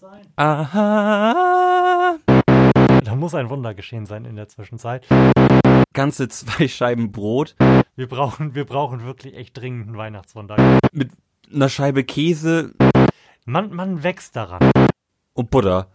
sein? 0.00 0.26
Aha. 0.36 2.16
Da 3.04 3.14
muss 3.16 3.34
ein 3.34 3.50
Wunder 3.50 3.74
geschehen 3.74 4.06
sein 4.06 4.24
in 4.24 4.34
der 4.36 4.48
Zwischenzeit. 4.48 5.06
Ganze 5.92 6.28
zwei 6.28 6.68
Scheiben 6.68 7.12
Brot 7.12 7.54
Wir 7.96 8.08
brauchen, 8.08 8.54
wir 8.54 8.64
brauchen 8.64 9.04
wirklich 9.04 9.36
echt 9.36 9.58
dringend 9.58 9.88
ein 9.90 9.96
Weihnachtswunder. 9.98 10.56
mit 10.92 11.10
einer 11.52 11.68
Scheibe 11.68 12.04
Käse 12.04 12.72
Man, 13.44 13.74
man 13.74 14.02
wächst 14.02 14.36
daran. 14.36 14.60
und 15.34 15.50
Butter. 15.50 15.88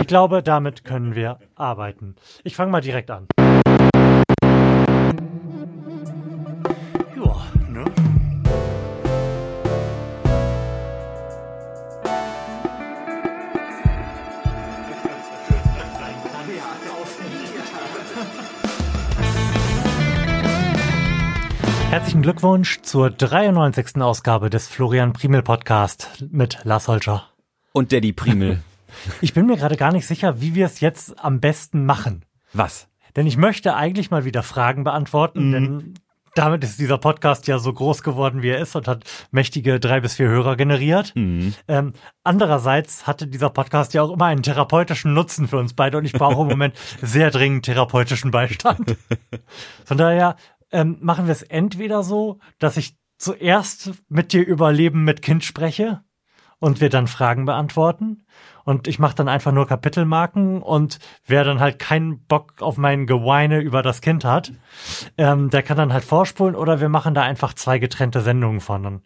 Ich 0.00 0.06
glaube, 0.06 0.42
damit 0.42 0.84
können 0.84 1.14
wir 1.14 1.38
arbeiten. 1.56 2.16
Ich 2.44 2.56
fange 2.56 2.70
mal 2.72 2.80
direkt 2.80 3.10
an. 3.10 3.26
Glückwunsch 22.30 22.80
zur 22.82 23.10
93. 23.10 24.00
Ausgabe 24.00 24.50
des 24.50 24.68
Florian 24.68 25.12
Primel 25.12 25.42
Podcast 25.42 26.24
mit 26.30 26.60
Lars 26.62 26.86
Holscher. 26.86 27.24
Und 27.72 27.90
Daddy 27.90 28.12
Primel. 28.12 28.62
Ich 29.20 29.34
bin 29.34 29.46
mir 29.46 29.56
gerade 29.56 29.76
gar 29.76 29.92
nicht 29.92 30.06
sicher, 30.06 30.40
wie 30.40 30.54
wir 30.54 30.66
es 30.66 30.78
jetzt 30.78 31.18
am 31.18 31.40
besten 31.40 31.86
machen. 31.86 32.24
Was? 32.52 32.88
Denn 33.16 33.26
ich 33.26 33.36
möchte 33.36 33.74
eigentlich 33.74 34.12
mal 34.12 34.24
wieder 34.24 34.44
Fragen 34.44 34.84
beantworten, 34.84 35.52
denn 35.52 35.94
damit 36.34 36.62
ist 36.62 36.78
dieser 36.78 36.98
Podcast 36.98 37.48
ja 37.48 37.58
so 37.58 37.72
groß 37.72 38.02
geworden, 38.04 38.42
wie 38.42 38.50
er 38.50 38.58
ist 38.58 38.76
und 38.76 38.86
hat 38.86 39.04
mächtige 39.32 39.80
drei 39.80 40.00
bis 40.00 40.14
vier 40.14 40.28
Hörer 40.28 40.56
generiert. 40.56 41.12
Mhm. 41.16 41.54
Ähm, 41.66 41.92
andererseits 42.22 43.06
hatte 43.08 43.26
dieser 43.26 43.50
Podcast 43.50 43.92
ja 43.94 44.02
auch 44.02 44.10
immer 44.10 44.26
einen 44.26 44.42
therapeutischen 44.42 45.14
Nutzen 45.14 45.48
für 45.48 45.56
uns 45.56 45.74
beide 45.74 45.98
und 45.98 46.04
ich 46.04 46.12
brauche 46.12 46.42
im 46.42 46.48
Moment 46.48 46.76
sehr 47.02 47.30
dringend 47.30 47.64
therapeutischen 47.64 48.30
Beistand. 48.30 48.96
Von 49.84 49.98
daher 49.98 50.36
ähm, 50.72 50.98
machen 51.00 51.26
wir 51.26 51.32
es 51.32 51.42
entweder 51.42 52.02
so, 52.02 52.38
dass 52.58 52.76
ich 52.76 52.96
zuerst 53.18 53.92
mit 54.08 54.32
dir 54.32 54.46
über 54.46 54.72
Leben 54.72 55.04
mit 55.04 55.22
Kind 55.22 55.44
spreche 55.44 56.02
und 56.60 56.80
wir 56.80 56.90
dann 56.90 57.06
Fragen 57.06 57.46
beantworten. 57.46 58.24
Und 58.64 58.86
ich 58.86 58.98
mache 58.98 59.16
dann 59.16 59.28
einfach 59.28 59.52
nur 59.52 59.66
Kapitelmarken 59.66 60.62
und 60.62 60.98
wer 61.26 61.42
dann 61.42 61.60
halt 61.60 61.78
keinen 61.78 62.24
Bock 62.26 62.60
auf 62.60 62.76
mein 62.76 63.06
Geweine 63.06 63.60
über 63.60 63.82
das 63.82 64.00
Kind 64.00 64.24
hat, 64.24 64.52
ähm, 65.16 65.50
der 65.50 65.62
kann 65.62 65.78
dann 65.78 65.92
halt 65.92 66.04
vorspulen 66.04 66.54
oder 66.54 66.80
wir 66.80 66.88
machen 66.88 67.14
da 67.14 67.22
einfach 67.22 67.54
zwei 67.54 67.78
getrennte 67.78 68.20
Sendungen 68.20 68.60
von. 68.60 68.86
Und 68.86 69.02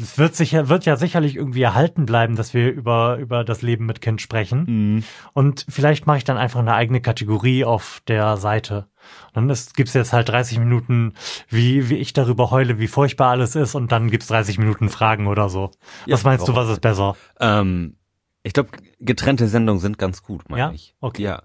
es 0.00 0.18
wird 0.18 0.34
sicher, 0.36 0.68
wird 0.68 0.84
ja 0.84 0.96
sicherlich 0.96 1.36
irgendwie 1.36 1.62
erhalten 1.62 2.06
bleiben, 2.06 2.36
dass 2.36 2.54
wir 2.54 2.70
über, 2.72 3.16
über 3.18 3.44
das 3.44 3.62
Leben 3.62 3.86
mit 3.86 4.00
Kind 4.00 4.20
sprechen. 4.20 4.64
Mhm. 4.66 5.04
Und 5.32 5.66
vielleicht 5.68 6.06
mache 6.06 6.18
ich 6.18 6.24
dann 6.24 6.36
einfach 6.36 6.60
eine 6.60 6.74
eigene 6.74 7.00
Kategorie 7.00 7.64
auf 7.64 8.00
der 8.08 8.36
Seite. 8.36 8.86
Dann 9.32 9.48
ist, 9.50 9.74
gibt's 9.74 9.94
jetzt 9.94 10.12
halt 10.12 10.28
30 10.28 10.58
Minuten, 10.58 11.14
wie, 11.48 11.88
wie 11.88 11.96
ich 11.96 12.12
darüber 12.12 12.50
heule, 12.50 12.78
wie 12.78 12.88
furchtbar 12.88 13.30
alles 13.30 13.56
ist, 13.56 13.74
und 13.74 13.90
dann 13.92 14.10
gibt's 14.10 14.26
30 14.28 14.58
Minuten 14.58 14.88
Fragen 14.88 15.26
oder 15.26 15.48
so. 15.48 15.70
was 16.06 16.22
Ja, 16.22 16.28
meinst 16.28 16.46
du, 16.48 16.52
warum? 16.54 16.66
was 16.68 16.72
ist 16.74 16.80
besser? 16.80 17.16
Ähm, 17.40 17.96
ich 18.42 18.52
glaube, 18.52 18.70
getrennte 19.00 19.48
Sendungen 19.48 19.80
sind 19.80 19.98
ganz 19.98 20.22
gut, 20.22 20.48
meine 20.48 20.60
Ja? 20.62 20.70
ich. 20.72 20.94
Okay. 21.00 21.22
Ja. 21.22 21.42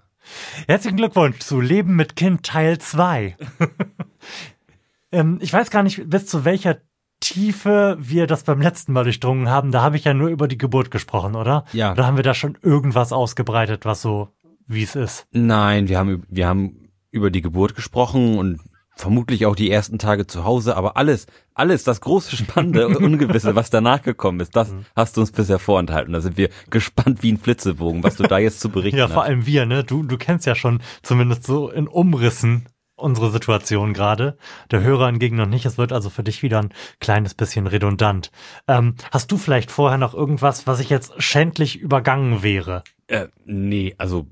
Herzlichen 0.66 0.96
Glückwunsch 0.96 1.38
zu 1.40 1.60
Leben 1.60 1.96
mit 1.96 2.16
Kind 2.16 2.44
Teil 2.44 2.78
2. 2.78 3.36
ähm, 5.12 5.38
ich 5.40 5.52
weiß 5.52 5.70
gar 5.70 5.82
nicht, 5.82 6.08
bis 6.08 6.26
zu 6.26 6.44
welcher 6.44 6.78
Tiefe 7.24 7.96
wir 7.98 8.26
das 8.26 8.42
beim 8.42 8.60
letzten 8.60 8.92
Mal 8.92 9.04
durchdrungen 9.04 9.48
haben. 9.48 9.72
Da 9.72 9.80
habe 9.80 9.96
ich 9.96 10.04
ja 10.04 10.12
nur 10.12 10.28
über 10.28 10.46
die 10.46 10.58
Geburt 10.58 10.90
gesprochen, 10.90 11.34
oder? 11.34 11.64
Ja. 11.72 11.92
Oder 11.92 12.06
haben 12.06 12.16
wir 12.16 12.22
da 12.22 12.34
schon 12.34 12.58
irgendwas 12.62 13.12
ausgebreitet, 13.12 13.86
was 13.86 14.02
so, 14.02 14.28
wie 14.66 14.82
es 14.82 14.94
ist? 14.94 15.26
Nein, 15.32 15.88
wir 15.88 15.98
haben, 15.98 16.24
wir 16.28 16.46
haben 16.46 16.90
über 17.10 17.30
die 17.30 17.40
Geburt 17.40 17.74
gesprochen 17.74 18.38
und 18.38 18.60
vermutlich 18.96 19.46
auch 19.46 19.56
die 19.56 19.70
ersten 19.70 19.98
Tage 19.98 20.26
zu 20.26 20.44
Hause, 20.44 20.76
aber 20.76 20.96
alles, 20.96 21.26
alles, 21.54 21.82
das 21.82 22.00
große 22.00 22.36
Spannende 22.36 22.86
und 22.86 22.96
Ungewisse, 22.96 23.56
was 23.56 23.70
danach 23.70 24.02
gekommen 24.02 24.40
ist, 24.40 24.54
das 24.54 24.72
hast 24.94 25.16
du 25.16 25.20
uns 25.22 25.32
bisher 25.32 25.58
vorenthalten. 25.58 26.12
Da 26.12 26.20
sind 26.20 26.36
wir 26.36 26.50
gespannt 26.70 27.22
wie 27.22 27.32
ein 27.32 27.38
Flitzebogen, 27.38 28.04
was 28.04 28.16
du 28.16 28.24
da 28.24 28.38
jetzt 28.38 28.60
zu 28.60 28.68
berichten 28.68 28.98
Ja, 28.98 29.08
vor 29.08 29.22
hast. 29.22 29.30
allem 29.30 29.46
wir, 29.46 29.66
ne? 29.66 29.82
Du, 29.82 30.02
du 30.02 30.16
kennst 30.18 30.46
ja 30.46 30.54
schon 30.54 30.80
zumindest 31.02 31.44
so 31.44 31.70
in 31.70 31.88
Umrissen 31.88 32.66
unsere 33.04 33.30
Situation 33.30 33.92
gerade. 33.92 34.36
Der 34.70 34.80
Hörer 34.82 35.06
hingegen 35.06 35.36
noch 35.36 35.46
nicht. 35.46 35.64
Es 35.66 35.78
wird 35.78 35.92
also 35.92 36.10
für 36.10 36.24
dich 36.24 36.42
wieder 36.42 36.58
ein 36.60 36.72
kleines 37.00 37.34
bisschen 37.34 37.66
redundant. 37.68 38.30
Ähm, 38.66 38.94
hast 39.12 39.30
du 39.30 39.36
vielleicht 39.36 39.70
vorher 39.70 39.98
noch 39.98 40.14
irgendwas, 40.14 40.66
was 40.66 40.80
ich 40.80 40.90
jetzt 40.90 41.12
schändlich 41.22 41.78
übergangen 41.78 42.42
wäre? 42.42 42.82
Äh, 43.06 43.28
nee, 43.44 43.94
also 43.98 44.26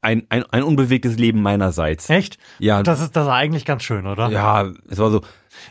ein, 0.00 0.26
ein, 0.28 0.44
ein 0.44 0.62
unbewegtes 0.62 1.16
Leben 1.18 1.42
meinerseits. 1.42 2.08
Echt? 2.08 2.38
Ja, 2.60 2.84
Das 2.84 3.00
ist 3.00 3.16
das 3.16 3.24
ist 3.26 3.32
eigentlich 3.32 3.64
ganz 3.64 3.82
schön, 3.82 4.06
oder? 4.06 4.28
ja, 4.30 4.70
es 4.88 4.98
war 4.98 5.10
so, 5.10 5.22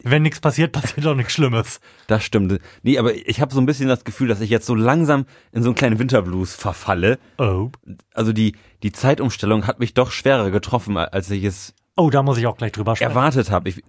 Wenn 0.04 0.24
nichts 0.24 0.42
passiert, 0.42 0.72
passiert 0.74 1.08
auch 1.08 1.16
nichts 1.16 1.32
Schlimmes. 1.32 1.80
das 2.08 2.26
stimmt. 2.26 2.60
Nee, 2.84 2.98
aber 2.98 3.16
ich 3.16 3.40
habe 3.40 3.54
so 3.54 3.62
ein 3.62 3.66
bisschen 3.66 3.88
das 3.88 4.04
Gefühl, 4.04 4.28
dass 4.28 4.42
ich 4.42 4.50
jetzt 4.50 4.66
so 4.66 4.76
langsam 4.76 5.26
in 5.54 5.64
so 5.64 5.70
einen 5.70 5.76
kleinen 5.76 5.98
Winterblues 5.98 6.56
verfalle. 6.56 7.20
Oh. 7.38 7.72
Also 8.14 8.34
die, 8.34 8.56
die 8.84 8.92
Zeitumstellung 8.92 9.66
hat 9.66 9.80
mich 9.80 9.94
doch 9.94 10.12
schwerer 10.12 10.52
getroffen, 10.52 10.98
als 10.98 11.32
ich 11.32 11.46
es 11.46 11.74
Oh, 11.98 12.10
da 12.10 12.24
muss 12.24 12.38
ich 12.38 12.48
auch 12.48 12.56
gleich 12.58 12.72
drüber 12.72 12.96
sprechen. 12.96 13.10
erwartet 13.12 13.52
habe. 13.52 13.68
Ich, 13.70 13.84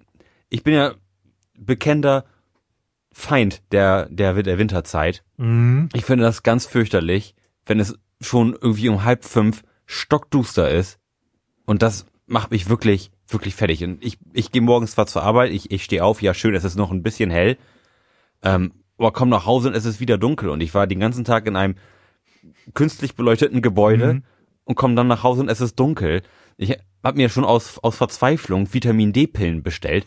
ich 0.49 0.63
bin 0.65 0.75
ja 0.75 0.95
bekennender 1.57 2.25
Feind 3.13 3.63
der, 3.73 4.07
der, 4.11 4.43
der 4.43 4.59
Winterzeit. 4.59 5.23
Mhm. 5.37 5.89
Ich 5.95 6.05
finde 6.05 6.25
das 6.25 6.43
ganz 6.43 6.67
fürchterlich, 6.67 7.35
wenn 7.67 7.79
es 7.81 7.99
schon 8.21 8.55
irgendwie 8.61 8.89
um 8.89 9.05
halb 9.05 9.25
fünf 9.25 9.63
stockduster 9.87 10.71
ist. 10.71 10.99
Und 11.67 11.83
das 11.83 12.07
macht 12.27 12.51
mich 12.51 12.69
wirklich, 12.69 13.11
wirklich 13.29 13.55
fertig. 13.55 13.85
Und 13.85 14.03
ich, 14.05 14.19
ich 14.33 14.53
gehe 14.53 14.63
morgens 14.63 14.93
zwar 14.93 15.07
zur 15.07 15.23
Arbeit, 15.23 15.53
ich, 15.53 15.71
ich 15.71 15.85
stehe 15.85 16.05
auf, 16.05 16.23
ja 16.23 16.35
schön, 16.35 16.55
es 16.55 16.65
ist 16.65 16.77
noch 16.77 16.91
ein 16.91 17.03
bisschen 17.03 17.31
hell. 17.31 17.57
Ähm, 18.43 18.73
aber 18.99 19.13
komm 19.13 19.29
nach 19.29 19.47
Hause 19.47 19.69
und 19.69 19.75
es 19.75 19.85
ist 19.85 20.01
wieder 20.01 20.19
dunkel. 20.19 20.49
Und 20.49 20.61
ich 20.61 20.75
war 20.75 20.87
den 20.87 21.01
ganzen 21.01 21.25
Tag 21.25 21.47
in 21.47 21.57
einem 21.57 21.77
künstlich 22.75 23.15
beleuchteten 23.15 23.63
Gebäude 23.63 24.15
Mhm. 24.15 24.23
und 24.65 24.75
komme 24.77 24.95
dann 24.95 25.09
nach 25.09 25.23
Hause 25.23 25.43
und 25.43 25.49
es 25.49 25.61
ist 25.61 25.79
dunkel. 25.79 26.23
Ich 26.57 26.77
habe 27.05 27.17
mir 27.17 27.29
schon 27.29 27.45
aus, 27.45 27.79
aus 27.79 27.97
Verzweiflung 27.97 28.73
Vitamin 28.73 29.13
D-Pillen 29.13 29.63
bestellt. 29.63 30.05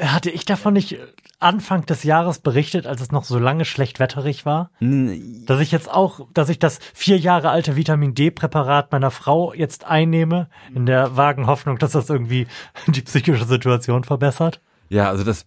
Hatte 0.00 0.30
ich 0.30 0.44
davon 0.44 0.74
nicht 0.74 0.98
Anfang 1.38 1.86
des 1.86 2.02
Jahres 2.04 2.38
berichtet, 2.40 2.86
als 2.86 3.00
es 3.00 3.12
noch 3.12 3.24
so 3.24 3.38
lange 3.38 3.64
schlechtwetterig 3.64 4.44
war? 4.44 4.70
N- 4.80 5.44
Dass 5.46 5.60
ich 5.60 5.70
jetzt 5.72 5.90
auch, 5.90 6.26
dass 6.34 6.48
ich 6.48 6.58
das 6.58 6.78
vier 6.94 7.18
Jahre 7.18 7.50
alte 7.50 7.76
Vitamin 7.76 8.14
D-Präparat 8.14 8.92
meiner 8.92 9.10
Frau 9.10 9.52
jetzt 9.54 9.84
einnehme, 9.84 10.48
in 10.74 10.86
der 10.86 11.16
vagen 11.16 11.46
Hoffnung, 11.46 11.78
dass 11.78 11.92
das 11.92 12.10
irgendwie 12.10 12.46
die 12.86 13.02
psychische 13.02 13.44
Situation 13.46 14.04
verbessert. 14.04 14.60
Ja, 14.88 15.08
also 15.08 15.22
das, 15.24 15.46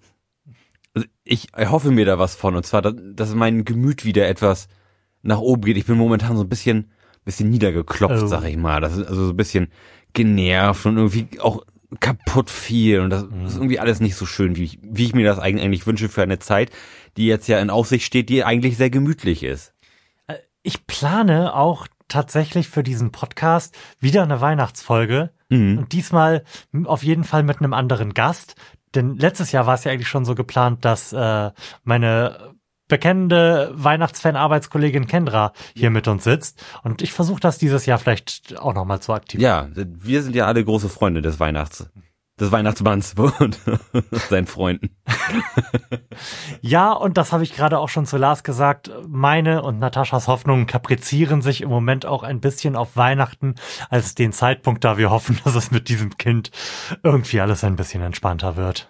also 0.94 1.08
ich 1.24 1.54
erhoffe 1.54 1.92
mir 1.92 2.06
da 2.06 2.18
was 2.20 2.36
von 2.36 2.56
und 2.56 2.66
zwar, 2.66 2.82
dass, 2.82 2.94
dass 3.14 3.36
mein 3.36 3.66
Gemüt 3.66 4.06
wieder 4.06 4.28
etwas 4.28 4.68
nach 5.24 5.40
oben 5.40 5.64
geht. 5.64 5.78
Ich 5.78 5.86
bin 5.86 5.98
momentan 5.98 6.38
so 6.38 6.44
ein 6.44 6.50
bisschen, 6.50 6.92
bisschen 7.26 7.50
niedergeklopft, 7.50 8.24
Oh. 8.24 8.28
sag 8.28 8.46
ich 8.46 8.56
mal. 8.58 8.80
Das 8.82 8.96
ist 8.96 9.06
also 9.08 9.26
so 9.26 9.32
ein 9.34 9.38
bisschen 9.38 9.68
genervt 10.18 10.86
und 10.88 10.98
irgendwie 10.98 11.40
auch 11.40 11.64
kaputt 12.02 12.50
viel 12.50 13.00
und 13.00 13.12
das 13.12 13.24
ist 13.24 13.56
irgendwie 13.56 13.80
alles 13.80 14.02
nicht 14.02 14.16
so 14.16 14.26
schön, 14.26 14.58
wie 14.58 14.64
ich, 14.66 14.80
wie 14.82 15.06
ich 15.06 15.16
mir 15.16 15.26
das 15.26 15.40
eigentlich, 15.40 15.64
eigentlich 15.64 15.88
wünsche 15.88 16.10
für 16.10 16.22
eine 16.24 16.40
Zeit, 16.40 16.72
die 17.16 17.28
jetzt 17.28 17.48
ja 17.48 17.60
in 17.60 17.70
Aussicht 17.70 18.06
steht, 18.06 18.28
die 18.28 18.44
eigentlich 18.44 18.76
sehr 18.76 18.90
gemütlich 18.90 19.44
ist. 19.44 19.74
Ich 20.64 20.86
plane 20.86 21.56
auch 21.56 21.88
tatsächlich 22.10 22.68
für 22.68 22.84
diesen 22.84 23.12
Podcast 23.12 23.78
wieder 24.00 24.24
eine 24.24 24.42
Weihnachtsfolge 24.42 25.32
Mhm. 25.50 25.78
und 25.78 25.94
diesmal 25.94 26.44
auf 26.84 27.04
jeden 27.04 27.24
Fall 27.24 27.44
mit 27.44 27.60
einem 27.60 27.72
anderen 27.74 28.14
Gast. 28.14 28.56
Denn 28.96 29.16
letztes 29.16 29.54
Jahr 29.54 29.66
war 29.66 29.76
es 29.76 29.86
ja 29.86 29.94
eigentlich 29.94 30.10
schon 30.10 30.26
so 30.26 30.36
geplant, 30.36 30.84
dass 30.84 31.14
äh, 31.14 31.52
meine 31.86 32.54
bekennende 32.88 33.72
Weihnachtsfan-Arbeitskollegin 33.76 35.08
Kendra 35.08 35.54
hier 35.76 35.90
mit 35.90 36.08
uns 36.08 36.24
sitzt. 36.24 36.64
Und 36.84 37.02
ich 37.02 37.14
versuche 37.14 37.40
das 37.40 37.58
dieses 37.58 37.86
Jahr 37.86 37.98
vielleicht 37.98 38.58
auch 38.60 38.74
nochmal 38.74 39.00
zu 39.00 39.14
aktivieren. 39.14 39.74
Ja, 39.76 39.86
wir 39.86 40.24
sind 40.24 40.36
ja 40.36 40.46
alle 40.46 40.64
große 40.64 40.90
Freunde 40.90 41.22
des 41.22 41.40
Weihnachts, 41.40 41.90
des 42.40 42.52
Weihnachtsmanns 42.52 43.16
und 43.40 43.60
seinen 44.30 44.48
Freunden. 44.48 44.96
Ja, 46.62 46.92
und 46.92 47.18
das 47.18 47.32
habe 47.32 47.44
ich 47.44 47.56
gerade 47.56 47.78
auch 47.80 47.90
schon 47.90 48.06
zu 48.06 48.18
Lars 48.18 48.44
gesagt. 48.44 48.90
Meine 49.08 49.62
und 49.62 49.80
Nataschas 49.80 50.28
Hoffnungen 50.28 50.66
kaprizieren 50.66 51.42
sich 51.42 51.62
im 51.62 51.70
Moment 51.70 52.06
auch 52.06 52.24
ein 52.24 52.40
bisschen 52.40 52.76
auf 52.76 52.96
Weihnachten 52.98 53.56
als 53.90 54.16
den 54.16 54.34
Zeitpunkt, 54.34 54.84
da 54.84 54.98
wir 54.98 55.12
hoffen, 55.12 55.40
dass 55.46 55.56
es 55.56 55.72
mit 55.72 55.90
diesem 55.90 56.18
Kind 56.18 56.52
irgendwie 57.04 57.42
alles 57.42 57.64
ein 57.64 57.76
bisschen 57.76 58.02
entspannter 58.02 58.56
wird. 58.56 58.90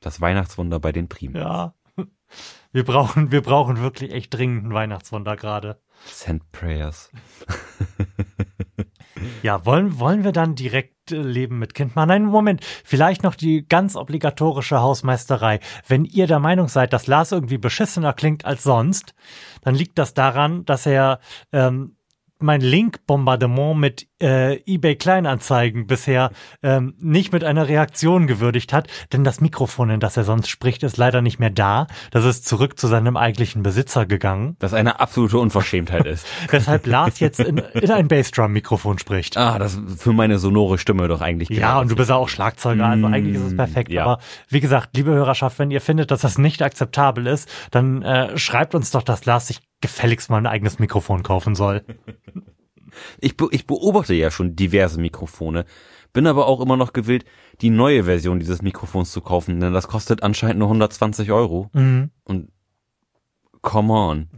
Das 0.00 0.20
Weihnachtswunder 0.20 0.80
bei 0.80 0.92
den 0.92 1.08
Primen. 1.08 1.36
Ja. 1.36 1.74
Wir 2.76 2.84
brauchen, 2.84 3.32
wir 3.32 3.40
brauchen 3.40 3.80
wirklich 3.80 4.12
echt 4.12 4.34
dringend 4.34 4.66
ein 4.66 4.74
Weihnachtswunder 4.74 5.34
gerade. 5.34 5.80
Send 6.04 6.52
Prayers. 6.52 7.10
Ja, 9.42 9.64
wollen, 9.64 9.98
wollen 9.98 10.24
wir 10.24 10.32
dann 10.32 10.54
direkt 10.54 11.10
äh, 11.10 11.16
Leben 11.16 11.58
mit 11.58 11.72
Kind 11.72 11.96
machen. 11.96 12.08
Nein, 12.08 12.24
Moment, 12.26 12.62
vielleicht 12.84 13.22
noch 13.22 13.34
die 13.34 13.66
ganz 13.66 13.96
obligatorische 13.96 14.80
Hausmeisterei. 14.80 15.60
Wenn 15.88 16.04
ihr 16.04 16.26
der 16.26 16.38
Meinung 16.38 16.68
seid, 16.68 16.92
dass 16.92 17.06
Lars 17.06 17.32
irgendwie 17.32 17.56
beschissener 17.56 18.12
klingt 18.12 18.44
als 18.44 18.62
sonst, 18.62 19.14
dann 19.62 19.74
liegt 19.74 19.98
das 19.98 20.12
daran, 20.12 20.66
dass 20.66 20.84
er 20.84 21.20
ähm, 21.52 21.95
mein 22.38 22.60
Link-Bombardement 22.60 23.78
mit 23.78 24.06
äh, 24.22 24.56
eBay 24.66 24.96
Kleinanzeigen 24.96 25.86
bisher 25.86 26.30
ähm, 26.62 26.94
nicht 26.98 27.32
mit 27.32 27.44
einer 27.44 27.68
Reaktion 27.68 28.26
gewürdigt 28.26 28.72
hat, 28.72 28.88
denn 29.12 29.24
das 29.24 29.40
Mikrofon, 29.40 29.90
in 29.90 30.00
das 30.00 30.16
er 30.16 30.24
sonst 30.24 30.48
spricht, 30.48 30.82
ist 30.82 30.96
leider 30.96 31.22
nicht 31.22 31.38
mehr 31.38 31.50
da. 31.50 31.86
Das 32.10 32.24
ist 32.24 32.46
zurück 32.46 32.78
zu 32.78 32.86
seinem 32.86 33.16
eigentlichen 33.16 33.62
Besitzer 33.62 34.06
gegangen. 34.06 34.56
Was 34.60 34.74
eine 34.74 35.00
absolute 35.00 35.38
Unverschämtheit 35.38 36.06
ist. 36.06 36.26
Weshalb 36.50 36.86
Lars 36.86 37.20
jetzt 37.20 37.40
in, 37.40 37.58
in 37.58 37.90
ein 37.90 38.08
Bassdrum-Mikrofon 38.08 38.98
spricht. 38.98 39.36
Ah, 39.36 39.58
das 39.58 39.74
ist 39.74 40.02
für 40.02 40.12
meine 40.12 40.38
sonore 40.38 40.78
Stimme 40.78 41.08
doch 41.08 41.20
eigentlich 41.20 41.48
Ja, 41.50 41.56
genau 41.56 41.80
und 41.82 41.90
du 41.90 41.94
das 41.94 42.02
bist 42.02 42.10
ja 42.10 42.16
auch 42.16 42.28
Schlagzeuger, 42.28 42.86
also 42.86 43.06
Mm, 43.08 43.12
eigentlich 43.14 43.36
ist 43.36 43.42
es 43.42 43.56
perfekt. 43.56 43.90
ja. 43.92 44.04
Aber 44.04 44.18
wie 44.48 44.60
gesagt, 44.60 44.96
liebe 44.96 45.10
Hörerschaft, 45.10 45.58
wenn 45.58 45.70
ihr 45.70 45.80
findet, 45.80 46.10
dass 46.10 46.20
das 46.22 46.38
nicht 46.38 46.62
akzeptabel 46.62 47.26
ist, 47.26 47.48
dann 47.70 48.02
äh, 48.02 48.36
schreibt 48.38 48.74
uns 48.74 48.90
doch, 48.90 49.02
dass 49.02 49.24
Lars 49.26 49.48
sich 49.48 49.60
gefälligst 49.80 50.30
mal 50.30 50.38
ein 50.38 50.46
eigenes 50.46 50.78
Mikrofon 50.78 51.22
kaufen 51.22 51.54
soll. 51.54 51.84
Ich, 53.20 53.36
be 53.36 53.48
ich 53.50 53.66
beobachte 53.66 54.14
ja 54.14 54.30
schon 54.30 54.56
diverse 54.56 54.98
Mikrofone, 54.98 55.66
bin 56.12 56.26
aber 56.26 56.46
auch 56.46 56.60
immer 56.60 56.76
noch 56.76 56.92
gewillt, 56.92 57.24
die 57.60 57.68
neue 57.68 58.04
Version 58.04 58.40
dieses 58.40 58.62
Mikrofons 58.62 59.12
zu 59.12 59.20
kaufen, 59.20 59.60
denn 59.60 59.74
das 59.74 59.88
kostet 59.88 60.22
anscheinend 60.22 60.60
nur 60.60 60.68
120 60.68 61.30
Euro. 61.30 61.68
Mhm. 61.74 62.10
Und 62.24 62.48
come 63.60 63.92
on. 63.92 64.28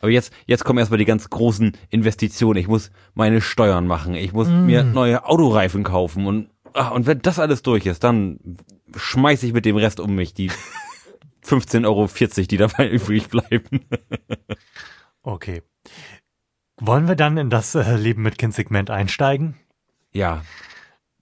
Aber 0.00 0.10
jetzt, 0.10 0.32
jetzt 0.46 0.64
kommen 0.64 0.78
erstmal 0.78 0.98
die 0.98 1.04
ganz 1.04 1.28
großen 1.30 1.72
Investitionen. 1.90 2.58
Ich 2.58 2.68
muss 2.68 2.90
meine 3.14 3.40
Steuern 3.40 3.86
machen, 3.86 4.14
ich 4.14 4.32
muss 4.32 4.48
mir 4.48 4.84
neue 4.84 5.24
Autoreifen 5.26 5.82
kaufen 5.82 6.26
und, 6.26 6.50
ah, 6.74 6.88
und 6.88 7.06
wenn 7.06 7.20
das 7.20 7.38
alles 7.38 7.62
durch 7.62 7.86
ist, 7.86 8.04
dann 8.04 8.38
schmeiß 8.96 9.42
ich 9.42 9.52
mit 9.52 9.64
dem 9.64 9.76
Rest 9.76 10.00
um 10.00 10.14
mich, 10.14 10.34
die 10.34 10.50
15,40 11.44 11.84
Euro, 11.86 12.08
die 12.46 12.56
dabei 12.56 12.88
übrig 12.90 13.28
bleiben. 13.28 13.86
Okay. 15.22 15.62
Wollen 16.80 17.08
wir 17.08 17.14
dann 17.16 17.36
in 17.36 17.50
das 17.50 17.74
äh, 17.74 17.96
Leben 17.96 18.22
mit 18.22 18.38
Kind-Segment 18.38 18.90
einsteigen? 18.90 19.56
Ja. 20.12 20.42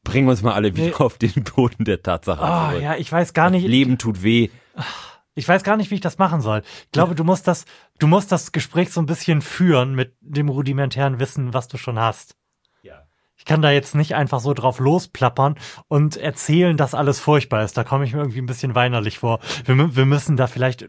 Bringen 0.05 0.27
wir 0.27 0.33
uns 0.33 0.43
mal 0.43 0.55
alle 0.55 0.75
wieder 0.75 0.87
Nee. 0.87 0.95
auf 0.95 1.19
den 1.19 1.45
Boden 1.45 1.85
der 1.85 2.03
Tatsache 2.03 2.43
Ah, 2.43 2.71
zurück. 2.71 2.83
ja, 2.83 2.97
ich 2.97 3.11
weiß 3.13 3.35
gar 3.35 3.51
nicht, 3.51 3.67
Leben 3.67 3.99
tut 3.99 4.23
weh. 4.23 4.49
ich 5.35 5.47
weiß 5.47 5.63
gar 5.63 5.77
nicht, 5.77 5.91
wie 5.91 5.95
ich 5.97 6.01
das 6.01 6.19
machen 6.19 6.41
soll. 6.41 6.63
Ich 6.87 6.91
glaube, 6.93 7.15
du 7.15 7.23
musst 7.25 7.47
das, 7.47 7.65
du 7.99 8.07
musst 8.07 8.33
das 8.33 8.51
Gespräch 8.53 8.91
so 8.91 9.01
ein 9.01 9.07
bisschen 9.07 9.43
führen 9.43 9.95
mit 9.95 10.17
dem 10.21 10.49
rudimentären 10.49 11.21
Wissen, 11.21 11.55
was 11.55 11.69
du 11.69 11.77
schon 11.79 11.99
hast. 12.01 12.37
Ich 13.43 13.47
kann 13.47 13.61
da 13.61 13.73
jetzt 13.73 13.97
nicht 13.97 14.15
einfach 14.15 14.39
so 14.39 14.55
drauf 14.55 14.79
losplappern 14.79 15.57
und 15.89 16.17
erzählen, 16.17 16.77
dass 16.77 16.95
alles 16.95 17.19
furchtbar 17.19 17.65
ist. 17.65 17.77
Da 17.77 17.83
komme 17.83 18.05
ich 18.05 18.13
mir 18.13 18.21
irgendwie 18.21 18.41
ein 18.41 18.47
bisschen 18.47 18.77
weinerlich 18.77 19.19
vor. 19.19 19.41
Wir, 19.65 19.97
wir 19.97 20.07
müssen 20.07 20.37
da 20.37 20.47
vielleicht 20.47 20.83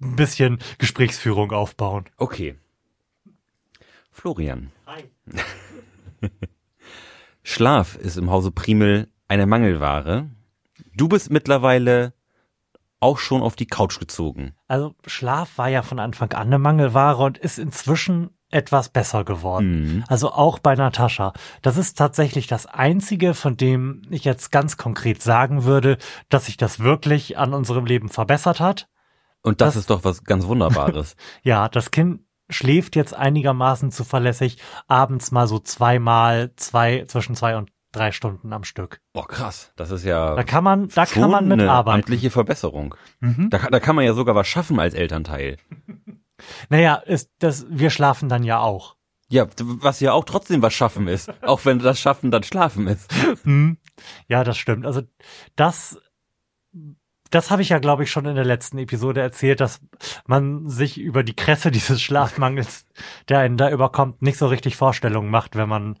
ein 0.00 0.16
bisschen 0.16 0.58
Gesprächsführung 0.78 1.52
aufbauen. 1.52 2.06
Okay. 2.16 2.54
Florian. 4.10 4.72
Schlaf 7.42 7.96
ist 7.96 8.16
im 8.16 8.30
Hause 8.30 8.52
Primel 8.52 9.08
eine 9.28 9.44
Mangelware. 9.44 10.30
Du 10.96 11.08
bist 11.08 11.30
mittlerweile 11.30 12.14
auch 13.00 13.18
schon 13.18 13.42
auf 13.42 13.54
die 13.54 13.66
Couch 13.66 14.00
gezogen. 14.00 14.54
Also 14.66 14.94
Schlaf 15.06 15.58
war 15.58 15.68
ja 15.68 15.82
von 15.82 15.98
Anfang 15.98 16.32
an 16.32 16.46
eine 16.46 16.58
Mangelware 16.58 17.22
und 17.22 17.36
ist 17.36 17.58
inzwischen 17.58 18.30
etwas 18.52 18.88
besser 18.90 19.24
geworden. 19.24 19.96
Mhm. 19.96 20.04
Also 20.08 20.30
auch 20.32 20.58
bei 20.58 20.74
Natascha. 20.74 21.32
Das 21.62 21.76
ist 21.76 21.98
tatsächlich 21.98 22.46
das 22.46 22.66
Einzige, 22.66 23.34
von 23.34 23.56
dem 23.56 24.02
ich 24.10 24.24
jetzt 24.24 24.52
ganz 24.52 24.76
konkret 24.76 25.22
sagen 25.22 25.64
würde, 25.64 25.98
dass 26.28 26.46
sich 26.46 26.56
das 26.56 26.80
wirklich 26.80 27.38
an 27.38 27.54
unserem 27.54 27.86
Leben 27.86 28.08
verbessert 28.08 28.60
hat. 28.60 28.88
Und 29.42 29.60
das, 29.60 29.74
Das- 29.74 29.82
ist 29.82 29.90
doch 29.90 30.04
was 30.04 30.24
ganz 30.24 30.46
Wunderbares. 30.46 31.16
Ja, 31.42 31.68
das 31.68 31.90
Kind 31.90 32.20
schläft 32.50 32.96
jetzt 32.96 33.14
einigermaßen 33.14 33.90
zuverlässig, 33.90 34.58
abends 34.86 35.30
mal 35.32 35.46
so 35.48 35.58
zweimal, 35.58 36.52
zwei, 36.56 37.04
zwischen 37.08 37.34
zwei 37.34 37.56
und 37.56 37.70
drei 37.92 38.12
Stunden 38.12 38.52
am 38.52 38.64
Stück. 38.64 39.00
Boah, 39.12 39.26
krass. 39.26 39.72
Das 39.76 39.90
ist 39.90 40.04
ja 40.04 40.34
Da 40.34 40.44
kann 40.44 40.62
man, 40.64 40.88
da 40.88 41.04
kann 41.06 41.30
man 41.30 41.44
eine 41.44 41.56
mitarbeiten. 41.56 42.00
amtliche 42.02 42.30
Verbesserung. 42.30 42.94
Mhm. 43.20 43.48
Da, 43.50 43.58
da 43.70 43.80
kann 43.80 43.96
man 43.96 44.04
ja 44.04 44.14
sogar 44.14 44.34
was 44.34 44.46
schaffen 44.48 44.78
als 44.80 44.94
Elternteil. 44.94 45.56
Naja, 46.68 46.96
ist 46.96 47.30
das, 47.38 47.66
wir 47.68 47.90
schlafen 47.90 48.28
dann 48.28 48.44
ja 48.44 48.60
auch. 48.60 48.96
Ja, 49.28 49.46
was 49.58 50.00
ja 50.00 50.12
auch 50.12 50.24
trotzdem 50.24 50.60
was 50.60 50.74
schaffen 50.74 51.08
ist. 51.08 51.32
auch 51.42 51.64
wenn 51.64 51.78
das 51.78 51.98
Schaffen 51.98 52.30
dann 52.30 52.42
Schlafen 52.42 52.86
ist. 52.86 53.10
Hm. 53.44 53.78
Ja, 54.28 54.44
das 54.44 54.58
stimmt. 54.58 54.84
Also 54.84 55.02
das, 55.56 55.98
das 57.30 57.50
habe 57.50 57.62
ich 57.62 57.70
ja, 57.70 57.78
glaube 57.78 58.02
ich, 58.02 58.10
schon 58.10 58.26
in 58.26 58.34
der 58.34 58.44
letzten 58.44 58.76
Episode 58.76 59.22
erzählt, 59.22 59.60
dass 59.60 59.80
man 60.26 60.68
sich 60.68 61.00
über 61.00 61.22
die 61.22 61.34
Kresse 61.34 61.70
dieses 61.70 62.02
Schlafmangels, 62.02 62.86
der 63.30 63.38
einen 63.38 63.56
da 63.56 63.70
überkommt, 63.70 64.20
nicht 64.20 64.36
so 64.36 64.48
richtig 64.48 64.76
Vorstellungen 64.76 65.30
macht, 65.30 65.56
wenn 65.56 65.68
man 65.68 65.98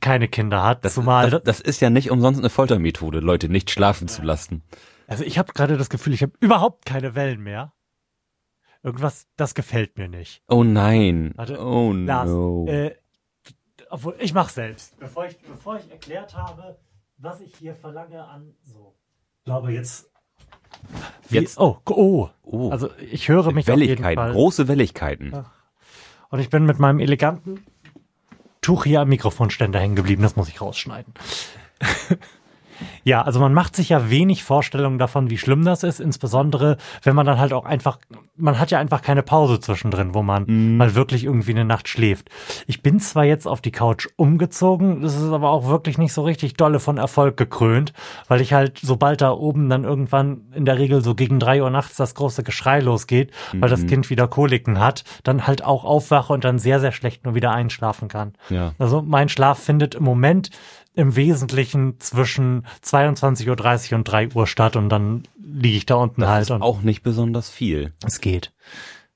keine 0.00 0.26
Kinder 0.26 0.64
hat. 0.64 0.84
Das, 0.84 0.94
Zumal, 0.94 1.30
das, 1.30 1.42
das 1.44 1.60
ist 1.60 1.80
ja 1.80 1.88
nicht 1.88 2.10
umsonst 2.10 2.40
eine 2.40 2.50
Foltermethode, 2.50 3.20
Leute 3.20 3.48
nicht 3.48 3.70
schlafen 3.70 4.08
zu 4.08 4.22
lassen. 4.22 4.64
also 5.06 5.22
ich 5.22 5.38
habe 5.38 5.52
gerade 5.52 5.76
das 5.76 5.88
Gefühl, 5.88 6.14
ich 6.14 6.22
habe 6.22 6.32
überhaupt 6.40 6.84
keine 6.84 7.14
Wellen 7.14 7.42
mehr. 7.42 7.72
Irgendwas, 8.82 9.26
das 9.36 9.54
gefällt 9.54 9.96
mir 9.96 10.08
nicht. 10.08 10.42
Oh 10.48 10.64
nein. 10.64 11.32
Warte, 11.36 11.60
oh 11.64 11.92
Lars, 11.92 12.28
no. 12.30 12.66
äh, 12.66 12.94
obwohl 13.90 14.16
ich 14.18 14.34
mach 14.34 14.48
selbst. 14.48 14.98
Bevor 14.98 15.26
ich, 15.26 15.38
bevor 15.38 15.78
ich 15.78 15.90
erklärt 15.90 16.34
habe, 16.36 16.78
was 17.18 17.40
ich 17.40 17.54
hier 17.56 17.74
verlange 17.76 18.24
an 18.24 18.54
so. 18.62 18.96
Ich 19.38 19.44
glaube 19.44 19.72
jetzt. 19.72 20.10
Wie, 21.28 21.36
Jetzt- 21.38 21.58
Oh, 21.60 21.78
oh. 21.90 22.28
oh, 22.42 22.70
Also 22.70 22.90
ich 22.98 23.28
höre 23.28 23.52
mich 23.52 23.70
auf 23.70 23.76
jeden 23.78 23.88
Welligkeiten, 23.88 24.16
Fall. 24.22 24.32
große 24.32 24.66
Welligkeiten. 24.68 25.44
Und 26.30 26.38
ich 26.40 26.50
bin 26.50 26.64
mit 26.66 26.78
meinem 26.78 26.98
eleganten 26.98 27.64
Tuch 28.62 28.84
hier 28.84 29.00
am 29.02 29.08
Mikrofonständer 29.10 29.78
hängen 29.78 29.96
geblieben. 29.96 30.22
Das 30.22 30.34
muss 30.36 30.48
ich 30.48 30.60
rausschneiden. 30.60 31.12
Ja, 33.04 33.22
also 33.22 33.40
man 33.40 33.54
macht 33.54 33.76
sich 33.76 33.90
ja 33.90 34.10
wenig 34.10 34.44
Vorstellungen 34.44 34.98
davon, 34.98 35.30
wie 35.30 35.38
schlimm 35.38 35.64
das 35.64 35.82
ist, 35.82 36.00
insbesondere 36.00 36.76
wenn 37.02 37.14
man 37.14 37.26
dann 37.26 37.38
halt 37.38 37.52
auch 37.52 37.64
einfach, 37.64 37.98
man 38.36 38.58
hat 38.58 38.70
ja 38.70 38.78
einfach 38.78 39.02
keine 39.02 39.22
Pause 39.22 39.60
zwischendrin, 39.60 40.14
wo 40.14 40.22
man 40.22 40.76
mal 40.76 40.94
wirklich 40.94 41.24
irgendwie 41.24 41.52
eine 41.52 41.64
Nacht 41.64 41.88
schläft. 41.88 42.28
Ich 42.66 42.82
bin 42.82 43.00
zwar 43.00 43.24
jetzt 43.24 43.46
auf 43.46 43.60
die 43.60 43.72
Couch 43.72 44.08
umgezogen, 44.16 45.02
das 45.02 45.16
ist 45.16 45.30
aber 45.30 45.50
auch 45.50 45.66
wirklich 45.66 45.98
nicht 45.98 46.12
so 46.12 46.22
richtig 46.22 46.54
dolle 46.54 46.80
von 46.80 46.98
Erfolg 46.98 47.36
gekrönt, 47.36 47.92
weil 48.28 48.40
ich 48.40 48.52
halt, 48.52 48.78
sobald 48.82 49.20
da 49.20 49.32
oben 49.32 49.68
dann 49.68 49.84
irgendwann 49.84 50.42
in 50.54 50.64
der 50.64 50.78
Regel 50.78 51.02
so 51.02 51.14
gegen 51.14 51.38
drei 51.38 51.62
Uhr 51.62 51.70
nachts 51.70 51.96
das 51.96 52.14
große 52.14 52.42
Geschrei 52.42 52.80
losgeht, 52.80 53.32
weil 53.52 53.68
das 53.68 53.86
Kind 53.86 54.10
wieder 54.10 54.28
Koliken 54.28 54.78
hat, 54.80 55.04
dann 55.24 55.46
halt 55.46 55.64
auch 55.64 55.84
aufwache 55.84 56.32
und 56.32 56.44
dann 56.44 56.58
sehr, 56.58 56.80
sehr 56.80 56.92
schlecht 56.92 57.24
nur 57.24 57.34
wieder 57.34 57.52
einschlafen 57.52 58.08
kann. 58.08 58.32
Ja. 58.48 58.72
Also 58.78 59.02
mein 59.02 59.28
Schlaf 59.28 59.58
findet 59.58 59.94
im 59.94 60.04
Moment 60.04 60.50
im 60.94 61.16
Wesentlichen 61.16 61.98
zwischen 62.00 62.66
22.30 62.84 63.92
Uhr 63.92 63.98
und 63.98 64.04
3 64.04 64.28
Uhr 64.34 64.46
statt 64.46 64.76
und 64.76 64.88
dann 64.88 65.22
liege 65.42 65.76
ich 65.76 65.86
da 65.86 65.94
unten 65.96 66.20
Das 66.20 66.30
halt 66.30 66.42
ist 66.42 66.50
auch 66.50 66.82
nicht 66.82 67.02
besonders 67.02 67.50
viel. 67.50 67.92
es 68.04 68.20
geht. 68.20 68.52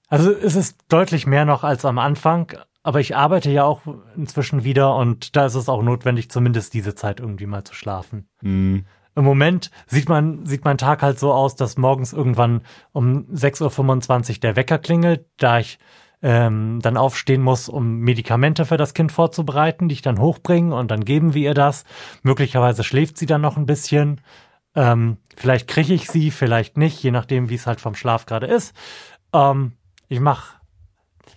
Also 0.08 0.30
es 0.30 0.56
ist 0.56 0.78
deutlich 0.88 1.26
mehr 1.26 1.44
noch 1.44 1.64
als 1.64 1.84
am 1.84 1.98
Anfang, 1.98 2.52
aber 2.82 3.00
ich 3.00 3.16
arbeite 3.16 3.50
ja 3.50 3.64
auch 3.64 3.82
inzwischen 4.16 4.64
wieder 4.64 4.94
und 4.96 5.36
da 5.36 5.46
ist 5.46 5.54
es 5.56 5.68
auch 5.68 5.82
notwendig, 5.82 6.30
zumindest 6.30 6.72
diese 6.74 6.94
Zeit 6.94 7.20
irgendwie 7.20 7.46
mal 7.46 7.64
zu 7.64 7.74
schlafen. 7.74 8.28
Hm. 8.40 8.86
Im 9.16 9.24
Moment 9.24 9.70
sieht 9.86 10.08
man, 10.08 10.44
sieht 10.44 10.64
mein 10.64 10.78
Tag 10.78 11.02
halt 11.02 11.18
so 11.18 11.32
aus, 11.32 11.56
dass 11.56 11.78
morgens 11.78 12.12
irgendwann 12.12 12.60
um 12.92 13.24
6.25 13.32 14.30
Uhr 14.30 14.40
der 14.40 14.56
Wecker 14.56 14.78
klingelt, 14.78 15.26
da 15.38 15.58
ich 15.58 15.78
ähm, 16.26 16.80
dann 16.82 16.96
aufstehen 16.96 17.40
muss, 17.40 17.68
um 17.68 17.98
Medikamente 17.98 18.64
für 18.64 18.76
das 18.76 18.94
Kind 18.94 19.12
vorzubereiten, 19.12 19.88
die 19.88 19.92
ich 19.92 20.02
dann 20.02 20.18
hochbringe 20.18 20.74
und 20.74 20.90
dann 20.90 21.04
geben 21.04 21.34
wir 21.34 21.42
ihr 21.42 21.54
das. 21.54 21.84
Möglicherweise 22.24 22.82
schläft 22.82 23.16
sie 23.16 23.26
dann 23.26 23.42
noch 23.42 23.56
ein 23.56 23.64
bisschen. 23.64 24.20
Ähm, 24.74 25.18
vielleicht 25.36 25.68
kriege 25.68 25.94
ich 25.94 26.08
sie, 26.08 26.32
vielleicht 26.32 26.78
nicht, 26.78 27.00
je 27.00 27.12
nachdem, 27.12 27.48
wie 27.48 27.54
es 27.54 27.68
halt 27.68 27.80
vom 27.80 27.94
Schlaf 27.94 28.26
gerade 28.26 28.46
ist. 28.46 28.74
Ähm, 29.32 29.74
ich 30.08 30.18
mach, 30.18 30.54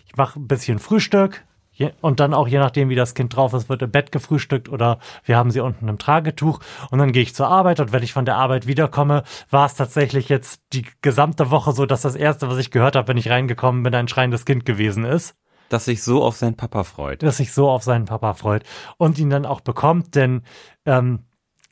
ich 0.07 0.17
mach 0.17 0.35
ein 0.35 0.47
bisschen 0.47 0.79
Frühstück 0.79 1.45
je, 1.79 1.91
und 2.01 2.19
dann 2.19 2.33
auch 2.33 2.47
je 2.47 2.59
nachdem, 2.59 2.89
wie 2.89 2.95
das 2.95 3.15
Kind 3.15 3.35
drauf 3.35 3.53
ist, 3.53 3.69
wird 3.69 3.81
im 3.81 3.89
Bett 3.89 4.11
gefrühstückt 4.11 4.69
oder 4.69 4.99
wir 5.23 5.37
haben 5.37 5.49
sie 5.49 5.61
unten 5.61 5.87
im 5.87 5.97
Tragetuch 5.97 6.59
und 6.91 6.99
dann 6.99 7.11
gehe 7.11 7.23
ich 7.23 7.33
zur 7.33 7.47
Arbeit 7.47 7.79
und 7.79 7.91
wenn 7.91 8.03
ich 8.03 8.13
von 8.13 8.25
der 8.25 8.35
Arbeit 8.35 8.67
wiederkomme, 8.67 9.23
war 9.49 9.65
es 9.65 9.73
tatsächlich 9.73 10.29
jetzt 10.29 10.61
die 10.73 10.85
gesamte 11.01 11.49
Woche 11.49 11.71
so, 11.71 11.85
dass 11.85 12.01
das 12.01 12.15
erste, 12.15 12.49
was 12.49 12.57
ich 12.57 12.69
gehört 12.69 12.95
habe, 12.95 13.07
wenn 13.07 13.17
ich 13.17 13.29
reingekommen 13.29 13.81
bin, 13.81 13.95
ein 13.95 14.07
schreiendes 14.07 14.45
Kind 14.45 14.65
gewesen 14.65 15.05
ist 15.05 15.35
Dass 15.69 15.85
sich 15.85 16.03
so 16.03 16.21
auf 16.21 16.35
seinen 16.35 16.57
Papa 16.57 16.83
freut. 16.83 17.23
dass 17.23 17.37
sich 17.37 17.53
so 17.53 17.69
auf 17.69 17.83
seinen 17.83 18.05
Papa 18.05 18.33
freut 18.33 18.63
und 18.97 19.17
ihn 19.17 19.29
dann 19.29 19.45
auch 19.45 19.61
bekommt, 19.61 20.15
denn 20.15 20.43
ähm, 20.85 21.23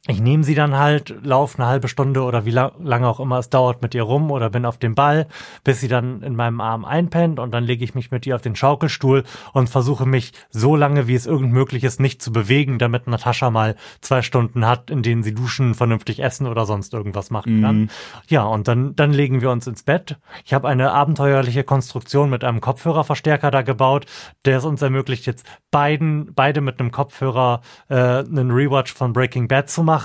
ich 0.08 0.22
nehme 0.22 0.44
sie 0.44 0.56
dann 0.56 0.78
halt, 0.78 1.14
laufe 1.24 1.58
eine 1.58 1.68
halbe 1.68 1.90
Stunde 1.90 2.24
oder 2.24 2.46
wie 2.46 2.52
lang, 2.52 2.72
lange 2.82 3.08
auch 3.08 3.20
immer 3.20 3.40
es 3.40 3.50
dauert 3.50 3.82
mit 3.82 3.94
ihr 3.94 4.04
rum 4.04 4.32
oder 4.32 4.50
bin 4.50 4.66
auf 4.66 4.78
dem 4.78 4.96
Ball, 4.96 5.28
bis 5.66 5.82
sie 5.82 5.90
dann 5.90 6.22
in 6.22 6.36
meinem 6.36 6.62
Arm 6.62 6.86
einpennt 6.86 7.40
und 7.40 7.52
dann 7.52 7.66
lege 7.66 7.84
ich 7.84 7.94
mich 7.94 8.10
mit 8.10 8.26
ihr 8.26 8.36
auf 8.36 8.42
den 8.42 8.56
Schaukelstuhl 8.56 9.24
und 9.52 9.70
versuche 9.70 10.06
mich 10.06 10.32
so 10.50 10.76
lange, 10.76 11.08
wie 11.08 11.16
es 11.16 11.26
irgend 11.26 11.52
möglich 11.52 11.84
ist, 11.84 12.00
nicht 12.00 12.22
zu 12.22 12.32
bewegen, 12.32 12.80
damit 12.80 13.08
Natascha 13.08 13.50
mal 13.50 13.76
zwei 14.00 14.22
Stunden 14.22 14.66
hat, 14.66 14.90
in 14.90 15.04
denen 15.04 15.24
sie 15.24 15.34
duschen, 15.34 15.76
vernünftig 15.76 16.24
essen 16.24 16.48
oder 16.48 16.66
sonst 16.66 16.94
irgendwas 16.94 17.30
machen 17.30 17.62
kann. 17.62 17.78
Mhm. 17.78 17.90
Ja, 18.28 18.44
und 18.46 18.68
dann, 18.68 18.96
dann 18.96 19.12
legen 19.12 19.42
wir 19.42 19.52
uns 19.52 19.68
ins 19.68 19.84
Bett. 19.84 20.18
Ich 20.46 20.54
habe 20.54 20.70
eine 20.70 20.92
abenteuerliche 20.92 21.66
Konstruktion 21.66 22.30
mit 22.30 22.46
einem 22.46 22.62
Kopfhörerverstärker 22.62 23.52
da 23.52 23.62
gebaut, 23.62 24.06
der 24.46 24.60
es 24.60 24.66
uns 24.66 24.82
ermöglicht, 24.82 25.26
jetzt 25.26 25.46
beiden, 25.70 26.34
beide 26.34 26.62
mit 26.62 26.80
einem 26.80 26.92
Kopfhörer 26.92 27.62
äh, 27.90 27.96
einen 27.96 28.52
Rewatch 28.52 28.94
von 28.94 29.12
Breaking 29.12 29.50
Bad 29.50 29.70
zu 29.70 29.84
machen. 29.84 29.97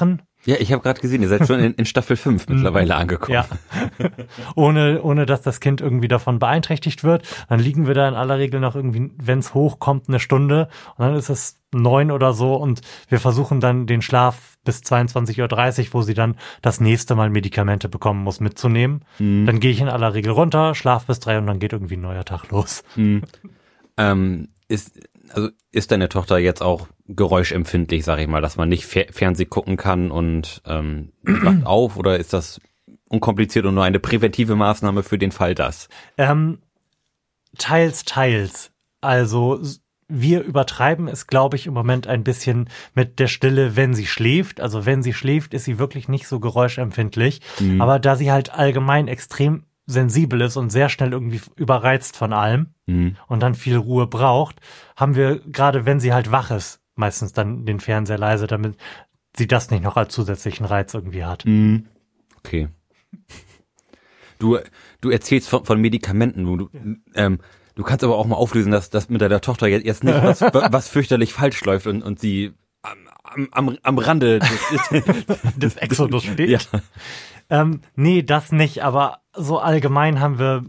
Ja, 0.44 0.56
ich 0.58 0.72
habe 0.72 0.82
gerade 0.82 1.00
gesehen, 1.00 1.22
ihr 1.22 1.28
seid 1.28 1.46
schon 1.46 1.61
in, 1.61 1.75
in 1.75 1.87
Staffel 1.87 2.16
5 2.16 2.49
mittlerweile 2.49 2.96
angekommen. 2.96 3.32
Ja. 3.34 3.46
ohne, 4.56 5.02
ohne 5.02 5.25
dass 5.25 5.42
das 5.42 5.61
Kind 5.61 5.80
irgendwie 5.80 6.08
davon 6.08 6.38
beeinträchtigt 6.38 7.04
wird. 7.04 7.26
Dann 7.49 7.61
liegen 7.61 7.87
wir 7.87 7.94
da 7.94 8.08
in 8.08 8.14
aller 8.14 8.38
Regel 8.38 8.58
noch 8.58 8.75
irgendwie, 8.75 9.12
wenn 9.22 9.38
es 9.38 9.54
hochkommt, 9.54 10.08
eine 10.08 10.18
Stunde 10.18 10.68
und 10.96 11.04
dann 11.04 11.14
ist 11.14 11.28
es 11.28 11.62
neun 11.75 12.11
oder 12.11 12.32
so 12.32 12.56
und 12.56 12.80
wir 13.08 13.20
versuchen 13.20 13.61
dann 13.61 13.87
den 13.87 14.02
Schlaf 14.02 14.56
bis 14.64 14.80
22.30 14.80 15.87
Uhr, 15.87 15.94
wo 15.94 16.02
sie 16.02 16.14
dann 16.14 16.37
das 16.61 16.80
nächste 16.80 17.14
Mal 17.14 17.30
Medikamente 17.30 17.88
bekommen 17.88 18.22
muss, 18.22 18.40
mitzunehmen. 18.40 19.04
Mhm. 19.18 19.46
Dann 19.46 19.61
gehe 19.61 19.70
ich 19.70 19.80
in 19.80 19.88
aller 19.88 20.12
Regel 20.12 20.32
runter, 20.32 20.75
schlaf 20.75 21.06
bis 21.06 21.20
drei 21.20 21.38
und 21.38 21.46
dann 21.46 21.61
geht 21.61 21.72
irgendwie 21.72 21.96
ein 21.96 22.02
neuer 22.02 22.25
Tag 22.25 22.50
los. 22.50 22.82
Mhm. 22.96 23.22
Ähm, 23.99 24.49
ist, 24.68 24.99
also 25.32 25.48
ist 25.70 25.90
deine 25.90 26.08
Tochter 26.08 26.38
jetzt 26.38 26.62
auch 26.62 26.88
geräuschempfindlich, 27.06 28.04
sag 28.04 28.18
ich 28.18 28.28
mal, 28.28 28.42
dass 28.42 28.56
man 28.56 28.68
nicht 28.68 28.86
Fer 28.86 29.06
Fernseh 29.10 29.46
gucken 29.46 29.76
kann 29.76 30.10
und 30.10 30.62
ähm, 30.66 31.12
wacht 31.22 31.64
auf 31.66 31.96
oder 31.96 32.18
ist 32.18 32.32
das 32.32 32.60
unkompliziert 33.08 33.66
und 33.66 33.74
nur 33.74 33.84
eine 33.84 34.00
präventive 34.00 34.56
Maßnahme 34.56 35.02
für 35.02 35.18
den 35.18 35.32
Fall 35.32 35.54
das? 35.54 35.88
Ähm, 36.16 36.58
teils, 37.58 38.04
teils. 38.04 38.70
Also 39.00 39.60
wir 40.08 40.42
übertreiben 40.42 41.08
es, 41.08 41.26
glaube 41.26 41.56
ich, 41.56 41.66
im 41.66 41.74
Moment 41.74 42.06
ein 42.06 42.22
bisschen 42.22 42.68
mit 42.94 43.18
der 43.18 43.28
Stille, 43.28 43.76
wenn 43.76 43.94
sie 43.94 44.06
schläft. 44.06 44.60
Also 44.60 44.84
wenn 44.84 45.02
sie 45.02 45.14
schläft, 45.14 45.54
ist 45.54 45.64
sie 45.64 45.78
wirklich 45.78 46.08
nicht 46.08 46.28
so 46.28 46.38
geräuschempfindlich. 46.38 47.40
Mhm. 47.60 47.80
Aber 47.80 47.98
da 47.98 48.16
sie 48.16 48.30
halt 48.30 48.52
allgemein 48.52 49.08
extrem 49.08 49.64
sensibel 49.86 50.40
ist 50.40 50.56
und 50.56 50.70
sehr 50.70 50.88
schnell 50.88 51.12
irgendwie 51.12 51.40
überreizt 51.56 52.16
von 52.16 52.32
allem 52.32 52.74
mhm. 52.86 53.16
und 53.26 53.40
dann 53.40 53.54
viel 53.54 53.76
Ruhe 53.76 54.06
braucht, 54.06 54.60
haben 54.96 55.16
wir 55.16 55.40
gerade, 55.40 55.86
wenn 55.86 56.00
sie 56.00 56.12
halt 56.12 56.30
wach 56.30 56.50
ist, 56.50 56.80
meistens 56.94 57.32
dann 57.32 57.66
den 57.66 57.80
Fernseher 57.80 58.18
leise, 58.18 58.46
damit 58.46 58.76
sie 59.36 59.46
das 59.46 59.70
nicht 59.70 59.82
noch 59.82 59.96
als 59.96 60.14
zusätzlichen 60.14 60.66
Reiz 60.66 60.94
irgendwie 60.94 61.24
hat. 61.24 61.44
Mhm. 61.44 61.86
Okay. 62.38 62.68
Du, 64.38 64.58
du 65.00 65.10
erzählst 65.10 65.48
von, 65.48 65.64
von 65.64 65.80
Medikamenten, 65.80 66.44
du, 66.44 66.68
ähm, 67.14 67.38
du 67.74 67.82
kannst 67.82 68.04
aber 68.04 68.16
auch 68.16 68.26
mal 68.26 68.36
auflösen, 68.36 68.72
dass 68.72 68.90
das 68.90 69.08
mit 69.08 69.20
deiner 69.20 69.40
Tochter 69.40 69.68
jetzt, 69.68 69.84
jetzt 69.84 70.04
nicht 70.04 70.22
was, 70.22 70.40
was 70.72 70.88
fürchterlich 70.88 71.32
falsch 71.32 71.64
läuft 71.64 71.86
und, 71.86 72.02
und 72.02 72.18
sie 72.18 72.52
am, 72.82 73.48
am, 73.52 73.78
am 73.82 73.98
Rande 73.98 74.40
des, 74.40 75.04
des 75.56 75.76
Exodus 75.76 76.24
steht. 76.24 76.50
Ja. 76.50 76.58
Ähm, 77.50 77.80
nee, 77.94 78.22
das 78.22 78.52
nicht, 78.52 78.82
aber 78.82 79.18
so 79.34 79.58
allgemein 79.58 80.20
haben 80.20 80.38
wir 80.38 80.64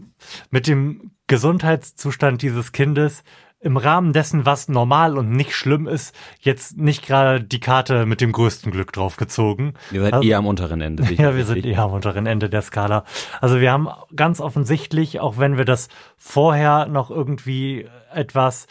mit 0.50 0.66
dem 0.66 1.12
Gesundheitszustand 1.26 2.42
dieses 2.42 2.72
Kindes 2.72 3.24
im 3.64 3.78
Rahmen 3.78 4.12
dessen, 4.12 4.44
was 4.44 4.68
normal 4.68 5.16
und 5.16 5.30
nicht 5.30 5.54
schlimm 5.54 5.88
ist, 5.88 6.14
jetzt 6.38 6.76
nicht 6.76 7.06
gerade 7.06 7.42
die 7.42 7.60
Karte 7.60 8.04
mit 8.04 8.20
dem 8.20 8.30
größten 8.30 8.70
Glück 8.70 8.92
draufgezogen. 8.92 9.72
Ihr 9.90 10.02
seid 10.02 10.12
also, 10.12 10.28
eher 10.28 10.36
am 10.36 10.46
unteren 10.46 10.82
Ende. 10.82 11.04
Ja, 11.14 11.34
wir 11.34 11.46
sind 11.46 11.64
eher 11.64 11.84
am 11.84 11.92
unteren 11.92 12.26
Ende 12.26 12.50
der 12.50 12.60
Skala. 12.60 13.04
Also 13.40 13.60
wir 13.60 13.72
haben 13.72 13.88
ganz 14.14 14.40
offensichtlich, 14.40 15.20
auch 15.20 15.38
wenn 15.38 15.56
wir 15.56 15.64
das 15.64 15.88
vorher 16.18 16.86
noch 16.86 17.10
irgendwie 17.10 17.88
etwas 18.12 18.66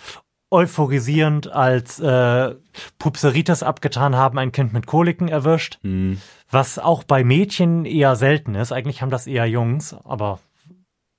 euphorisierend 0.53 1.51
als 1.51 1.99
äh, 1.99 2.55
Pupseritis 2.99 3.63
abgetan 3.63 4.15
haben, 4.15 4.37
ein 4.37 4.51
Kind 4.51 4.71
mit 4.71 4.85
Koliken 4.85 5.27
erwischt, 5.27 5.79
mhm. 5.81 6.21
was 6.49 6.77
auch 6.77 7.03
bei 7.03 7.23
Mädchen 7.23 7.85
eher 7.85 8.15
selten 8.15 8.53
ist. 8.53 8.71
Eigentlich 8.71 9.01
haben 9.01 9.09
das 9.09 9.25
eher 9.25 9.47
Jungs, 9.47 9.95
aber 10.05 10.39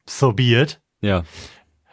so 0.08 0.32
be 0.32 0.54
it. 0.54 0.80
Ja. 1.00 1.24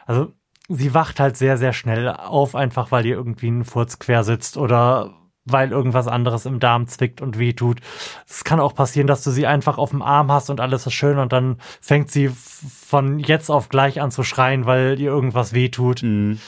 Also 0.05 0.33
sie 0.69 0.93
wacht 0.93 1.19
halt 1.19 1.35
sehr, 1.35 1.57
sehr 1.57 1.73
schnell 1.73 2.09
auf, 2.09 2.55
einfach 2.55 2.91
weil 2.91 3.07
ihr 3.07 3.15
irgendwie 3.15 3.49
ein 3.49 3.65
Furz 3.65 3.97
quer 3.97 4.23
sitzt 4.23 4.57
oder 4.57 5.17
weil 5.43 5.71
irgendwas 5.71 6.07
anderes 6.07 6.45
im 6.45 6.59
Darm 6.59 6.87
zwickt 6.87 7.19
und 7.21 7.39
wehtut. 7.39 7.79
Es 8.29 8.43
kann 8.43 8.59
auch 8.59 8.75
passieren, 8.75 9.07
dass 9.07 9.23
du 9.23 9.31
sie 9.31 9.47
einfach 9.47 9.79
auf 9.79 9.89
dem 9.89 10.03
Arm 10.03 10.31
hast 10.31 10.51
und 10.51 10.59
alles 10.59 10.85
ist 10.85 10.93
schön 10.93 11.17
und 11.17 11.33
dann 11.33 11.57
fängt 11.81 12.11
sie 12.11 12.29
von 12.29 13.17
jetzt 13.17 13.49
auf 13.49 13.69
gleich 13.69 13.99
an 13.99 14.11
zu 14.11 14.21
schreien, 14.21 14.67
weil 14.67 14.99
ihr 14.99 15.09
irgendwas 15.09 15.53
wehtut. 15.53 16.03
Mhm 16.03 16.39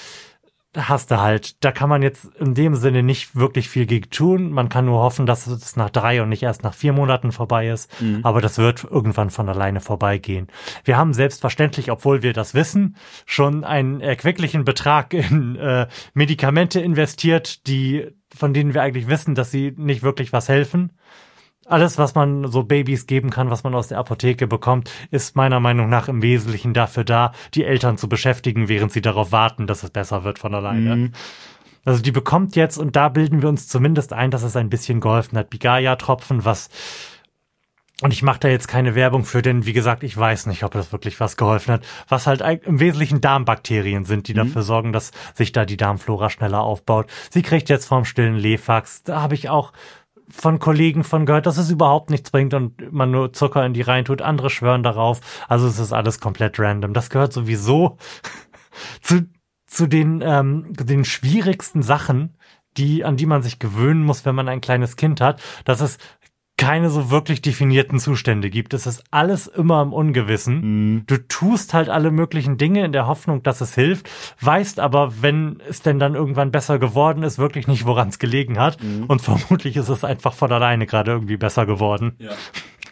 hast 0.75 1.11
du 1.11 1.19
halt. 1.19 1.63
Da 1.63 1.71
kann 1.71 1.89
man 1.89 2.01
jetzt 2.01 2.25
in 2.39 2.53
dem 2.55 2.75
Sinne 2.75 3.03
nicht 3.03 3.35
wirklich 3.35 3.69
viel 3.69 3.85
gegen 3.85 4.09
tun. 4.09 4.51
Man 4.51 4.69
kann 4.69 4.85
nur 4.85 5.01
hoffen, 5.01 5.25
dass 5.25 5.47
es 5.47 5.75
nach 5.75 5.89
drei 5.89 6.21
und 6.21 6.29
nicht 6.29 6.43
erst 6.43 6.63
nach 6.63 6.73
vier 6.73 6.93
Monaten 6.93 7.31
vorbei 7.31 7.69
ist. 7.69 7.89
Mhm. 8.01 8.21
Aber 8.23 8.41
das 8.41 8.57
wird 8.57 8.83
irgendwann 8.83 9.29
von 9.29 9.49
alleine 9.49 9.81
vorbeigehen. 9.81 10.47
Wir 10.83 10.97
haben 10.97 11.13
selbstverständlich, 11.13 11.91
obwohl 11.91 12.23
wir 12.23 12.33
das 12.33 12.53
wissen, 12.53 12.95
schon 13.25 13.63
einen 13.63 14.01
erquicklichen 14.01 14.65
Betrag 14.65 15.13
in 15.13 15.55
äh, 15.55 15.87
Medikamente 16.13 16.79
investiert, 16.79 17.67
die 17.67 18.07
von 18.35 18.53
denen 18.53 18.73
wir 18.73 18.81
eigentlich 18.81 19.07
wissen, 19.07 19.35
dass 19.35 19.51
sie 19.51 19.73
nicht 19.77 20.01
wirklich 20.01 20.33
was 20.33 20.49
helfen 20.49 20.91
alles, 21.65 21.98
was 21.98 22.15
man 22.15 22.51
so 22.51 22.63
Babys 22.63 23.08
geben 23.08 23.29
kann, 23.29 23.50
was 23.50 23.63
man 23.63 23.74
aus 23.75 23.88
der 23.88 23.98
Apotheke 23.98 24.48
bekommt, 24.48 24.91
ist 25.12 25.36
meiner 25.36 25.60
Meinung 25.60 25.89
nach 25.89 26.08
im 26.08 26.22
Wesentlichen 26.22 26.74
dafür 26.74 27.03
da, 27.03 27.32
die 27.53 27.63
Eltern 27.63 27.98
zu 27.98 28.10
beschäftigen, 28.10 28.67
während 28.67 28.91
sie 28.91 29.01
darauf 29.01 29.32
warten, 29.32 29.67
dass 29.67 29.84
es 29.84 29.89
besser 29.89 30.24
wird 30.24 30.39
von 30.39 30.53
alleine. 30.53 30.96
Mhm. 30.96 31.12
Also 31.86 32.01
die 32.01 32.12
bekommt 32.12 32.55
jetzt, 32.55 32.77
und 32.77 32.96
da 32.96 33.10
bilden 33.10 33.41
wir 33.41 33.50
uns 33.50 33.67
zumindest 33.67 34.13
ein, 34.13 34.32
dass 34.32 34.43
es 34.43 34.55
ein 34.55 34.70
bisschen 34.70 35.00
geholfen 35.00 35.38
hat, 35.38 35.50
Bigaya-Tropfen, 35.50 36.46
was 36.46 36.70
und 38.01 38.12
ich 38.12 38.22
mache 38.22 38.39
da 38.39 38.48
jetzt 38.50 38.67
keine 38.67 38.96
Werbung 38.96 39.24
für, 39.24 39.41
denn 39.41 39.65
wie 39.65 39.72
gesagt, 39.72 40.03
ich 40.03 40.17
weiß 40.17 40.48
nicht, 40.48 40.63
ob 40.63 40.74
das 40.74 40.91
wirklich 40.91 41.22
was 41.22 41.38
geholfen 41.38 41.75
hat. 41.75 41.86
Was 42.10 42.27
halt 42.27 42.41
im 42.41 42.82
Wesentlichen 42.82 43.22
Darmbakterien 43.22 44.03
sind, 44.03 44.27
die 44.27 44.34
mhm. 44.34 44.39
dafür 44.39 44.63
sorgen, 44.63 44.91
dass 44.91 45.12
sich 45.36 45.53
da 45.53 45.63
die 45.63 45.77
Darmflora 45.77 46.29
schneller 46.29 46.62
aufbaut. 46.62 47.05
Sie 47.29 47.43
kriegt 47.43 47.70
jetzt 47.70 47.86
vom 47.86 48.03
stillen 48.03 48.36
Lefax. 48.36 49.03
Da 49.03 49.22
habe 49.22 49.36
ich 49.36 49.50
auch 49.50 49.72
von 50.29 50.59
Kollegen 50.59 51.03
von 51.03 51.25
gehört, 51.25 51.45
dass 51.45 51.57
es 51.57 51.69
überhaupt 51.69 52.09
nichts 52.09 52.31
bringt 52.31 52.53
und 52.53 52.91
man 52.91 53.11
nur 53.11 53.33
Zucker 53.33 53.65
in 53.65 53.73
die 53.73 53.81
rein 53.81 54.05
tut. 54.05 54.21
Andere 54.21 54.49
schwören 54.49 54.83
darauf. 54.83 55.21
Also 55.47 55.67
es 55.67 55.79
ist 55.79 55.93
alles 55.93 56.19
komplett 56.19 56.59
random. 56.59 56.93
Das 56.93 57.09
gehört 57.09 57.33
sowieso 57.33 57.97
zu, 59.01 59.27
zu 59.67 59.87
den, 59.87 60.21
ähm, 60.21 60.73
den 60.73 61.05
schwierigsten 61.05 61.83
Sachen, 61.83 62.37
die, 62.77 63.03
an 63.03 63.17
die 63.17 63.25
man 63.25 63.43
sich 63.43 63.59
gewöhnen 63.59 64.03
muss, 64.03 64.25
wenn 64.25 64.35
man 64.35 64.47
ein 64.47 64.61
kleines 64.61 64.95
Kind 64.95 65.21
hat, 65.21 65.41
dass 65.65 65.81
es 65.81 65.97
keine 66.63 66.89
so 66.89 67.12
wirklich 67.12 67.41
definierten 67.41 68.00
Zustände 68.00 68.50
gibt. 68.50 68.74
Es 68.74 68.88
ist 68.88 69.03
alles 69.12 69.48
immer 69.48 69.82
im 69.82 69.91
Ungewissen. 69.91 70.62
Mhm. 70.93 71.03
Du 71.08 71.17
tust 71.27 71.74
halt 71.74 71.89
alle 71.89 72.10
möglichen 72.10 72.58
Dinge 72.58 72.86
in 72.86 72.93
der 72.93 73.05
Hoffnung, 73.05 73.43
dass 73.43 73.60
es 73.60 73.75
hilft, 73.75 74.10
weißt 74.39 74.79
aber, 74.79 75.22
wenn 75.22 75.62
es 75.67 75.82
denn 75.82 76.00
dann 76.00 76.15
irgendwann 76.15 76.51
besser 76.51 76.79
geworden 76.79 77.24
ist, 77.24 77.38
wirklich 77.38 77.67
nicht, 77.67 77.86
woran 77.86 78.08
es 78.10 78.20
gelegen 78.20 78.60
hat. 78.60 78.82
Mhm. 78.82 79.05
Und 79.08 79.22
vermutlich 79.22 79.75
ist 79.75 79.89
es 79.89 80.03
einfach 80.03 80.34
von 80.34 80.51
alleine 80.51 80.86
gerade 80.86 81.12
irgendwie 81.12 81.38
besser 81.38 81.65
geworden. 81.65 82.15
Ja. 82.20 82.32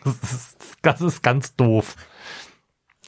Das 0.04 0.16
ist, 0.34 0.58
das 0.82 1.00
ist 1.02 1.22
ganz 1.22 1.56
doof. 1.56 1.96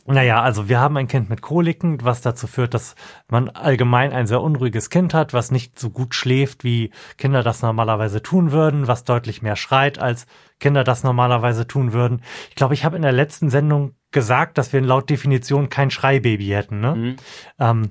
Naja, 0.05 0.41
also 0.41 0.67
wir 0.67 0.79
haben 0.79 0.97
ein 0.97 1.07
Kind 1.07 1.29
mit 1.29 1.41
Koliken, 1.41 2.03
was 2.03 2.19
dazu 2.19 2.45
führt, 2.47 2.73
dass 2.73 2.95
man 3.29 3.49
allgemein 3.49 4.11
ein 4.11 4.27
sehr 4.27 4.41
unruhiges 4.41 4.89
Kind 4.89 5.13
hat, 5.13 5.33
was 5.33 5.49
nicht 5.49 5.79
so 5.79 5.89
gut 5.91 6.13
schläft, 6.13 6.65
wie 6.65 6.91
Kinder 7.17 7.41
das 7.41 7.61
normalerweise 7.61 8.21
tun 8.21 8.51
würden, 8.51 8.87
was 8.87 9.05
deutlich 9.05 9.41
mehr 9.41 9.55
schreit, 9.55 9.99
als 9.99 10.25
Kinder 10.59 10.83
das 10.83 11.03
normalerweise 11.03 11.67
tun 11.67 11.93
würden. 11.93 12.21
Ich 12.49 12.55
glaube, 12.55 12.73
ich 12.73 12.83
habe 12.83 12.97
in 12.97 13.01
der 13.01 13.13
letzten 13.13 13.49
Sendung 13.49 13.95
gesagt, 14.11 14.57
dass 14.57 14.73
wir 14.73 14.81
laut 14.81 15.09
Definition 15.09 15.69
kein 15.69 15.89
Schreibaby 15.89 16.47
hätten. 16.47 16.81
Ne? 16.81 16.95
Mhm. 16.95 17.15
Ähm, 17.59 17.89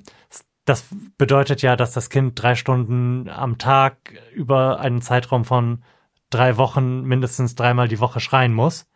das 0.65 0.85
bedeutet 1.17 1.61
ja, 1.61 1.75
dass 1.75 1.91
das 1.91 2.09
Kind 2.09 2.41
drei 2.41 2.55
Stunden 2.55 3.27
am 3.27 3.57
Tag 3.57 3.97
über 4.33 4.79
einen 4.79 5.01
Zeitraum 5.01 5.45
von 5.45 5.83
drei 6.33 6.57
Wochen 6.57 7.01
mindestens 7.03 7.55
dreimal 7.55 7.87
die 7.87 7.99
Woche 7.99 8.19
schreien 8.19 8.53
muss. 8.53 8.87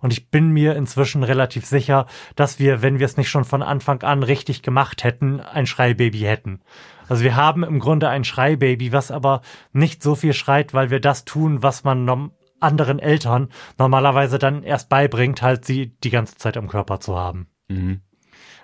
Und 0.00 0.12
ich 0.12 0.30
bin 0.30 0.50
mir 0.50 0.76
inzwischen 0.76 1.22
relativ 1.22 1.66
sicher, 1.66 2.06
dass 2.34 2.58
wir, 2.58 2.82
wenn 2.82 2.98
wir 2.98 3.06
es 3.06 3.16
nicht 3.16 3.28
schon 3.28 3.44
von 3.44 3.62
Anfang 3.62 4.02
an 4.02 4.22
richtig 4.22 4.62
gemacht 4.62 5.04
hätten, 5.04 5.40
ein 5.40 5.66
Schreibaby 5.66 6.20
hätten. 6.20 6.60
Also 7.08 7.22
wir 7.22 7.36
haben 7.36 7.62
im 7.62 7.78
Grunde 7.78 8.08
ein 8.08 8.24
Schreibaby, 8.24 8.92
was 8.92 9.10
aber 9.10 9.42
nicht 9.72 10.02
so 10.02 10.14
viel 10.14 10.32
schreit, 10.32 10.74
weil 10.74 10.90
wir 10.90 11.00
das 11.00 11.24
tun, 11.24 11.62
was 11.62 11.84
man 11.84 12.30
anderen 12.60 12.98
Eltern 12.98 13.48
normalerweise 13.78 14.38
dann 14.38 14.62
erst 14.62 14.88
beibringt, 14.88 15.42
halt 15.42 15.64
sie 15.64 15.96
die 15.98 16.10
ganze 16.10 16.36
Zeit 16.36 16.56
im 16.56 16.68
Körper 16.68 17.00
zu 17.00 17.16
haben. 17.16 17.48
Mhm. 17.68 18.00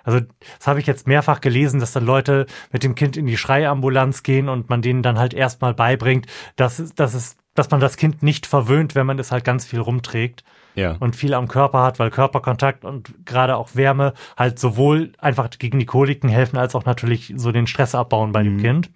Also 0.03 0.19
das 0.57 0.67
habe 0.67 0.79
ich 0.79 0.87
jetzt 0.87 1.07
mehrfach 1.07 1.39
gelesen, 1.39 1.79
dass 1.79 1.93
dann 1.93 2.05
Leute 2.05 2.45
mit 2.71 2.83
dem 2.83 2.95
Kind 2.95 3.15
in 3.15 3.25
die 3.25 3.37
Schreiambulanz 3.37 4.23
gehen 4.23 4.49
und 4.49 4.69
man 4.69 4.81
denen 4.81 5.01
dann 5.01 5.17
halt 5.17 5.33
erstmal 5.33 5.73
beibringt, 5.73 6.27
dass, 6.57 6.93
dass 6.95 7.13
es 7.13 7.37
dass 7.55 7.69
man 7.71 7.79
das 7.79 7.97
Kind 7.97 8.23
nicht 8.23 8.45
verwöhnt, 8.47 8.95
wenn 8.95 9.05
man 9.05 9.19
es 9.19 9.31
halt 9.31 9.43
ganz 9.43 9.65
viel 9.65 9.79
rumträgt 9.79 10.43
Ja. 10.75 10.95
und 10.99 11.15
viel 11.15 11.33
am 11.33 11.47
Körper 11.47 11.83
hat, 11.83 11.99
weil 11.99 12.09
Körperkontakt 12.09 12.83
und 12.85 13.13
gerade 13.25 13.55
auch 13.57 13.75
Wärme 13.75 14.13
halt 14.37 14.57
sowohl 14.59 15.13
einfach 15.19 15.49
gegen 15.59 15.79
die 15.79 15.85
Koliken 15.85 16.29
helfen, 16.29 16.57
als 16.57 16.73
auch 16.75 16.85
natürlich 16.85 17.33
so 17.37 17.51
den 17.51 17.67
Stress 17.67 17.93
abbauen 17.95 18.31
bei 18.31 18.43
dem 18.43 18.57
Kind. 18.59 18.89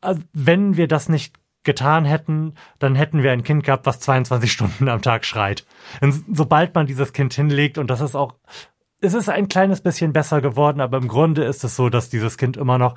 Also, 0.00 0.20
wenn 0.32 0.76
wir 0.76 0.86
das 0.88 1.08
nicht 1.08 1.34
getan 1.64 2.04
hätten, 2.04 2.54
dann 2.78 2.94
hätten 2.94 3.22
wir 3.22 3.32
ein 3.32 3.42
Kind 3.42 3.64
gehabt, 3.64 3.86
was 3.86 3.98
22 4.00 4.52
Stunden 4.52 4.88
am 4.88 5.02
Tag 5.02 5.24
schreit. 5.24 5.64
Und 6.00 6.24
sobald 6.32 6.74
man 6.74 6.86
dieses 6.86 7.12
Kind 7.12 7.32
hinlegt, 7.34 7.78
und 7.78 7.88
das 7.88 8.00
ist 8.00 8.14
auch, 8.14 8.34
es 9.00 9.14
ist 9.14 9.28
ein 9.28 9.48
kleines 9.48 9.80
bisschen 9.80 10.12
besser 10.12 10.40
geworden, 10.40 10.80
aber 10.80 10.98
im 10.98 11.08
Grunde 11.08 11.44
ist 11.44 11.64
es 11.64 11.74
so, 11.76 11.88
dass 11.88 12.10
dieses 12.10 12.38
Kind 12.38 12.56
immer 12.56 12.78
noch 12.78 12.96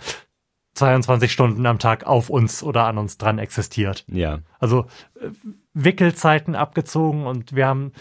22 0.77 1.31
Stunden 1.31 1.65
am 1.65 1.79
Tag 1.79 2.05
auf 2.05 2.29
uns 2.29 2.63
oder 2.63 2.85
an 2.85 2.97
uns 2.97 3.17
dran 3.17 3.39
existiert. 3.39 4.05
Ja. 4.07 4.39
Also 4.59 4.85
äh, 5.19 5.29
Wickelzeiten 5.73 6.55
abgezogen 6.55 7.25
und 7.25 7.55
wir 7.55 7.67
haben 7.67 7.91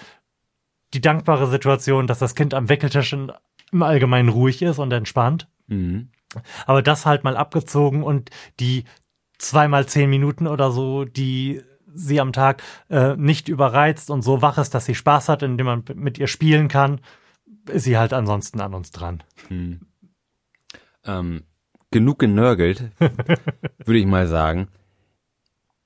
die 0.95 1.01
dankbare 1.01 1.47
Situation, 1.49 2.07
dass 2.07 2.19
das 2.19 2.35
Kind 2.35 2.55
am 2.55 2.69
Wickeltisch 2.69 3.13
im 3.13 3.83
Allgemeinen 3.83 4.29
ruhig 4.29 4.63
ist 4.63 4.79
und 4.79 4.93
entspannt. 4.93 5.49
Mhm. 5.67 6.11
Aber 6.67 6.83
das 6.83 7.07
halt 7.07 7.25
mal 7.25 7.37
abgezogen 7.37 8.03
und 8.03 8.31
die 8.61 8.85
zweimal 9.39 9.87
zehn 9.87 10.09
Minuten 10.11 10.47
oder 10.47 10.71
so, 10.71 11.05
die 11.05 11.63
sie 11.93 12.21
am 12.21 12.33
Tag 12.33 12.63
äh, 12.91 13.17
nicht 13.17 13.49
überreizt 13.49 14.11
und 14.11 14.23
so 14.23 14.43
wach 14.43 14.59
ist, 14.59 14.75
dass 14.75 14.85
sie 14.85 14.95
Spaß 14.95 15.29
hat, 15.29 15.43
indem 15.43 15.67
man 15.67 15.85
mit 15.95 16.19
ihr 16.19 16.27
spielen 16.27 16.69
kann, 16.69 17.01
ist 17.69 17.85
sie 17.85 17.97
halt 17.97 18.13
ansonsten 18.13 18.61
an 18.61 18.75
uns 18.75 18.91
dran. 18.91 19.23
Ähm, 21.05 21.45
genug 21.91 22.19
genörgelt, 22.19 22.91
würde 22.99 23.99
ich 23.99 24.07
mal 24.07 24.27
sagen. 24.27 24.69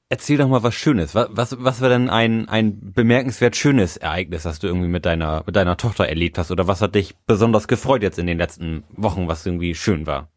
Erzähl 0.09 0.38
doch 0.38 0.49
mal 0.49 0.64
was 0.64 0.75
Schönes. 0.75 1.14
Was, 1.14 1.28
was, 1.30 1.57
was 1.61 1.80
war 1.80 1.88
denn 1.88 2.11
ein, 2.11 2.49
ein 2.49 2.92
bemerkenswert 2.92 3.54
schönes 3.54 3.97
Ereignis, 3.97 4.42
das 4.42 4.59
du 4.59 4.66
irgendwie 4.66 4.88
mit 4.88 5.07
deiner, 5.07 5.45
mit 5.47 5.54
deiner 5.54 5.76
Tochter 5.76 6.09
erlebt 6.09 6.37
hast? 6.37 6.50
Oder 6.50 6.66
was 6.66 6.83
hat 6.83 6.97
dich 6.97 7.14
besonders 7.26 7.69
gefreut 7.69 8.02
jetzt 8.02 8.19
in 8.19 8.26
den 8.26 8.38
letzten 8.38 8.83
Wochen, 8.90 9.28
was 9.28 9.47
irgendwie 9.47 9.75
schön 9.76 10.07
war? 10.07 10.28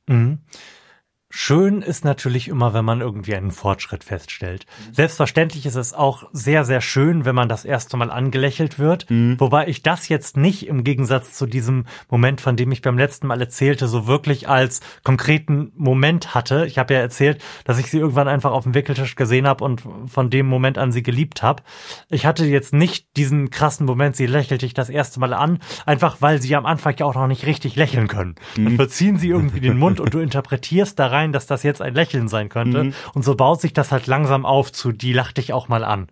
Schön 1.35 1.81
ist 1.81 2.05
natürlich 2.05 2.47
immer, 2.47 2.75
wenn 2.75 2.85
man 2.85 3.01
irgendwie 3.01 3.35
einen 3.35 3.49
Fortschritt 3.49 4.03
feststellt. 4.03 4.67
Selbstverständlich 4.91 5.65
ist 5.65 5.73
es 5.73 5.95
auch 5.95 6.29
sehr, 6.31 6.63
sehr 6.63 6.79
schön, 6.79 7.25
wenn 7.25 7.33
man 7.33 7.49
das 7.49 7.65
erste 7.65 7.97
Mal 7.97 8.11
angelächelt 8.11 8.77
wird. 8.77 9.07
Wobei 9.39 9.67
ich 9.67 9.81
das 9.81 10.09
jetzt 10.09 10.37
nicht 10.37 10.67
im 10.67 10.83
Gegensatz 10.83 11.33
zu 11.33 11.47
diesem 11.47 11.85
Moment, 12.07 12.39
von 12.39 12.55
dem 12.55 12.71
ich 12.71 12.83
beim 12.83 12.99
letzten 12.99 13.25
Mal 13.25 13.41
erzählte, 13.41 13.87
so 13.87 14.05
wirklich 14.05 14.47
als 14.47 14.81
konkreten 15.03 15.71
Moment 15.75 16.35
hatte. 16.35 16.67
Ich 16.67 16.77
habe 16.77 16.93
ja 16.93 16.99
erzählt, 16.99 17.43
dass 17.65 17.79
ich 17.79 17.87
sie 17.87 17.97
irgendwann 17.97 18.27
einfach 18.27 18.51
auf 18.51 18.63
dem 18.63 18.75
Wickeltisch 18.75 19.15
gesehen 19.15 19.47
habe 19.47 19.63
und 19.63 19.81
von 20.05 20.29
dem 20.29 20.45
Moment 20.45 20.77
an 20.77 20.91
sie 20.91 21.01
geliebt 21.01 21.41
habe. 21.41 21.63
Ich 22.09 22.27
hatte 22.27 22.45
jetzt 22.45 22.73
nicht 22.73 23.17
diesen 23.17 23.49
krassen 23.49 23.87
Moment, 23.87 24.15
sie 24.15 24.27
lächelte 24.27 24.67
ich 24.67 24.75
das 24.75 24.89
erste 24.89 25.19
Mal 25.19 25.33
an, 25.33 25.57
einfach 25.87 26.17
weil 26.19 26.39
sie 26.43 26.55
am 26.55 26.67
Anfang 26.67 26.93
ja 26.99 27.07
auch 27.07 27.15
noch 27.15 27.27
nicht 27.27 27.47
richtig 27.47 27.75
lächeln 27.75 28.07
können. 28.07 28.35
Dann 28.55 28.75
verziehen 28.75 29.17
sie 29.17 29.29
irgendwie 29.29 29.61
den 29.61 29.79
Mund 29.79 29.99
und 29.99 30.13
du 30.13 30.19
interpretierst 30.23 30.99
da 30.99 31.07
rein, 31.07 31.22
dass 31.31 31.47
das 31.47 31.63
jetzt 31.63 31.81
ein 31.81 31.93
Lächeln 31.93 32.27
sein 32.27 32.49
könnte. 32.49 32.79
Und 33.13 33.23
so 33.23 33.35
baut 33.35 33.61
sich 33.61 33.73
das 33.73 33.91
halt 33.91 34.07
langsam 34.07 34.45
auf 34.45 34.71
zu, 34.71 34.91
die 34.91 35.13
lach 35.13 35.31
dich 35.31 35.53
auch 35.53 35.67
mal 35.67 35.83
an. 35.83 36.07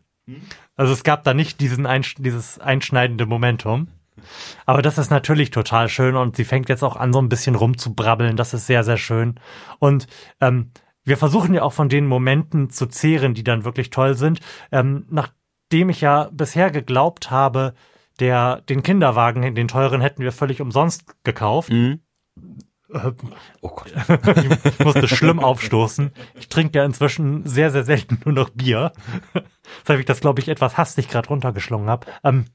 Also 0.76 0.94
es 0.94 1.04
gab 1.04 1.24
da 1.24 1.34
nicht 1.34 1.60
diesen 1.60 1.86
Einsch 1.86 2.16
dieses 2.18 2.60
einschneidende 2.60 3.26
Momentum. 3.26 3.88
Aber 4.66 4.82
das 4.82 4.98
ist 4.98 5.10
natürlich 5.10 5.52
total 5.52 5.90
schön 5.90 6.16
und 6.16 6.36
sie 6.36 6.46
fängt 6.46 6.70
jetzt 6.70 6.84
auch 6.84 6.96
an, 6.96 7.14
so 7.14 7.20
ein 7.20 7.30
bisschen 7.30 7.56
rumzubrabbeln. 7.56 8.36
Das 8.36 8.54
ist 8.54 8.68
sehr, 8.68 8.84
sehr 8.84 8.98
schön. 8.98 9.40
Und 9.80 10.08
ähm, 10.40 10.72
wir 11.04 11.18
versuchen 11.18 11.54
ja 11.54 11.64
auch 11.64 11.74
von 11.74 11.90
den 11.90 12.06
Momenten 12.06 12.70
zu 12.70 12.86
zehren, 12.86 13.34
die 13.34 13.44
dann 13.44 13.66
wirklich 13.66 13.90
toll 13.90 14.16
sind. 14.16 14.40
Ähm, 14.72 15.06
nachdem 15.10 15.90
ich 15.90 16.02
ja 16.02 16.30
bisher 16.32 16.70
geglaubt 16.72 17.32
habe, 17.32 17.74
der, 18.20 18.62
den 18.62 18.84
Kinderwagen, 18.84 19.56
den 19.56 19.68
teuren, 19.68 20.02
hätten 20.02 20.22
wir 20.22 20.32
völlig 20.32 20.62
umsonst 20.62 21.24
gekauft. 21.24 21.72
Oh 23.62 23.70
Gott. 23.70 23.94
Ich 24.66 24.80
musste 24.80 25.08
schlimm 25.08 25.40
aufstoßen. 25.44 26.12
Ich 26.36 26.50
trinke 26.50 26.80
ja 26.80 26.86
inzwischen 26.86 27.46
sehr, 27.46 27.72
sehr 27.72 27.84
selten 27.84 28.20
nur 28.26 28.34
noch 28.34 28.50
Bier. 28.50 28.92
Weshalb 29.84 30.00
ich 30.00 30.06
das, 30.06 30.20
glaube 30.20 30.42
ich, 30.42 30.50
etwas 30.50 30.78
hastig 30.78 31.08
gerade 31.08 31.30
runtergeschlungen 31.30 31.90
habe. 31.90 32.08
Ähm, 32.24 32.46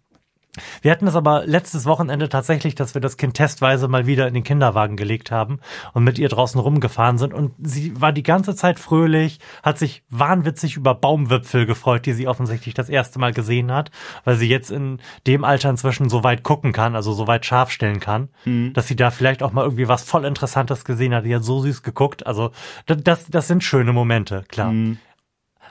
wir 0.82 0.90
hatten 0.90 1.06
es 1.06 1.16
aber 1.16 1.46
letztes 1.46 1.86
Wochenende 1.86 2.28
tatsächlich, 2.28 2.74
dass 2.74 2.94
wir 2.94 3.00
das 3.00 3.16
Kind 3.16 3.34
testweise 3.34 3.88
mal 3.88 4.06
wieder 4.06 4.26
in 4.28 4.34
den 4.34 4.44
Kinderwagen 4.44 4.96
gelegt 4.96 5.30
haben 5.30 5.60
und 5.92 6.04
mit 6.04 6.18
ihr 6.18 6.28
draußen 6.28 6.60
rumgefahren 6.60 7.18
sind. 7.18 7.34
Und 7.34 7.54
sie 7.62 8.00
war 8.00 8.12
die 8.12 8.22
ganze 8.22 8.54
Zeit 8.54 8.78
fröhlich, 8.78 9.38
hat 9.62 9.78
sich 9.78 10.02
wahnwitzig 10.08 10.76
über 10.76 10.94
Baumwipfel 10.94 11.66
gefreut, 11.66 12.06
die 12.06 12.12
sie 12.12 12.28
offensichtlich 12.28 12.74
das 12.74 12.88
erste 12.88 13.18
Mal 13.18 13.32
gesehen 13.32 13.72
hat, 13.72 13.90
weil 14.24 14.36
sie 14.36 14.48
jetzt 14.48 14.70
in 14.70 14.98
dem 15.26 15.44
Alter 15.44 15.70
inzwischen 15.70 16.08
so 16.08 16.24
weit 16.24 16.42
gucken 16.42 16.72
kann, 16.72 16.94
also 16.94 17.12
so 17.12 17.26
weit 17.26 17.46
scharf 17.46 17.70
stellen 17.70 18.00
kann, 18.00 18.28
dass 18.72 18.88
sie 18.88 18.96
da 18.96 19.10
vielleicht 19.10 19.42
auch 19.42 19.52
mal 19.52 19.64
irgendwie 19.64 19.88
was 19.88 20.04
voll 20.04 20.24
Interessantes 20.24 20.84
gesehen 20.84 21.14
hat. 21.14 21.24
Die 21.24 21.34
hat 21.34 21.44
so 21.44 21.60
süß 21.60 21.82
geguckt. 21.82 22.26
Also 22.26 22.50
das, 22.86 23.02
das, 23.02 23.26
das 23.26 23.48
sind 23.48 23.64
schöne 23.64 23.92
Momente, 23.92 24.44
klar. 24.48 24.72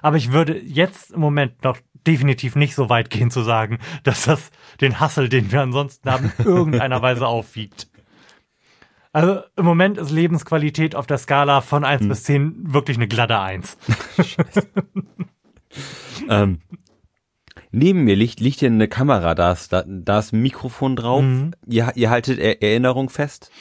Aber 0.01 0.17
ich 0.17 0.31
würde 0.31 0.59
jetzt 0.59 1.11
im 1.11 1.21
Moment 1.21 1.63
noch 1.63 1.77
definitiv 2.07 2.55
nicht 2.55 2.75
so 2.75 2.89
weit 2.89 3.09
gehen 3.09 3.31
zu 3.31 3.41
sagen, 3.41 3.79
dass 4.03 4.25
das 4.25 4.51
den 4.81 4.99
Hassel, 4.99 5.29
den 5.29 5.51
wir 5.51 5.61
ansonsten 5.61 6.09
haben, 6.09 6.31
in 6.37 6.45
irgendeiner 6.45 7.01
Weise 7.01 7.27
aufwiegt. 7.27 7.87
Also 9.11 9.41
im 9.55 9.65
Moment 9.65 9.97
ist 9.97 10.11
Lebensqualität 10.11 10.93
auf 10.93 11.07
der 11.07 11.17
Skala 11.17 11.61
von 11.61 11.85
1 11.85 12.07
bis 12.07 12.23
10 12.23 12.73
wirklich 12.73 12.97
eine 12.97 13.07
glatte 13.07 13.39
1. 13.39 13.77
Ähm, 16.29 16.59
neben 17.71 18.03
mir 18.03 18.15
liegt, 18.15 18.39
liegt 18.39 18.59
hier 18.59 18.69
eine 18.69 18.87
Kamera, 18.87 19.35
da 19.35 19.51
ist, 19.51 19.73
da, 19.73 19.83
da 19.85 20.19
ist 20.19 20.33
ein 20.33 20.41
Mikrofon 20.41 20.95
drauf. 20.95 21.23
Ihr, 21.67 21.91
ihr 21.95 22.09
haltet 22.09 22.39
er 22.39 22.61
Erinnerung 22.61 23.09
fest. 23.09 23.51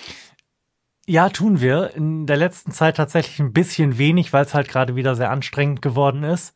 Ja, 1.07 1.29
tun 1.29 1.61
wir. 1.61 1.95
In 1.95 2.25
der 2.25 2.39
letzten 2.39 2.73
Zeit 2.73 2.97
tatsächlich 2.97 3.39
ein 3.39 3.53
bisschen 3.53 3.99
wenig, 3.99 4.33
weil 4.33 4.47
es 4.47 4.55
halt 4.55 4.69
gerade 4.69 4.97
wieder 4.97 5.15
sehr 5.15 5.31
anstrengend 5.31 5.83
geworden 5.83 6.23
ist. 6.23 6.55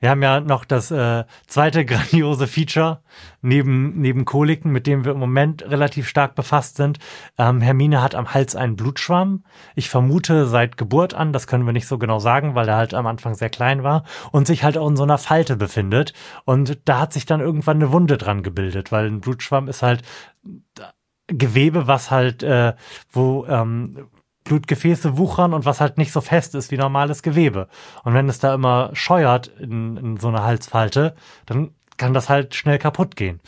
Wir 0.00 0.10
haben 0.10 0.22
ja 0.22 0.40
noch 0.40 0.66
das 0.66 0.90
äh, 0.90 1.24
zweite 1.46 1.84
grandiose 1.86 2.46
Feature 2.46 3.00
neben, 3.40 3.98
neben 3.98 4.26
Koliken, 4.26 4.70
mit 4.70 4.86
dem 4.86 5.06
wir 5.06 5.12
im 5.12 5.18
Moment 5.18 5.62
relativ 5.62 6.08
stark 6.08 6.34
befasst 6.34 6.76
sind. 6.76 6.98
Ähm, 7.38 7.62
Hermine 7.62 8.02
hat 8.02 8.14
am 8.14 8.34
Hals 8.34 8.54
einen 8.54 8.76
Blutschwamm. 8.76 9.44
Ich 9.76 9.88
vermute 9.88 10.46
seit 10.46 10.76
Geburt 10.76 11.14
an, 11.14 11.32
das 11.32 11.46
können 11.46 11.64
wir 11.64 11.72
nicht 11.72 11.88
so 11.88 11.96
genau 11.96 12.18
sagen, 12.18 12.54
weil 12.54 12.68
er 12.68 12.76
halt 12.76 12.92
am 12.92 13.06
Anfang 13.06 13.34
sehr 13.34 13.48
klein 13.48 13.82
war 13.82 14.04
und 14.30 14.46
sich 14.46 14.62
halt 14.62 14.76
auch 14.76 14.88
in 14.88 14.96
so 14.96 15.04
einer 15.04 15.16
Falte 15.16 15.56
befindet. 15.56 16.12
Und 16.44 16.80
da 16.84 17.00
hat 17.00 17.14
sich 17.14 17.24
dann 17.24 17.40
irgendwann 17.40 17.78
eine 17.78 17.92
Wunde 17.92 18.18
dran 18.18 18.42
gebildet, 18.42 18.92
weil 18.92 19.06
ein 19.06 19.22
Blutschwamm 19.22 19.68
ist 19.68 19.82
halt 19.82 20.02
Gewebe, 21.28 21.86
was 21.86 22.10
halt, 22.10 22.42
äh, 22.42 22.74
wo 23.10 23.46
ähm, 23.46 24.08
Blutgefäße 24.44 25.18
wuchern 25.18 25.52
und 25.54 25.64
was 25.64 25.80
halt 25.80 25.98
nicht 25.98 26.12
so 26.12 26.20
fest 26.20 26.54
ist 26.54 26.70
wie 26.70 26.76
normales 26.76 27.22
Gewebe. 27.22 27.68
Und 28.04 28.14
wenn 28.14 28.28
es 28.28 28.38
da 28.38 28.54
immer 28.54 28.90
scheuert 28.92 29.48
in, 29.58 29.96
in 29.96 30.16
so 30.18 30.28
einer 30.28 30.44
Halsfalte, 30.44 31.14
dann 31.46 31.70
kann 31.96 32.14
das 32.14 32.28
halt 32.28 32.54
schnell 32.54 32.78
kaputt 32.78 33.16
gehen. 33.16 33.40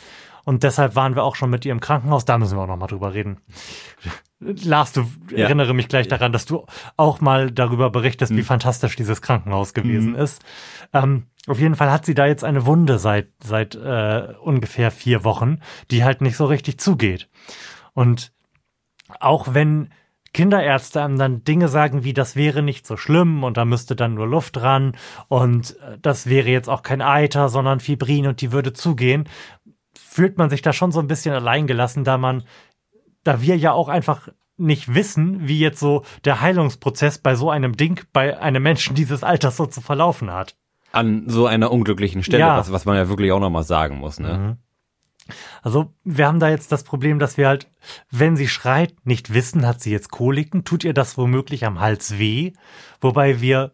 Und 0.43 0.63
deshalb 0.63 0.95
waren 0.95 1.15
wir 1.15 1.23
auch 1.23 1.35
schon 1.35 1.49
mit 1.51 1.63
ihr 1.65 1.71
im 1.71 1.79
Krankenhaus. 1.79 2.25
Da 2.25 2.37
müssen 2.37 2.57
wir 2.57 2.63
auch 2.63 2.67
noch 2.67 2.75
mal 2.77 2.87
drüber 2.87 3.13
reden. 3.13 3.37
Lars, 4.39 4.93
du 4.93 5.05
Ja. 5.31 5.45
erinnere 5.45 5.73
mich 5.73 5.87
gleich 5.89 6.07
daran, 6.07 6.31
dass 6.31 6.45
du 6.45 6.65
auch 6.97 7.19
mal 7.21 7.51
darüber 7.51 7.89
berichtest, 7.89 8.35
wie 8.35 8.41
fantastisch 8.41 8.95
dieses 8.95 9.21
Krankenhaus 9.21 9.73
gewesen 9.73 10.15
ist. 10.15 10.41
Ähm, 10.93 11.25
auf 11.49 11.59
jeden 11.59 11.75
Fall 11.75 11.91
hat 11.91 12.05
sie 12.05 12.13
da 12.13 12.25
jetzt 12.25 12.43
eine 12.43 12.65
Wunde 12.65 12.99
seit 12.99 13.29
seit 13.43 13.75
äh, 13.75 14.33
ungefähr 14.41 14.91
vier 14.91 15.23
Wochen, 15.23 15.59
die 15.91 16.03
halt 16.03 16.21
nicht 16.21 16.37
so 16.37 16.45
richtig 16.45 16.79
zugeht. 16.79 17.29
Und 17.93 18.31
auch 19.19 19.53
wenn 19.53 19.89
Kinderärzte 20.33 21.01
einem 21.01 21.17
dann 21.17 21.43
Dinge 21.43 21.67
sagen 21.67 22.03
wie, 22.03 22.13
das 22.13 22.35
wäre 22.35 22.61
nicht 22.61 22.85
so 22.85 22.97
schlimm 22.97 23.43
und 23.43 23.57
da 23.57 23.65
müsste 23.65 23.95
dann 23.95 24.13
nur 24.13 24.27
Luft 24.27 24.61
ran 24.61 24.95
und 25.27 25.77
äh, 25.81 25.97
das 26.01 26.27
wäre 26.27 26.49
jetzt 26.49 26.69
auch 26.69 26.83
kein 26.83 27.01
Eiter, 27.01 27.49
sondern 27.49 27.79
Fibrin 27.79 28.27
und 28.27 28.41
die 28.41 28.51
würde 28.51 28.73
zugehen, 28.73 29.27
fühlt 29.97 30.37
man 30.37 30.49
sich 30.49 30.61
da 30.61 30.73
schon 30.73 30.91
so 30.91 30.99
ein 30.99 31.07
bisschen 31.07 31.33
alleingelassen, 31.33 32.03
da 32.03 32.17
man, 32.17 32.43
da 33.23 33.41
wir 33.41 33.57
ja 33.57 33.71
auch 33.71 33.89
einfach 33.89 34.29
nicht 34.57 34.93
wissen, 34.93 35.47
wie 35.47 35.59
jetzt 35.59 35.79
so 35.79 36.03
der 36.25 36.41
Heilungsprozess 36.41 37.19
bei 37.19 37.35
so 37.35 37.49
einem 37.49 37.77
Ding, 37.77 38.01
bei 38.11 38.39
einem 38.39 38.61
Menschen 38.61 38.93
dieses 38.95 39.23
Alters 39.23 39.57
so 39.57 39.65
zu 39.65 39.81
verlaufen 39.81 40.31
hat. 40.31 40.55
An 40.91 41.23
so 41.27 41.45
einer 41.45 41.71
unglücklichen 41.71 42.23
Stelle, 42.23 42.39
Ja. 42.39 42.57
was, 42.57 42.71
was 42.71 42.85
man 42.85 42.95
ja 42.95 43.09
wirklich 43.09 43.31
auch 43.31 43.39
nochmal 43.39 43.63
sagen 43.63 43.97
muss, 43.97 44.19
ne? 44.19 44.57
Also 45.61 45.93
wir 46.03 46.25
haben 46.25 46.39
da 46.39 46.49
jetzt 46.49 46.71
das 46.71 46.83
Problem, 46.83 47.19
dass 47.19 47.37
wir 47.37 47.47
halt, 47.47 47.69
wenn 48.09 48.35
sie 48.35 48.47
schreit, 48.47 48.95
nicht 49.03 49.33
wissen, 49.33 49.67
hat 49.67 49.81
sie 49.81 49.91
jetzt 49.91 50.09
Koliken, 50.09 50.63
tut 50.63 50.83
ihr 50.83 50.93
das 50.93 51.17
womöglich 51.17 51.65
am 51.65 51.79
Hals 51.79 52.17
weh, 52.17 52.53
wobei 52.99 53.39
wir 53.39 53.73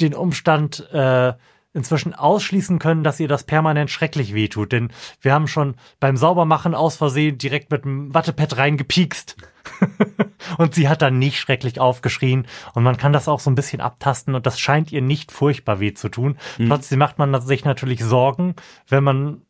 den 0.00 0.14
Umstand 0.14 0.88
äh, 0.92 1.32
inzwischen 1.72 2.14
ausschließen 2.14 2.78
können, 2.78 3.02
dass 3.02 3.18
ihr 3.18 3.26
das 3.26 3.42
permanent 3.44 3.90
schrecklich 3.90 4.32
weh 4.32 4.46
tut, 4.48 4.70
denn 4.70 4.92
wir 5.20 5.32
haben 5.32 5.48
schon 5.48 5.74
beim 5.98 6.16
Saubermachen 6.16 6.74
aus 6.74 6.96
Versehen 6.96 7.36
direkt 7.36 7.72
mit 7.72 7.84
dem 7.84 8.14
Wattepad 8.14 8.56
reingepiekst. 8.56 9.36
Und 10.58 10.74
sie 10.74 10.88
hat 10.88 11.02
dann 11.02 11.18
nicht 11.18 11.38
schrecklich 11.38 11.80
aufgeschrien 11.80 12.46
und 12.74 12.82
man 12.82 12.96
kann 12.96 13.12
das 13.12 13.28
auch 13.28 13.40
so 13.40 13.50
ein 13.50 13.54
bisschen 13.54 13.80
abtasten 13.80 14.34
und 14.34 14.46
das 14.46 14.58
scheint 14.58 14.92
ihr 14.92 15.02
nicht 15.02 15.32
furchtbar 15.32 15.80
weh 15.80 15.94
zu 15.94 16.08
tun. 16.08 16.36
Mhm. 16.58 16.68
Trotzdem 16.68 16.98
macht 16.98 17.18
man 17.18 17.40
sich 17.40 17.64
natürlich 17.64 18.04
Sorgen, 18.04 18.54
wenn 18.88 19.04
man 19.04 19.42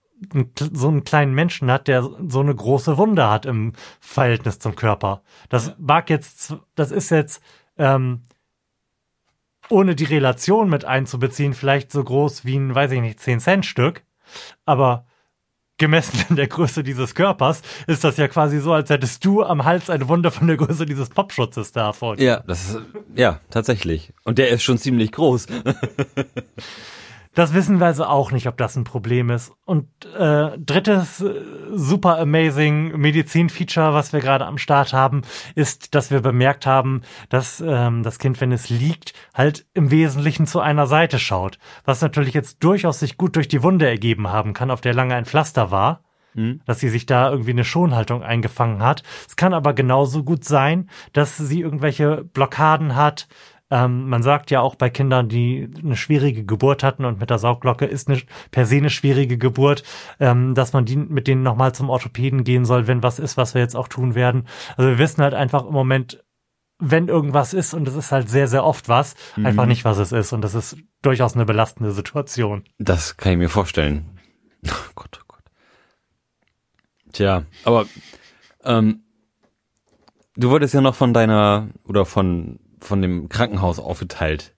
so 0.72 0.88
einen 0.88 1.04
kleinen 1.04 1.34
Menschen 1.34 1.70
hat, 1.70 1.88
der 1.88 2.02
so 2.02 2.40
eine 2.40 2.54
große 2.54 2.96
Wunde 2.96 3.28
hat 3.28 3.46
im 3.46 3.72
Verhältnis 4.00 4.58
zum 4.58 4.76
Körper. 4.76 5.22
Das 5.48 5.74
mag 5.78 6.08
jetzt, 6.08 6.56
das 6.74 6.90
ist 6.90 7.10
jetzt 7.10 7.42
ähm, 7.78 8.22
ohne 9.70 9.94
die 9.94 10.04
Relation 10.04 10.68
mit 10.68 10.84
einzubeziehen, 10.84 11.54
vielleicht 11.54 11.90
so 11.90 12.02
groß 12.04 12.44
wie 12.44 12.56
ein, 12.56 12.74
weiß 12.74 12.92
ich 12.92 13.00
nicht, 13.00 13.18
10-Cent-Stück. 13.18 14.02
Aber 14.64 15.06
gemessen 15.78 16.24
in 16.28 16.36
der 16.36 16.46
Größe 16.46 16.82
dieses 16.82 17.14
Körpers 17.14 17.62
ist 17.86 18.04
das 18.04 18.16
ja 18.16 18.28
quasi 18.28 18.60
so, 18.60 18.72
als 18.72 18.90
hättest 18.90 19.24
du 19.24 19.42
am 19.42 19.64
Hals 19.64 19.90
eine 19.90 20.08
Wunde 20.08 20.30
von 20.30 20.46
der 20.46 20.56
Größe 20.56 20.86
dieses 20.86 21.08
Popschutzes 21.08 21.72
davon. 21.72 22.18
Ja, 22.18 22.42
das 22.46 22.70
ist, 22.70 22.80
ja, 23.14 23.40
tatsächlich. 23.50 24.12
Und 24.24 24.38
der 24.38 24.50
ist 24.50 24.62
schon 24.62 24.78
ziemlich 24.78 25.12
groß. 25.12 25.46
Das 27.34 27.52
wissen 27.52 27.80
wir 27.80 27.86
also 27.86 28.04
auch 28.04 28.30
nicht, 28.30 28.46
ob 28.46 28.56
das 28.56 28.76
ein 28.76 28.84
Problem 28.84 29.30
ist. 29.30 29.52
Und 29.64 29.88
äh, 30.16 30.56
drittes 30.58 31.20
äh, 31.20 31.34
super 31.72 32.18
amazing 32.18 32.96
Medizin-Feature, 32.96 33.92
was 33.92 34.12
wir 34.12 34.20
gerade 34.20 34.46
am 34.46 34.58
Start 34.58 34.92
haben, 34.92 35.22
ist, 35.54 35.94
dass 35.94 36.10
wir 36.10 36.20
bemerkt 36.20 36.66
haben, 36.66 37.02
dass 37.28 37.60
ähm, 37.60 38.02
das 38.02 38.18
Kind, 38.18 38.40
wenn 38.40 38.52
es 38.52 38.70
liegt, 38.70 39.14
halt 39.34 39.66
im 39.74 39.90
Wesentlichen 39.90 40.46
zu 40.46 40.60
einer 40.60 40.86
Seite 40.86 41.18
schaut. 41.18 41.58
Was 41.84 42.00
natürlich 42.00 42.34
jetzt 42.34 42.62
durchaus 42.62 43.00
sich 43.00 43.16
gut 43.16 43.36
durch 43.36 43.48
die 43.48 43.62
Wunde 43.62 43.88
ergeben 43.88 44.28
haben 44.28 44.52
kann, 44.52 44.70
auf 44.70 44.80
der 44.80 44.94
lange 44.94 45.14
ein 45.14 45.24
Pflaster 45.24 45.70
war. 45.70 46.04
Hm. 46.34 46.60
Dass 46.66 46.80
sie 46.80 46.88
sich 46.88 47.06
da 47.06 47.30
irgendwie 47.30 47.52
eine 47.52 47.64
Schonhaltung 47.64 48.24
eingefangen 48.24 48.82
hat. 48.82 49.04
Es 49.28 49.36
kann 49.36 49.54
aber 49.54 49.72
genauso 49.72 50.24
gut 50.24 50.44
sein, 50.44 50.90
dass 51.12 51.36
sie 51.36 51.60
irgendwelche 51.60 52.24
Blockaden 52.24 52.96
hat, 52.96 53.28
ähm, 53.70 54.08
man 54.08 54.22
sagt 54.22 54.50
ja 54.50 54.60
auch 54.60 54.74
bei 54.74 54.90
Kindern, 54.90 55.28
die 55.28 55.70
eine 55.82 55.96
schwierige 55.96 56.44
Geburt 56.44 56.82
hatten 56.82 57.04
und 57.04 57.18
mit 57.18 57.30
der 57.30 57.38
Saugglocke 57.38 57.86
ist 57.86 58.08
eine 58.08 58.20
per 58.50 58.66
se 58.66 58.76
eine 58.76 58.90
schwierige 58.90 59.38
Geburt, 59.38 59.82
ähm, 60.20 60.54
dass 60.54 60.72
man 60.72 60.84
die 60.84 60.96
mit 60.96 61.26
denen 61.26 61.42
nochmal 61.42 61.74
zum 61.74 61.90
Orthopäden 61.90 62.44
gehen 62.44 62.64
soll, 62.64 62.86
wenn 62.86 63.02
was 63.02 63.18
ist, 63.18 63.36
was 63.36 63.54
wir 63.54 63.62
jetzt 63.62 63.74
auch 63.74 63.88
tun 63.88 64.14
werden. 64.14 64.46
Also 64.76 64.90
wir 64.90 64.98
wissen 64.98 65.22
halt 65.22 65.34
einfach 65.34 65.64
im 65.64 65.72
Moment, 65.72 66.22
wenn 66.78 67.08
irgendwas 67.08 67.54
ist 67.54 67.72
und 67.72 67.88
es 67.88 67.94
ist 67.94 68.12
halt 68.12 68.28
sehr, 68.28 68.48
sehr 68.48 68.64
oft 68.64 68.88
was, 68.88 69.14
mhm. 69.36 69.46
einfach 69.46 69.66
nicht, 69.66 69.84
was 69.84 69.98
es 69.98 70.12
ist. 70.12 70.32
Und 70.32 70.42
das 70.42 70.54
ist 70.54 70.76
durchaus 71.02 71.34
eine 71.34 71.46
belastende 71.46 71.92
Situation. 71.92 72.64
Das 72.78 73.16
kann 73.16 73.32
ich 73.32 73.38
mir 73.38 73.48
vorstellen. 73.48 74.10
Oh 74.66 74.92
Gott, 74.94 75.20
oh 75.20 75.24
Gott. 75.28 75.42
Tja, 77.12 77.42
aber 77.64 77.84
ähm, 78.64 79.02
du 80.36 80.48
wolltest 80.48 80.72
ja 80.72 80.80
noch 80.80 80.94
von 80.94 81.12
deiner 81.12 81.68
oder 81.84 82.06
von 82.06 82.60
von 82.84 83.02
dem 83.02 83.28
Krankenhausaufenthalt 83.28 84.54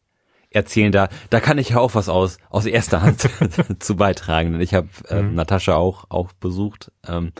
erzählen. 0.51 0.93
Da, 0.93 1.09
da 1.31 1.41
kann 1.41 1.59
ich 1.59 1.71
ja 1.71 1.79
auch 1.79 1.95
was 1.95 2.09
aus, 2.09 2.39
aus 2.51 2.67
erster 2.67 3.03
Hand 3.03 3.29
zu 3.79 3.97
beitragen. 3.97 4.53
Denn 4.53 4.61
ich 4.61 4.75
habe 4.75 4.89
äh, 5.09 5.23
mhm. 5.23 5.35
Natascha 5.35 5.75
auch, 5.75 6.07
auch 6.09 6.33
besucht. 6.33 6.93
Ähm, 7.07 7.33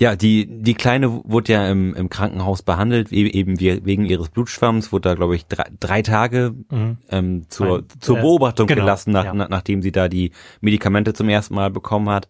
ja, 0.00 0.14
die, 0.14 0.46
die 0.62 0.74
Kleine 0.74 1.22
wurde 1.24 1.52
ja 1.52 1.68
im, 1.68 1.92
im 1.94 2.08
Krankenhaus 2.08 2.62
behandelt, 2.62 3.10
e-, 3.10 3.26
eben 3.26 3.58
wegen 3.58 4.04
ihres 4.04 4.28
Blutschwamms, 4.28 4.92
wurde 4.92 5.08
da, 5.08 5.14
glaube 5.16 5.34
ich, 5.34 5.46
drei, 5.46 5.64
drei 5.80 6.02
Tage 6.02 6.54
mhm. 6.70 6.98
ähm, 7.10 7.48
zur, 7.48 7.78
Ein, 7.78 8.00
zur 8.00 8.18
Beobachtung 8.18 8.68
genau, 8.68 8.82
gelassen, 8.82 9.10
nach, 9.10 9.24
ja. 9.24 9.34
nach, 9.34 9.48
nachdem 9.48 9.82
sie 9.82 9.90
da 9.90 10.08
die 10.08 10.30
Medikamente 10.60 11.14
zum 11.14 11.28
ersten 11.28 11.54
Mal 11.56 11.70
bekommen 11.70 12.08
hat. 12.10 12.28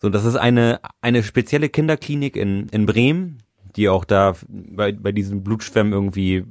So, 0.00 0.08
das 0.08 0.24
ist 0.24 0.36
eine, 0.36 0.80
eine 1.02 1.22
spezielle 1.22 1.68
Kinderklinik 1.68 2.36
in, 2.36 2.68
in 2.68 2.86
Bremen, 2.86 3.42
die 3.76 3.88
auch 3.88 4.04
da 4.04 4.34
bei, 4.48 4.92
bei 4.92 5.12
diesen 5.12 5.44
Blutschwämmen 5.44 5.92
irgendwie 5.92 6.44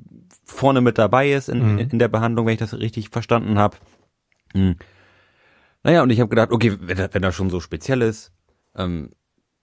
vorne 0.46 0.82
mit 0.82 0.98
dabei 0.98 1.32
ist 1.32 1.50
in, 1.50 1.74
mhm. 1.74 1.80
in 1.80 2.00
der 2.00 2.08
Behandlung, 2.08 2.46
wenn 2.46 2.54
ich 2.54 2.60
das 2.60 2.74
richtig 2.74 3.10
verstanden 3.10 3.58
habe. 3.58 3.78
Hm. 4.54 4.76
Naja, 5.84 6.04
und 6.04 6.10
ich 6.10 6.20
habe 6.20 6.30
gedacht, 6.30 6.52
okay, 6.52 6.78
wenn, 6.80 7.10
wenn 7.12 7.22
das 7.22 7.36
schon 7.36 7.50
so 7.50 7.60
speziell 7.60 8.02
ist, 8.02 8.32
ähm, 8.76 9.12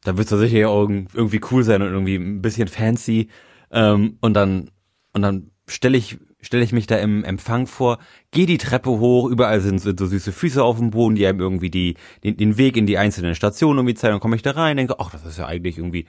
dann 0.04 0.18
wird 0.18 0.30
es 0.30 0.38
sicher 0.38 0.58
ja 0.58 0.68
irgendwie 0.68 1.40
cool 1.50 1.62
sein 1.62 1.82
und 1.82 1.88
irgendwie 1.88 2.16
ein 2.16 2.42
bisschen 2.42 2.68
fancy. 2.68 3.28
Ähm, 3.70 4.18
und 4.20 4.34
dann, 4.34 4.70
und 5.12 5.22
dann 5.22 5.50
stelle 5.66 5.96
ich, 5.96 6.18
stelle 6.40 6.64
ich 6.64 6.72
mich 6.72 6.86
da 6.86 6.96
im 6.98 7.24
Empfang 7.24 7.66
vor, 7.66 7.98
gehe 8.32 8.46
die 8.46 8.58
Treppe 8.58 8.90
hoch, 8.90 9.28
überall 9.28 9.60
sind, 9.60 9.78
sind 9.78 9.98
so 9.98 10.06
süße 10.06 10.32
Füße 10.32 10.62
auf 10.62 10.78
dem 10.78 10.90
Boden, 10.90 11.14
die 11.14 11.26
einem 11.26 11.40
irgendwie 11.40 11.70
die, 11.70 11.96
den, 12.24 12.36
den 12.36 12.56
Weg 12.58 12.76
in 12.76 12.86
die 12.86 12.98
einzelnen 12.98 13.34
Stationen 13.34 13.78
irgendwie 13.78 13.94
zeigen. 13.94 14.12
Dann 14.12 14.20
komme 14.20 14.36
ich 14.36 14.42
da 14.42 14.52
rein, 14.52 14.76
denke, 14.76 14.98
ach, 14.98 15.10
das 15.10 15.24
ist 15.24 15.38
ja 15.38 15.46
eigentlich 15.46 15.78
irgendwie 15.78 16.06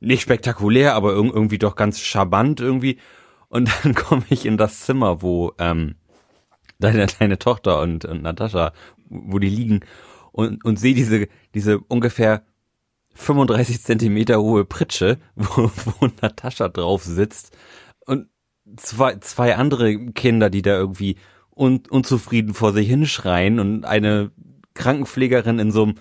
nicht 0.00 0.22
spektakulär, 0.22 0.94
aber 0.94 1.12
irgendwie 1.12 1.58
doch 1.58 1.76
ganz 1.76 2.00
charmant 2.00 2.60
irgendwie. 2.60 2.98
Und 3.48 3.70
dann 3.84 3.94
komme 3.94 4.24
ich 4.30 4.46
in 4.46 4.56
das 4.56 4.80
Zimmer, 4.80 5.22
wo 5.22 5.52
ähm, 5.58 5.96
deine 6.78 7.06
kleine 7.06 7.38
Tochter 7.38 7.80
und, 7.80 8.04
und 8.04 8.22
Natascha, 8.22 8.72
wo 9.08 9.38
die 9.38 9.48
liegen 9.48 9.80
und, 10.32 10.64
und 10.64 10.78
sehe 10.78 10.94
diese, 10.94 11.28
diese 11.54 11.78
ungefähr 11.78 12.44
35 13.14 13.82
Zentimeter 13.82 14.40
hohe 14.40 14.64
Pritsche, 14.64 15.18
wo, 15.34 15.70
wo 15.74 16.08
Natascha 16.22 16.68
drauf 16.68 17.04
sitzt 17.04 17.56
und 18.06 18.28
zwei, 18.76 19.16
zwei 19.16 19.56
andere 19.56 19.96
Kinder, 20.12 20.48
die 20.50 20.62
da 20.62 20.76
irgendwie 20.76 21.16
un, 21.54 21.82
unzufrieden 21.88 22.54
vor 22.54 22.72
sich 22.72 22.88
hinschreien 22.88 23.58
und 23.58 23.84
eine 23.84 24.30
Krankenpflegerin 24.74 25.58
in 25.58 25.72
so 25.72 25.82
einem 25.82 25.94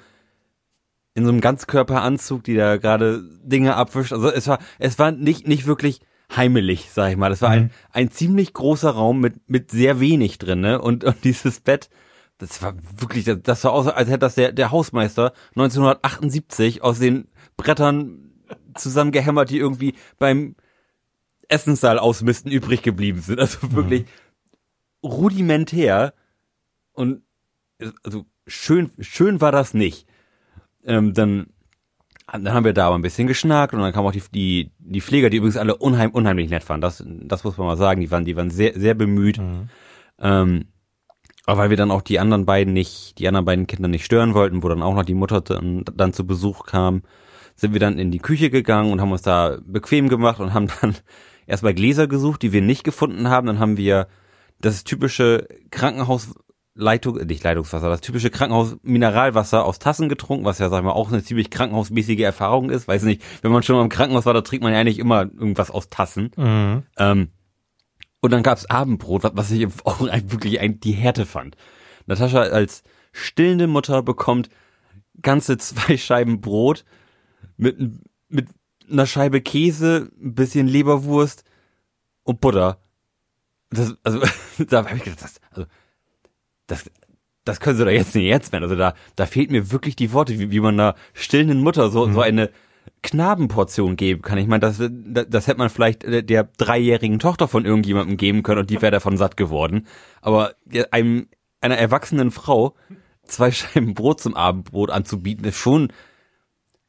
in 1.16 1.26
so 1.26 1.32
einem 1.32 1.42
Ganzkörperanzug, 1.42 2.44
die 2.44 2.56
da 2.56 2.78
gerade 2.78 3.24
Dinge 3.44 3.76
abwischt. 3.76 4.14
Also 4.14 4.30
es 4.32 4.48
war, 4.48 4.60
es 4.78 5.00
war 5.00 5.12
nicht, 5.12 5.48
nicht 5.48 5.66
wirklich 5.66 6.02
heimelig, 6.36 6.90
sag 6.92 7.12
ich 7.12 7.18
mal. 7.18 7.30
Das 7.30 7.42
war 7.42 7.50
mhm. 7.50 7.56
ein, 7.56 7.72
ein 7.92 8.12
ziemlich 8.12 8.54
großer 8.54 8.92
Raum 8.92 9.20
mit, 9.20 9.50
mit 9.50 9.72
sehr 9.72 10.00
wenig 10.00 10.38
drin, 10.38 10.62
ne? 10.62 10.82
Und, 10.82 11.04
und 11.04 11.24
dieses 11.24 11.60
Bett, 11.60 11.90
das 12.38 12.62
war 12.62 12.76
wirklich, 12.98 13.26
das, 13.26 13.40
das 13.44 13.62
sah 13.62 13.70
aus, 13.70 13.88
als 13.88 14.10
hätte 14.10 14.20
das 14.20 14.36
der, 14.36 14.52
der 14.52 14.72
Hausmeister 14.72 15.34
1978 15.56 16.84
aus 16.84 17.00
den 17.00 17.28
Brettern 17.58 18.32
zusammengehämmert, 18.76 19.50
die 19.50 19.58
irgendwie 19.58 19.96
beim 20.18 20.56
Essenssaal 21.48 22.00
ausmisten 22.00 22.52
übrig 22.52 22.82
geblieben 22.84 23.22
sind. 23.22 23.40
Also 23.40 23.66
mhm. 23.66 23.76
wirklich 23.76 24.02
mhm. 24.04 25.10
rudimentär 25.10 26.14
und 26.94 27.24
also 28.04 28.26
schön, 28.46 28.92
schön 29.00 29.42
war 29.42 29.52
das 29.52 29.74
nicht 29.74 30.09
ähm, 30.86 31.14
dann, 31.14 31.48
dann 32.32 32.54
haben 32.54 32.66
wir 32.66 32.74
da 32.74 32.88
aber 32.88 32.98
ein 32.98 33.02
bisschen 33.02 33.28
geschnackt 33.28 33.74
und 33.74 33.80
dann 33.80 33.92
kamen 33.94 34.08
auch 34.08 34.12
die, 34.12 34.24
die, 34.34 34.72
die 34.80 35.02
Pfleger, 35.02 35.30
die 35.30 35.38
übrigens 35.38 35.58
alle 35.58 35.78
unheim, 35.78 36.12
unheimlich 36.12 36.50
nett 36.50 36.68
waren. 36.70 36.82
Das, 36.82 37.04
das 37.06 37.44
muss 37.44 37.58
man 37.58 37.68
mal 37.68 37.78
sagen. 37.78 38.02
Die 38.02 38.12
waren, 38.12 38.26
die 38.26 38.36
waren 38.36 38.50
sehr, 38.50 38.80
sehr 38.80 38.94
bemüht. 38.94 39.40
Mhm. 39.40 39.70
Ähm, 40.20 40.66
aber 41.46 41.62
weil 41.62 41.70
wir 41.72 41.78
dann 41.78 41.92
auch 41.92 42.04
die 42.04 42.20
anderen 42.20 42.46
beiden 42.46 42.74
nicht, 42.74 43.18
die 43.18 43.28
anderen 43.28 43.46
beiden 43.46 43.66
Kinder 43.66 43.88
nicht 43.88 44.06
stören 44.06 44.34
wollten, 44.36 44.62
wo 44.62 44.70
dann 44.70 44.84
auch 44.84 44.94
noch 44.94 45.06
die 45.06 45.16
Mutter 45.16 45.42
dann, 45.42 45.84
dann 45.96 46.14
zu 46.14 46.28
Besuch 46.28 46.66
kam, 46.66 47.02
sind 47.56 47.74
wir 47.74 47.80
dann 47.80 47.98
in 47.98 48.12
die 48.12 48.20
Küche 48.20 48.50
gegangen 48.50 48.92
und 48.92 49.02
haben 49.02 49.12
uns 49.12 49.24
da 49.24 49.58
bequem 49.66 50.10
gemacht 50.10 50.40
und 50.40 50.54
haben 50.54 50.68
dann 50.82 50.96
erstmal 51.48 51.74
Gläser 51.74 52.08
gesucht, 52.08 52.42
die 52.44 52.54
wir 52.54 52.62
nicht 52.62 52.84
gefunden 52.84 53.30
haben. 53.30 53.48
Dann 53.48 53.60
haben 53.60 53.78
wir 53.78 54.08
das 54.62 54.84
typische 54.84 55.48
Krankenhaus 55.72 56.36
Leitung, 56.80 57.18
äh, 57.18 57.26
nicht 57.26 57.44
Leitungswasser, 57.44 57.90
das 57.90 58.02
typische 58.02 58.30
Krankenhaus-Mineralwasser 58.30 59.66
aus 59.66 59.80
Tassen 59.80 60.10
getrunken, 60.10 60.46
was 60.46 60.60
ja, 60.60 60.70
sagen 60.70 60.88
wir, 60.88 60.96
auch 60.96 61.12
eine 61.12 61.24
ziemlich 61.24 61.50
krankenhausmäßige 61.50 62.22
Erfahrung 62.22 62.70
ist. 62.70 62.88
Weiß 62.88 63.04
nicht, 63.04 63.22
wenn 63.42 63.52
man 63.52 63.64
schon 63.64 63.76
mal 63.76 63.84
im 63.84 63.90
Krankenhaus 63.90 64.26
war, 64.26 64.34
da 64.34 64.42
trinkt 64.42 64.64
man 64.64 64.74
ja 64.74 64.80
eigentlich 64.80 65.00
immer 65.00 65.22
irgendwas 65.22 65.72
aus 65.72 65.90
Tassen. 65.90 66.32
Mhm. 66.36 66.84
Ähm, 66.98 67.30
und 68.22 68.32
dann 68.32 68.44
gab's 68.44 68.66
Abendbrot, 68.66 69.24
was 69.34 69.52
ich 69.52 69.68
auch 69.86 70.00
wirklich 70.02 70.60
ein, 70.60 70.80
die 70.80 70.92
Härte 70.92 71.26
fand. 71.26 71.56
Natascha 72.06 72.42
als 72.42 72.84
stillende 73.12 73.68
Mutter 73.68 74.02
bekommt 74.02 74.50
ganze 75.22 75.58
zwei 75.58 75.98
Scheiben 75.98 76.42
Brot 76.42 76.86
mit, 77.58 77.78
mit 78.30 78.48
einer 78.90 79.06
Scheibe 79.06 79.42
Käse, 79.42 80.12
ein 80.22 80.34
bisschen 80.34 80.68
Leberwurst 80.68 81.44
und 82.24 82.42
Butter. 82.42 82.80
Das, 83.70 83.96
also, 84.04 84.22
da 84.70 84.86
habe 84.86 84.98
ich 84.98 85.04
gedacht, 85.04 85.24
das, 85.24 85.40
also, 85.52 85.68
das, 86.70 86.90
das 87.46 87.60
können 87.60 87.78
sie 87.78 87.86
doch 87.86 87.92
jetzt 87.92 88.16
nicht 88.16 88.26
jetzt 88.26 88.52
werden. 88.52 88.64
Also 88.64 88.76
da, 88.76 88.94
da 89.16 89.26
fehlt 89.26 89.52
mir 89.52 89.72
wirklich 89.72 89.96
die 89.96 90.14
Worte, 90.14 90.40
wie, 90.40 90.52
wie 90.52 90.60
man 90.60 90.80
einer 90.80 90.96
stillenden 91.14 91.62
Mutter 91.62 91.90
so, 91.90 92.08
mhm. 92.08 92.14
so 92.14 92.22
eine 92.22 92.50
Knabenportion 93.02 93.96
geben 93.96 94.22
kann. 94.22 94.38
Ich 94.38 94.48
meine, 94.48 94.62
das, 94.62 94.78
das, 94.80 95.28
das 95.30 95.48
hätte 95.48 95.58
man 95.58 95.70
vielleicht 95.70 96.04
der 96.04 96.44
dreijährigen 96.58 97.20
Tochter 97.20 97.48
von 97.48 97.66
irgendjemandem 97.66 98.18
geben 98.18 98.44
können 98.44 98.62
und 98.62 98.70
die 98.70 98.82
wäre 98.82 98.92
davon 98.92 99.18
satt 99.18 99.38
geworden. 99.38 99.88
Aber 100.22 100.54
einem, 100.92 101.28
einer 101.62 101.78
erwachsenen 101.78 102.32
Frau 102.32 102.76
zwei 103.24 103.52
Scheiben 103.52 103.94
Brot 103.94 104.22
zum 104.22 104.36
Abendbrot 104.36 104.90
anzubieten, 104.90 105.46
ist 105.46 105.58
schon, 105.58 105.94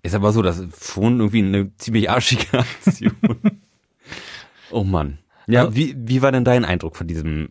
ist 0.02 0.14
aber 0.14 0.32
so, 0.32 0.42
das 0.42 0.58
ist 0.58 0.92
schon 0.92 1.18
irgendwie 1.18 1.42
eine 1.42 1.76
ziemlich 1.76 2.10
arschige 2.10 2.58
Aktion. 2.58 3.12
oh 4.70 4.84
Mann. 4.84 5.18
Ja, 5.46 5.62
also, 5.62 5.76
wie, 5.76 5.94
wie 5.96 6.22
war 6.22 6.32
denn 6.32 6.44
dein 6.44 6.64
Eindruck 6.64 6.96
von 6.96 7.06
diesem 7.06 7.50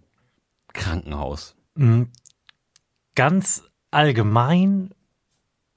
Krankenhaus? 0.73 1.55
Ganz 3.19 3.63
allgemein 3.91 4.91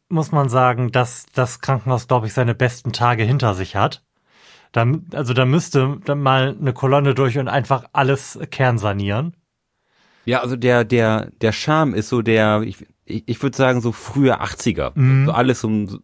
muss 0.09 0.31
man 0.31 0.49
sagen, 0.49 0.93
dass 0.93 1.27
das 1.35 1.59
Krankenhaus, 1.59 2.07
glaube 2.07 2.29
ich, 2.29 2.35
seine 2.35 2.55
besten 2.55 2.93
Tage 2.93 3.25
hinter 3.25 3.55
sich 3.55 3.75
hat. 3.75 4.05
Da, 4.71 4.87
also 5.13 5.35
da 5.35 5.45
müsste 5.45 5.99
dann 6.05 6.21
mal 6.21 6.57
eine 6.57 6.73
Kolonne 6.73 7.15
durch 7.17 7.39
und 7.39 7.49
einfach 7.49 7.87
alles 7.93 8.39
kernsanieren. 8.53 9.35
Ja, 10.25 10.41
also 10.41 10.55
der, 10.55 10.85
der, 10.85 11.33
der 11.41 11.51
Charme 11.51 11.95
ist 11.95 12.11
so 12.11 12.23
der, 12.23 12.63
ich, 12.63 12.87
ich, 13.07 13.25
ich 13.27 13.43
würde 13.43 13.57
sagen, 13.57 13.81
so 13.81 13.91
frühe 13.91 14.41
80er. 14.41 14.93
Mhm. 14.95 15.27
So 15.27 15.33
alles 15.33 15.65
um, 15.65 16.01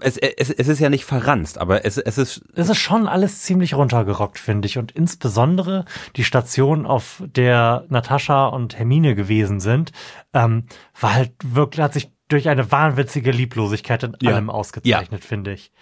es, 0.00 0.16
es, 0.16 0.50
es 0.50 0.68
ist 0.68 0.78
ja 0.80 0.90
nicht 0.90 1.04
verranzt, 1.04 1.58
aber 1.58 1.84
es, 1.84 1.98
es 1.98 2.18
ist. 2.18 2.42
Es 2.54 2.68
ist 2.68 2.78
schon 2.78 3.06
alles 3.06 3.42
ziemlich 3.42 3.74
runtergerockt, 3.74 4.38
finde 4.38 4.66
ich. 4.66 4.78
Und 4.78 4.92
insbesondere 4.92 5.84
die 6.16 6.24
Station, 6.24 6.86
auf 6.86 7.22
der 7.26 7.84
Natascha 7.88 8.46
und 8.48 8.78
Hermine 8.78 9.14
gewesen 9.14 9.60
sind, 9.60 9.92
ähm, 10.32 10.64
war 11.00 11.14
halt 11.14 11.32
wirklich, 11.44 11.82
hat 11.82 11.94
sich 11.94 12.10
durch 12.28 12.48
eine 12.48 12.70
wahnwitzige 12.70 13.30
Lieblosigkeit 13.30 14.02
in 14.02 14.16
Ja. 14.20 14.32
allem 14.34 14.50
ausgezeichnet, 14.50 15.24
finde 15.24 15.52
ich. 15.54 15.72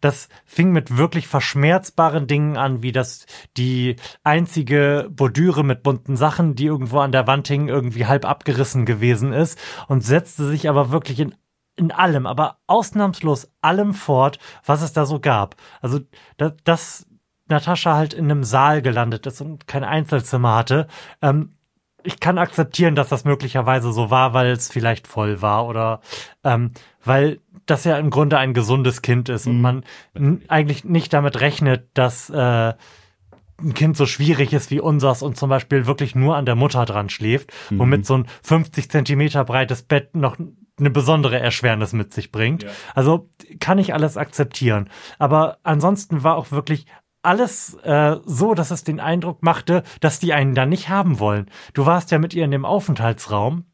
Das 0.00 0.28
fing 0.44 0.72
mit 0.72 0.96
wirklich 0.96 1.28
verschmerzbaren 1.28 2.26
Dingen 2.26 2.56
an, 2.56 2.82
wie 2.82 2.90
das 2.90 3.24
die 3.56 3.94
einzige 4.24 5.08
Bordüre 5.10 5.64
mit 5.64 5.84
bunten 5.84 6.16
Sachen, 6.16 6.56
die 6.56 6.66
irgendwo 6.66 6.98
an 6.98 7.12
der 7.12 7.28
Wand 7.28 7.46
hing, 7.46 7.68
irgendwie 7.68 8.06
halb 8.06 8.24
abgerissen 8.24 8.84
gewesen 8.84 9.32
ist 9.32 9.58
und 9.86 10.02
setzte 10.04 10.48
sich 10.48 10.68
aber 10.68 10.90
wirklich 10.90 11.20
in 11.20 11.36
in 11.76 11.90
allem, 11.90 12.26
aber 12.26 12.58
ausnahmslos 12.66 13.50
allem 13.60 13.94
fort, 13.94 14.38
was 14.64 14.82
es 14.82 14.92
da 14.92 15.06
so 15.06 15.20
gab. 15.20 15.56
Also, 15.80 16.00
dass, 16.36 16.52
dass 16.64 17.06
Natascha 17.48 17.94
halt 17.94 18.14
in 18.14 18.26
einem 18.30 18.44
Saal 18.44 18.82
gelandet 18.82 19.26
ist 19.26 19.40
und 19.40 19.66
kein 19.66 19.84
Einzelzimmer 19.84 20.54
hatte, 20.54 20.86
ähm, 21.20 21.50
ich 22.04 22.20
kann 22.20 22.38
akzeptieren, 22.38 22.94
dass 22.94 23.08
das 23.08 23.24
möglicherweise 23.24 23.92
so 23.92 24.10
war, 24.10 24.34
weil 24.34 24.48
es 24.48 24.68
vielleicht 24.68 25.06
voll 25.06 25.40
war 25.40 25.66
oder 25.66 26.00
ähm, 26.42 26.72
weil 27.04 27.40
das 27.66 27.84
ja 27.84 27.96
im 27.96 28.10
Grunde 28.10 28.38
ein 28.38 28.54
gesundes 28.54 29.02
Kind 29.02 29.28
ist 29.28 29.46
und 29.46 29.60
man 29.60 29.84
eigentlich 30.48 30.84
nicht 30.84 31.12
damit 31.12 31.40
rechnet, 31.40 31.88
dass 31.94 32.28
äh, 32.28 32.74
ein 33.62 33.74
Kind 33.74 33.96
so 33.96 34.06
schwierig 34.06 34.52
ist 34.52 34.70
wie 34.70 34.80
unseres 34.80 35.22
und 35.22 35.36
zum 35.36 35.48
Beispiel 35.48 35.86
wirklich 35.86 36.14
nur 36.14 36.36
an 36.36 36.46
der 36.46 36.56
Mutter 36.56 36.84
dran 36.84 37.08
schläft, 37.08 37.52
womit 37.70 38.04
so 38.04 38.14
ein 38.14 38.26
50 38.42 38.90
Zentimeter 38.90 39.44
breites 39.44 39.82
Bett 39.82 40.16
noch 40.16 40.36
eine 40.78 40.90
besondere 40.90 41.38
Erschwernis 41.38 41.92
mit 41.92 42.12
sich 42.12 42.32
bringt. 42.32 42.64
Also 42.94 43.28
kann 43.60 43.78
ich 43.78 43.94
alles 43.94 44.16
akzeptieren. 44.16 44.88
Aber 45.18 45.58
ansonsten 45.62 46.24
war 46.24 46.36
auch 46.36 46.50
wirklich 46.50 46.86
alles 47.22 47.74
äh, 47.84 48.16
so, 48.24 48.54
dass 48.54 48.70
es 48.70 48.84
den 48.84 49.00
Eindruck 49.00 49.42
machte, 49.42 49.84
dass 50.00 50.18
die 50.18 50.32
einen 50.32 50.54
da 50.54 50.66
nicht 50.66 50.88
haben 50.88 51.20
wollen. 51.20 51.50
Du 51.72 51.86
warst 51.86 52.10
ja 52.10 52.18
mit 52.18 52.34
ihr 52.34 52.44
in 52.44 52.50
dem 52.50 52.64
Aufenthaltsraum. 52.64 53.64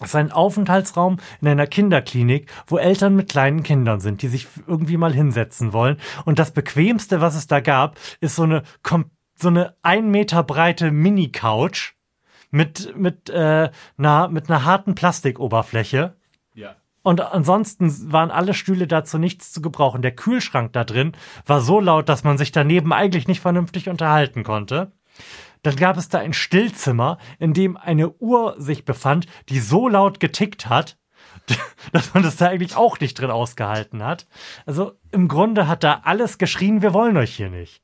Es 0.00 0.10
ist 0.10 0.16
ein 0.16 0.32
Aufenthaltsraum 0.32 1.18
in 1.40 1.48
einer 1.48 1.66
Kinderklinik, 1.66 2.50
wo 2.66 2.78
Eltern 2.78 3.16
mit 3.16 3.30
kleinen 3.30 3.62
Kindern 3.64 4.00
sind, 4.00 4.22
die 4.22 4.28
sich 4.28 4.46
irgendwie 4.66 4.96
mal 4.96 5.12
hinsetzen 5.12 5.72
wollen. 5.72 5.96
Und 6.24 6.38
das 6.38 6.52
bequemste, 6.52 7.20
was 7.20 7.34
es 7.34 7.48
da 7.48 7.60
gab, 7.60 7.96
ist 8.20 8.36
so 8.36 8.44
eine 8.44 8.62
so 9.40 9.48
eine 9.48 9.76
ein 9.82 10.10
Meter 10.10 10.42
breite 10.42 10.90
Mini-Couch 10.90 11.94
mit 12.50 12.96
mit 12.96 13.28
äh, 13.30 13.70
einer 13.96 14.28
mit 14.28 14.48
einer 14.48 14.64
harten 14.64 14.94
Plastikoberfläche. 14.94 16.17
Und 17.08 17.22
ansonsten 17.22 18.12
waren 18.12 18.30
alle 18.30 18.52
Stühle 18.52 18.86
dazu 18.86 19.16
nichts 19.16 19.50
zu 19.50 19.62
gebrauchen. 19.62 20.02
Der 20.02 20.14
Kühlschrank 20.14 20.74
da 20.74 20.84
drin 20.84 21.12
war 21.46 21.62
so 21.62 21.80
laut, 21.80 22.10
dass 22.10 22.22
man 22.22 22.36
sich 22.36 22.52
daneben 22.52 22.92
eigentlich 22.92 23.26
nicht 23.26 23.40
vernünftig 23.40 23.88
unterhalten 23.88 24.44
konnte. 24.44 24.92
Dann 25.62 25.76
gab 25.76 25.96
es 25.96 26.10
da 26.10 26.18
ein 26.18 26.34
Stillzimmer, 26.34 27.16
in 27.38 27.54
dem 27.54 27.78
eine 27.78 28.10
Uhr 28.10 28.56
sich 28.58 28.84
befand, 28.84 29.26
die 29.48 29.58
so 29.58 29.88
laut 29.88 30.20
getickt 30.20 30.68
hat, 30.68 30.98
dass 31.92 32.12
man 32.12 32.24
das 32.24 32.36
da 32.36 32.48
eigentlich 32.48 32.76
auch 32.76 33.00
nicht 33.00 33.18
drin 33.18 33.30
ausgehalten 33.30 34.04
hat. 34.04 34.26
Also 34.66 34.92
im 35.10 35.28
Grunde 35.28 35.66
hat 35.66 35.84
da 35.84 36.02
alles 36.04 36.36
geschrien, 36.36 36.82
wir 36.82 36.92
wollen 36.92 37.16
euch 37.16 37.34
hier 37.34 37.48
nicht. 37.48 37.80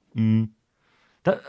Da, 1.23 1.41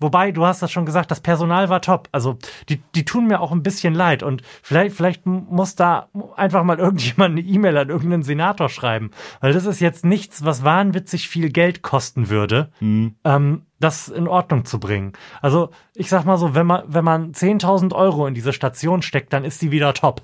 wobei, 0.00 0.32
du 0.32 0.44
hast 0.46 0.62
das 0.62 0.70
schon 0.70 0.86
gesagt, 0.86 1.10
das 1.10 1.20
Personal 1.20 1.68
war 1.68 1.80
top. 1.80 2.08
Also 2.12 2.38
die, 2.68 2.82
die 2.94 3.04
tun 3.04 3.26
mir 3.26 3.40
auch 3.40 3.52
ein 3.52 3.62
bisschen 3.62 3.94
leid. 3.94 4.22
Und 4.22 4.42
vielleicht, 4.62 4.96
vielleicht 4.96 5.26
muss 5.26 5.74
da 5.74 6.08
einfach 6.36 6.62
mal 6.64 6.78
irgendjemand 6.78 7.32
eine 7.32 7.40
E-Mail 7.40 7.76
an 7.76 7.88
irgendeinen 7.88 8.22
Senator 8.22 8.68
schreiben. 8.68 9.10
Weil 9.40 9.52
das 9.52 9.66
ist 9.66 9.80
jetzt 9.80 10.04
nichts, 10.04 10.44
was 10.44 10.64
wahnwitzig 10.64 11.28
viel 11.28 11.50
Geld 11.50 11.82
kosten 11.82 12.28
würde, 12.28 12.70
ähm, 12.80 13.62
das 13.80 14.08
in 14.08 14.28
Ordnung 14.28 14.64
zu 14.64 14.80
bringen. 14.80 15.12
Also 15.40 15.70
ich 15.94 16.08
sag 16.08 16.24
mal 16.24 16.36
so, 16.36 16.54
wenn 16.54 16.66
man, 16.66 16.82
wenn 16.86 17.04
man 17.04 17.32
10.000 17.32 17.94
Euro 17.94 18.26
in 18.26 18.34
diese 18.34 18.52
Station 18.52 19.02
steckt, 19.02 19.32
dann 19.32 19.44
ist 19.44 19.62
die 19.62 19.70
wieder 19.70 19.94
top. 19.94 20.22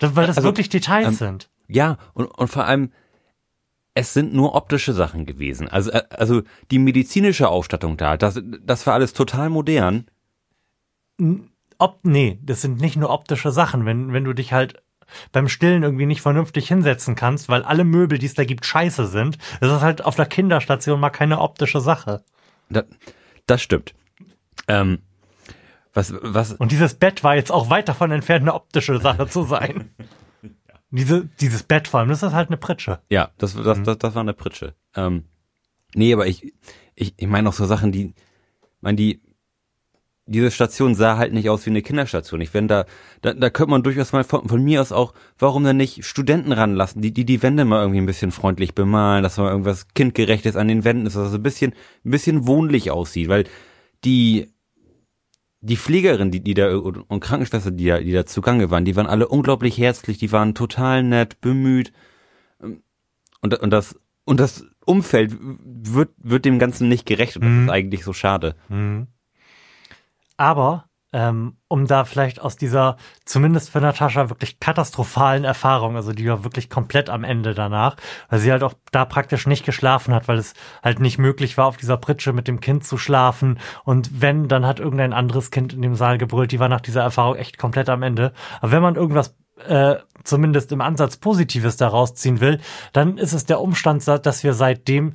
Weil 0.00 0.26
das 0.26 0.36
Also, 0.36 0.48
wirklich 0.48 0.68
Details 0.68 1.06
ähm, 1.06 1.14
sind. 1.14 1.50
Ja, 1.68 1.96
und, 2.12 2.26
und 2.26 2.48
vor 2.48 2.64
allem, 2.64 2.90
es 3.94 4.12
sind 4.12 4.34
nur 4.34 4.54
optische 4.54 4.92
Sachen 4.92 5.24
gewesen. 5.24 5.68
Also, 5.68 5.92
äh, 5.92 6.02
also 6.10 6.42
die 6.70 6.78
medizinische 6.78 7.48
Ausstattung 7.48 7.96
da, 7.96 8.16
das, 8.16 8.40
das 8.62 8.86
war 8.86 8.94
alles 8.94 9.12
total 9.12 9.48
modern. 9.50 10.06
Ob, 11.78 12.00
nee, 12.02 12.38
das 12.42 12.60
sind 12.60 12.80
nicht 12.80 12.96
nur 12.96 13.10
optische 13.10 13.52
Sachen. 13.52 13.86
Wenn, 13.86 14.12
wenn 14.12 14.24
du 14.24 14.32
dich 14.32 14.52
halt 14.52 14.82
beim 15.32 15.48
Stillen 15.48 15.82
irgendwie 15.82 16.06
nicht 16.06 16.22
vernünftig 16.22 16.66
hinsetzen 16.66 17.14
kannst, 17.14 17.48
weil 17.48 17.62
alle 17.62 17.84
Möbel, 17.84 18.18
die 18.18 18.26
es 18.26 18.34
da 18.34 18.44
gibt, 18.44 18.66
scheiße 18.66 19.06
sind, 19.06 19.38
das 19.60 19.72
ist 19.72 19.82
halt 19.82 20.04
auf 20.04 20.16
der 20.16 20.26
Kinderstation 20.26 20.98
mal 20.98 21.10
keine 21.10 21.40
optische 21.40 21.80
Sache. 21.80 22.24
Das, 22.70 22.84
das 23.46 23.62
stimmt. 23.62 23.94
Ähm, 24.66 24.98
was, 25.92 26.12
was, 26.20 26.54
Und 26.54 26.72
dieses 26.72 26.94
Bett 26.94 27.22
war 27.22 27.36
jetzt 27.36 27.52
auch 27.52 27.70
weit 27.70 27.88
davon 27.88 28.10
entfernt, 28.10 28.42
eine 28.42 28.54
optische 28.54 28.98
Sache 28.98 29.28
zu 29.28 29.44
sein. 29.44 29.90
Diese, 30.94 31.28
dieses 31.40 31.64
Bett 31.64 31.88
vor 31.88 32.00
allem, 32.00 32.08
das 32.08 32.22
ist 32.22 32.32
halt 32.32 32.48
eine 32.48 32.56
Pritsche. 32.56 33.00
ja, 33.10 33.30
das, 33.38 33.54
das, 33.54 33.82
das, 33.82 33.98
das 33.98 34.14
war 34.14 34.20
eine 34.20 34.32
Pritsche. 34.32 34.74
Ähm, 34.94 35.24
nee, 35.94 36.12
aber 36.12 36.26
ich, 36.28 36.54
ich, 36.94 37.14
ich 37.16 37.26
meine 37.26 37.48
auch 37.48 37.52
so 37.52 37.66
Sachen, 37.66 37.90
die, 37.90 38.14
meine, 38.80 38.96
die, 38.96 39.20
diese 40.26 40.52
Station 40.52 40.94
sah 40.94 41.18
halt 41.18 41.32
nicht 41.32 41.50
aus 41.50 41.66
wie 41.66 41.70
eine 41.70 41.82
Kinderstation. 41.82 42.40
Ich 42.40 42.54
wenn 42.54 42.68
da, 42.68 42.86
da, 43.22 43.34
da 43.34 43.50
könnte 43.50 43.72
man 43.72 43.82
durchaus 43.82 44.12
mal 44.12 44.22
von, 44.22 44.48
von 44.48 44.62
mir 44.62 44.80
aus 44.80 44.92
auch, 44.92 45.14
warum 45.36 45.64
denn 45.64 45.76
nicht 45.76 46.04
Studenten 46.04 46.52
ranlassen, 46.52 47.02
die, 47.02 47.12
die 47.12 47.24
die 47.24 47.42
Wände 47.42 47.64
mal 47.64 47.80
irgendwie 47.80 48.00
ein 48.00 48.06
bisschen 48.06 48.30
freundlich 48.30 48.74
bemalen, 48.74 49.24
dass 49.24 49.36
mal 49.36 49.50
irgendwas 49.50 49.88
kindgerechtes 49.94 50.54
an 50.54 50.68
den 50.68 50.84
Wänden 50.84 51.06
ist, 51.06 51.16
dass 51.16 51.28
es 51.28 51.34
ein 51.34 51.42
bisschen, 51.42 51.72
ein 52.04 52.10
bisschen 52.10 52.46
wohnlich 52.46 52.92
aussieht, 52.92 53.28
weil 53.28 53.44
die, 54.04 54.53
die 55.64 55.76
Pflegerin, 55.76 56.30
die, 56.30 56.40
die 56.40 56.54
da 56.54 56.74
und 56.76 57.20
Krankenschwester, 57.20 57.70
die 57.70 57.86
da, 57.86 57.98
die 57.98 58.12
da 58.12 58.26
zugange 58.26 58.70
waren, 58.70 58.84
die 58.84 58.96
waren 58.96 59.06
alle 59.06 59.28
unglaublich 59.28 59.78
herzlich, 59.78 60.18
die 60.18 60.30
waren 60.30 60.54
total 60.54 61.02
nett, 61.02 61.40
bemüht. 61.40 61.92
Und, 63.40 63.58
und 63.60 63.70
das, 63.70 63.98
und 64.24 64.40
das 64.40 64.66
Umfeld 64.84 65.34
wird, 65.40 66.10
wird 66.18 66.44
dem 66.44 66.58
Ganzen 66.58 66.88
nicht 66.88 67.06
gerecht 67.06 67.36
und 67.36 67.42
das 67.44 67.50
Mhm. 67.50 67.64
ist 67.64 67.70
eigentlich 67.70 68.04
so 68.04 68.12
schade. 68.12 68.54
Aber 70.36 70.84
ähm, 71.14 71.58
um 71.68 71.86
da 71.86 72.04
vielleicht 72.04 72.40
aus 72.40 72.56
dieser, 72.56 72.96
zumindest 73.24 73.70
für 73.70 73.80
Natascha, 73.80 74.30
wirklich 74.30 74.58
katastrophalen 74.58 75.44
Erfahrung, 75.44 75.94
also 75.94 76.12
die 76.12 76.28
war 76.28 76.42
wirklich 76.42 76.68
komplett 76.68 77.08
am 77.08 77.22
Ende 77.22 77.54
danach, 77.54 77.94
weil 78.28 78.40
sie 78.40 78.50
halt 78.50 78.64
auch 78.64 78.74
da 78.90 79.04
praktisch 79.04 79.46
nicht 79.46 79.64
geschlafen 79.64 80.12
hat, 80.12 80.26
weil 80.26 80.38
es 80.38 80.54
halt 80.82 80.98
nicht 80.98 81.18
möglich 81.18 81.56
war, 81.56 81.66
auf 81.66 81.76
dieser 81.76 81.98
Pritsche 81.98 82.32
mit 82.32 82.48
dem 82.48 82.58
Kind 82.58 82.84
zu 82.84 82.98
schlafen. 82.98 83.60
Und 83.84 84.20
wenn, 84.20 84.48
dann 84.48 84.66
hat 84.66 84.80
irgendein 84.80 85.12
anderes 85.12 85.52
Kind 85.52 85.72
in 85.72 85.82
dem 85.82 85.94
Saal 85.94 86.18
gebrüllt, 86.18 86.50
die 86.50 86.58
war 86.58 86.68
nach 86.68 86.80
dieser 86.80 87.02
Erfahrung 87.02 87.36
echt 87.36 87.58
komplett 87.58 87.88
am 87.88 88.02
Ende. 88.02 88.32
Aber 88.60 88.72
wenn 88.72 88.82
man 88.82 88.96
irgendwas 88.96 89.36
äh, 89.68 89.94
zumindest 90.24 90.72
im 90.72 90.80
Ansatz 90.80 91.18
Positives 91.18 91.76
daraus 91.76 92.14
ziehen 92.16 92.40
will, 92.40 92.60
dann 92.92 93.18
ist 93.18 93.34
es 93.34 93.46
der 93.46 93.60
Umstand, 93.60 94.06
dass 94.08 94.42
wir 94.42 94.52
seitdem 94.52 95.12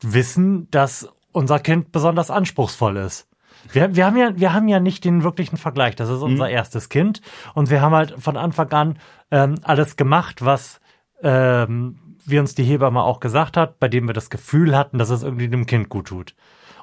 wissen, 0.00 0.70
dass 0.70 1.08
unser 1.32 1.58
Kind 1.58 1.90
besonders 1.90 2.30
anspruchsvoll 2.30 2.98
ist. 2.98 3.26
Wir, 3.72 3.94
wir, 3.96 4.06
haben 4.06 4.16
ja, 4.16 4.36
wir 4.36 4.52
haben 4.52 4.68
ja 4.68 4.80
nicht 4.80 5.04
den 5.04 5.22
wirklichen 5.22 5.56
Vergleich. 5.56 5.96
Das 5.96 6.08
ist 6.08 6.20
unser 6.20 6.48
erstes 6.48 6.88
Kind. 6.88 7.20
Und 7.54 7.70
wir 7.70 7.80
haben 7.80 7.94
halt 7.94 8.14
von 8.18 8.36
Anfang 8.36 8.70
an 8.72 8.98
ähm, 9.30 9.56
alles 9.62 9.96
gemacht, 9.96 10.44
was 10.44 10.80
ähm, 11.22 11.98
wie 12.26 12.38
uns 12.38 12.54
die 12.54 12.64
Hebamme 12.64 13.02
auch 13.02 13.20
gesagt 13.20 13.56
hat, 13.56 13.78
bei 13.78 13.88
dem 13.88 14.06
wir 14.06 14.14
das 14.14 14.30
Gefühl 14.30 14.76
hatten, 14.76 14.98
dass 14.98 15.10
es 15.10 15.22
irgendwie 15.22 15.48
dem 15.48 15.66
Kind 15.66 15.88
gut 15.88 16.08
tut. 16.08 16.34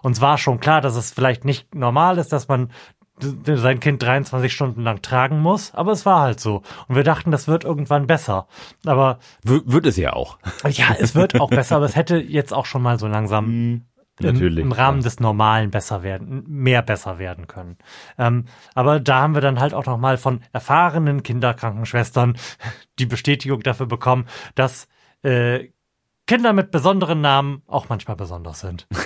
Uns 0.02 0.22
war 0.22 0.38
schon 0.38 0.60
klar, 0.60 0.82
dass 0.82 0.96
es 0.96 1.12
vielleicht 1.12 1.46
nicht 1.46 1.76
normal 1.76 2.17
ist, 2.17 2.32
dass 2.32 2.48
man 2.48 2.72
sein 3.46 3.80
Kind 3.80 4.02
23 4.02 4.52
Stunden 4.52 4.82
lang 4.82 5.02
tragen 5.04 5.41
muss, 5.41 5.76
aber 5.76 5.91
es 5.91 6.08
war 6.08 6.22
halt 6.22 6.39
so. 6.39 6.63
Und 6.88 6.96
wir 6.96 7.04
dachten, 7.04 7.30
das 7.30 7.48
wird 7.48 7.63
irgendwann 7.63 8.08
besser. 8.08 8.48
Aber 8.86 9.20
W 9.44 9.62
wird 9.65 9.86
es 9.86 9.98
ja 9.98 10.13
auch. 10.13 10.39
ja, 10.67 10.96
es 10.98 11.13
wird 11.13 11.39
auch 11.39 11.50
besser, 11.52 11.76
aber 11.76 11.86
es 11.86 11.96
hätte 11.96 12.17
jetzt 12.17 12.54
auch 12.54 12.65
schon 12.65 12.82
mal 12.82 12.98
so 12.98 13.08
langsam 13.08 13.46
im, 13.46 13.86
Natürlich, 14.19 14.63
im 14.63 14.71
Rahmen 14.71 15.00
ja. 15.00 15.04
des 15.04 15.19
Normalen 15.19 15.71
besser 15.71 16.04
werden, 16.04 16.43
mehr 16.47 16.82
besser 16.82 17.17
werden 17.17 17.47
können. 17.47 17.78
Ähm, 18.17 18.45
aber 18.76 19.00
da 19.00 19.21
haben 19.21 19.34
wir 19.34 19.41
dann 19.41 19.60
halt 19.60 19.74
auch 19.74 19.86
noch 19.86 19.97
mal 19.97 20.17
von 20.17 20.41
erfahrenen 20.52 21.24
Kinderkrankenschwestern 21.24 22.38
die 23.00 23.06
Bestätigung 23.06 23.62
dafür 23.62 23.88
bekommen, 23.88 24.28
dass 24.54 24.88
äh, 25.24 25.69
Kinder 26.28 26.54
mit 26.54 26.71
besonderen 26.71 27.21
Namen 27.21 27.63
auch 27.67 27.89
manchmal 27.89 28.15
besonders 28.15 28.60
sind. 28.60 28.88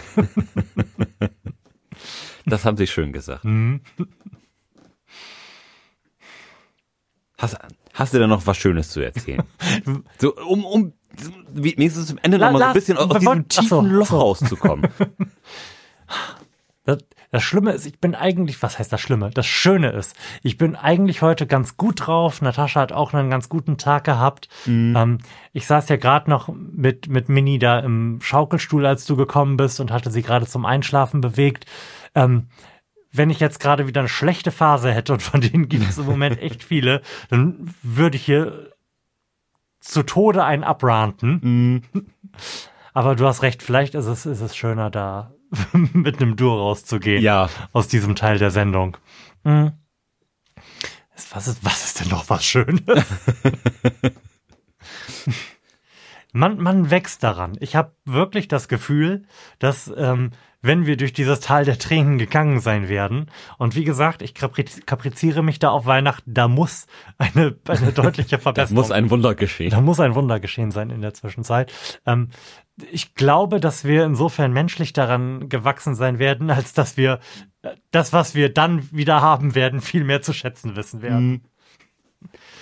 Das 2.46 2.64
haben 2.64 2.78
sie 2.78 2.86
schön 2.86 3.12
gesagt. 3.12 3.44
Hast, 7.38 7.58
hast 7.94 8.14
du 8.14 8.20
da 8.20 8.28
noch 8.28 8.46
was 8.46 8.58
Schönes 8.58 8.90
zu 8.90 9.02
erzählen? 9.02 9.44
so, 10.20 10.36
um, 10.36 10.64
um 10.64 10.94
wenigstens 11.54 12.08
zum 12.08 12.18
Ende 12.22 12.38
La- 12.38 12.52
noch 12.52 12.54
mal 12.54 12.60
so 12.60 12.66
ein 12.66 12.74
bisschen 12.74 12.98
aus 12.98 13.10
wir 13.10 13.20
diesem 13.20 13.46
ach 13.50 13.54
so, 13.54 13.62
tiefen 13.62 13.92
Loch 13.92 14.08
so. 14.08 14.18
rauszukommen. 14.20 14.90
Das, 16.84 17.00
das 17.32 17.42
Schlimme 17.44 17.72
ist, 17.72 17.88
ich 17.88 18.00
bin 18.00 18.14
eigentlich, 18.14 18.62
was 18.62 18.78
heißt 18.78 18.94
das 18.94 19.02
Schlimme? 19.02 19.32
Das 19.34 19.48
Schöne 19.48 19.90
ist, 19.90 20.16
ich 20.44 20.58
bin 20.58 20.76
eigentlich 20.76 21.24
heute 21.24 21.48
ganz 21.48 21.78
gut 21.78 22.06
drauf. 22.06 22.42
Natascha 22.44 22.80
hat 22.80 22.92
auch 22.92 23.14
einen 23.14 23.32
ganz 23.32 23.50
guten 23.50 23.78
Tag 23.78 24.04
gehabt. 24.04 24.48
Ähm, 24.68 25.18
ich 25.52 25.66
saß 25.66 25.90
ja 25.90 25.96
gerade 25.96 26.30
noch 26.30 26.48
mit, 26.54 27.10
mit 27.10 27.28
Mini 27.28 27.58
da 27.58 27.80
im 27.80 28.20
Schaukelstuhl, 28.22 28.86
als 28.86 29.06
du 29.06 29.16
gekommen 29.16 29.58
bist 29.58 29.80
und 29.80 29.92
hatte 29.92 30.12
sie 30.12 30.22
gerade 30.22 30.46
zum 30.46 30.66
Einschlafen 30.66 31.22
bewegt. 31.22 31.66
Ähm, 32.14 32.50
wenn 33.12 33.30
ich 33.32 33.40
jetzt 33.40 33.60
gerade 33.60 33.88
wieder 33.88 34.02
eine 34.02 34.10
schlechte 34.10 34.52
Phase 34.52 34.92
hätte 34.92 35.14
und 35.14 35.24
von 35.24 35.42
denen 35.42 35.68
gibt 35.70 35.90
es 35.90 35.98
im 35.98 36.06
Moment 36.06 36.40
echt 36.40 36.64
viele, 36.64 37.02
dann 37.30 37.74
würde 37.82 38.18
ich 38.18 38.26
hier 38.26 38.75
zu 39.86 40.04
Tode 40.04 40.44
einen 40.44 40.64
abranten. 40.64 41.84
Aber 42.94 43.16
du 43.16 43.26
hast 43.28 43.42
recht, 43.42 43.62
vielleicht 43.62 43.96
ist 43.96 44.06
es, 44.06 44.26
ist 44.26 44.42
es 44.42 44.56
schöner, 44.56 44.90
da 44.90 45.34
mit 45.74 46.22
einem 46.22 46.36
Duo 46.36 46.58
rauszugehen 46.58 47.22
ja, 47.22 47.50
aus 47.72 47.88
diesem 47.88 48.16
Teil 48.16 48.38
der 48.38 48.52
Sendung. 48.52 48.98
Hm. 49.44 49.74
Was 51.32 51.48
ist, 51.48 51.64
was 51.64 51.86
ist 51.86 52.00
denn 52.00 52.10
noch 52.10 52.30
was 52.30 52.46
Schönes? 52.46 52.82
man, 56.34 56.58
man 56.58 56.90
wächst 56.90 57.24
daran. 57.24 57.58
Ich 57.60 57.76
habe 57.76 57.94
wirklich 58.06 58.48
das 58.48 58.68
Gefühl, 58.68 59.26
dass 59.60 59.92
ähm, 59.96 60.32
wenn 60.66 60.86
wir 60.86 60.98
durch 60.98 61.14
dieses 61.14 61.40
Tal 61.40 61.66
der 61.66 61.78
Tränen 61.78 62.18
gegangen 62.18 62.60
sein 62.60 62.90
werden, 62.90 63.30
und 63.58 63.76
wie 63.76 63.84
gesagt, 63.84 64.22
ich 64.22 64.34
kapriz 64.34 64.82
kapriziere 64.86 65.44
mich 65.44 65.60
da 65.60 65.70
auf 65.70 65.86
Weihnachten, 65.86 66.34
da 66.34 66.48
muss 66.48 66.88
eine, 67.18 67.56
eine 67.68 67.92
deutliche 67.92 68.40
Verbesserung 68.40 68.76
muss 68.76 68.92
ein 68.92 69.10
Wunder 69.10 69.36
geschehen. 69.36 69.70
da 69.70 69.82
muss 69.82 70.00
ein 70.00 70.16
Wunder 70.16 70.40
geschehen 70.40 70.72
sein 70.72 70.90
in 70.90 71.02
der 71.02 71.14
Zwischenzeit. 71.14 71.72
Ähm, 72.06 72.30
ich 72.92 73.16
glaube, 73.16 73.60
dass 73.60 73.86
wir 73.86 74.04
insofern 74.06 74.52
menschlich 74.52 74.92
daran 74.92 75.48
gewachsen 75.48 75.96
sein 75.96 76.20
werden, 76.20 76.50
als 76.50 76.74
dass 76.74 76.98
wir 76.98 77.20
äh, 77.62 77.70
das, 77.92 78.12
was 78.14 78.36
wir 78.36 78.54
dann 78.54 78.92
wieder 78.92 79.22
haben 79.22 79.56
werden, 79.56 79.82
viel 79.82 80.04
mehr 80.04 80.22
zu 80.22 80.34
schätzen 80.34 80.76
wissen 80.76 81.02
werden. 81.02 81.46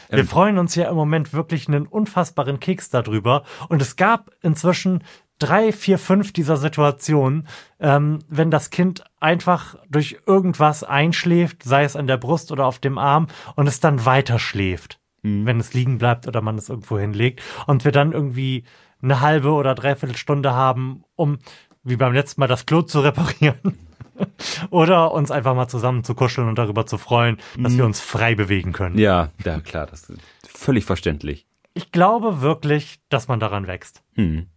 Wir 0.09 0.19
Ähm. 0.19 0.27
freuen 0.27 0.57
uns 0.59 0.75
ja 0.75 0.89
im 0.89 0.95
Moment 0.95 1.33
wirklich 1.33 1.67
einen 1.67 1.87
unfassbaren 1.87 2.59
Keks 2.59 2.89
darüber. 2.89 3.43
Und 3.69 3.81
es 3.81 3.95
gab 3.95 4.31
inzwischen 4.41 5.03
drei, 5.43 5.71
vier, 5.71 5.97
fünf 5.97 6.34
dieser 6.34 6.58
Situationen, 6.58 7.47
ähm, 7.79 8.19
wenn 8.29 8.51
das 8.51 8.69
Kind 8.69 9.03
einfach 9.19 9.75
durch 9.89 10.17
irgendwas 10.25 10.84
einschläft, 10.84 11.63
sei 11.63 11.84
es 11.84 11.95
an 11.95 12.08
der 12.08 12.17
Brust 12.17 12.51
oder 12.51 12.65
auf 12.65 12.79
dem 12.79 12.97
Arm, 12.97 13.27
und 13.56 13.67
es 13.67 13.79
dann 13.79 14.06
weiter 14.06 14.39
schläft 14.39 14.99
wenn 15.23 15.60
es 15.60 15.73
liegen 15.73 15.97
bleibt 15.97 16.27
oder 16.27 16.41
man 16.41 16.58
es 16.58 16.69
irgendwo 16.69 16.99
hinlegt 16.99 17.41
und 17.65 17.86
wir 17.86 17.91
dann 17.91 18.12
irgendwie 18.12 18.65
eine 19.01 19.21
halbe 19.21 19.51
oder 19.51 19.73
dreiviertel 19.73 20.17
Stunde 20.17 20.53
haben, 20.53 21.03
um 21.15 21.39
wie 21.84 21.95
beim 21.95 22.13
letzten 22.13 22.41
Mal 22.41 22.47
das 22.47 22.65
Klo 22.65 22.82
zu 22.82 22.99
reparieren 22.99 23.77
oder 24.69 25.12
uns 25.12 25.32
einfach 25.32 25.56
mal 25.56 25.67
zusammen 25.67 26.03
zu 26.03 26.13
kuscheln 26.13 26.47
und 26.47 26.58
darüber 26.58 26.86
zu 26.86 26.97
freuen, 26.97 27.38
dass 27.58 27.75
wir 27.77 27.86
uns 27.86 27.99
frei 27.99 28.36
bewegen 28.36 28.73
können. 28.73 28.97
Ja, 28.97 29.32
ja, 29.43 29.60
klar, 29.60 29.88
das 29.88 30.10
ist 30.10 30.21
völlig 30.47 30.86
verständlich. 30.86 31.45
Ich 31.73 31.91
glaube 31.91 32.41
wirklich, 32.41 32.99
dass 33.10 33.27
man 33.27 33.39
daran 33.39 33.65
wächst. 33.65 34.03
Hm. 34.13 34.47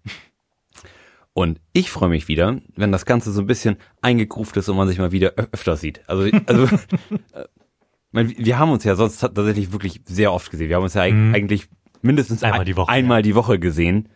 Und 1.38 1.60
ich 1.74 1.90
freue 1.90 2.08
mich 2.08 2.28
wieder, 2.28 2.62
wenn 2.76 2.92
das 2.92 3.04
Ganze 3.04 3.30
so 3.30 3.42
ein 3.42 3.46
bisschen 3.46 3.76
eingegruft 4.00 4.56
ist 4.56 4.70
und 4.70 4.76
man 4.78 4.88
sich 4.88 4.96
mal 4.96 5.12
wieder 5.12 5.34
öfter 5.52 5.76
sieht. 5.76 6.00
Also, 6.08 6.34
also 6.46 6.64
äh, 7.34 7.44
wir 8.38 8.58
haben 8.58 8.70
uns 8.70 8.84
ja 8.84 8.96
sonst 8.96 9.18
tatsächlich 9.18 9.70
wirklich 9.70 10.00
sehr 10.06 10.32
oft 10.32 10.50
gesehen. 10.50 10.70
Wir 10.70 10.76
haben 10.76 10.84
uns 10.84 10.94
ja 10.94 11.06
Mhm. 11.06 11.34
eigentlich 11.34 11.68
mindestens 12.00 12.42
Einmal 12.42 12.60
ein- 12.60 12.64
die 12.66 12.76
Woche, 12.78 12.90
einmal 12.90 13.20
die 13.20 13.34
Woche 13.34 13.58
gesehen. 13.58 14.08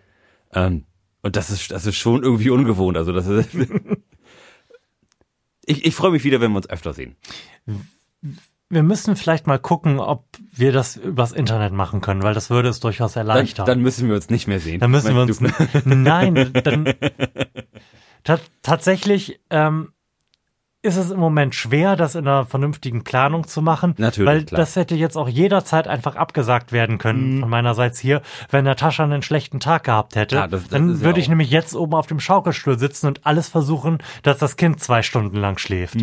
Ähm, 0.54 0.86
und 1.20 1.36
das 1.36 1.50
ist, 1.50 1.70
das 1.72 1.84
ist 1.84 1.96
schon 1.96 2.22
irgendwie 2.22 2.48
ungewohnt. 2.48 2.96
Also 2.96 3.12
das 3.12 3.26
ist, 3.26 3.50
ich, 5.66 5.84
ich 5.84 5.94
freue 5.94 6.12
mich 6.12 6.24
wieder, 6.24 6.40
wenn 6.40 6.52
wir 6.52 6.56
uns 6.56 6.70
öfter 6.70 6.94
sehen. 6.94 7.16
Wir 8.72 8.84
müssen 8.84 9.16
vielleicht 9.16 9.48
mal 9.48 9.58
gucken, 9.58 9.98
ob 9.98 10.26
wir 10.52 10.70
das 10.72 10.96
übers 10.96 11.32
Internet 11.32 11.72
machen 11.72 12.00
können, 12.00 12.22
weil 12.22 12.34
das 12.34 12.50
würde 12.50 12.68
es 12.68 12.78
durchaus 12.78 13.14
Dann, 13.14 13.26
erleichtern. 13.28 13.66
dann 13.66 13.80
müssen 13.80 14.08
wir 14.08 14.14
uns 14.14 14.30
nicht 14.30 14.46
mehr 14.46 14.60
sehen. 14.60 14.78
Dann 14.78 14.92
müssen 14.92 15.14
wir 15.14 15.22
uns. 15.22 15.40
Nein, 15.84 16.52
dann. 16.52 16.84
Ta 18.22 18.38
tatsächlich 18.62 19.40
ähm, 19.50 19.92
ist 20.82 20.96
es 20.96 21.10
im 21.10 21.18
Moment 21.18 21.54
schwer, 21.54 21.96
das 21.96 22.14
in 22.14 22.28
einer 22.28 22.46
vernünftigen 22.46 23.02
Planung 23.02 23.46
zu 23.46 23.60
machen. 23.60 23.94
Natürlich, 23.98 24.26
Weil 24.28 24.44
klar. 24.44 24.60
das 24.60 24.76
hätte 24.76 24.94
jetzt 24.94 25.16
auch 25.16 25.28
jederzeit 25.28 25.88
einfach 25.88 26.16
abgesagt 26.16 26.70
werden 26.72 26.98
können 26.98 27.36
Mhm. 27.36 27.40
von 27.40 27.50
meinerseits 27.50 27.98
hier, 27.98 28.22
wenn 28.50 28.64
Natascha 28.64 29.04
einen 29.04 29.22
schlechten 29.22 29.58
Tag 29.58 29.84
gehabt 29.84 30.16
hätte. 30.16 30.36
Klar, 30.36 30.48
das- 30.48 30.62
das 30.62 30.70
dann 30.70 30.90
ist 30.90 31.00
ja 31.00 31.06
würde 31.06 31.20
ich 31.20 31.28
nämlich 31.28 31.50
jetzt 31.50 31.74
oben 31.74 31.94
auf 31.94 32.06
dem 32.06 32.20
Schaukelstuhl 32.20 32.78
sitzen 32.78 33.08
und 33.08 33.26
alles 33.26 33.48
versuchen, 33.48 33.98
dass 34.22 34.38
das 34.38 34.56
Kind 34.56 34.80
zwei 34.80 35.02
Stunden 35.02 35.36
lang 35.38 35.58
schläft. 35.58 35.96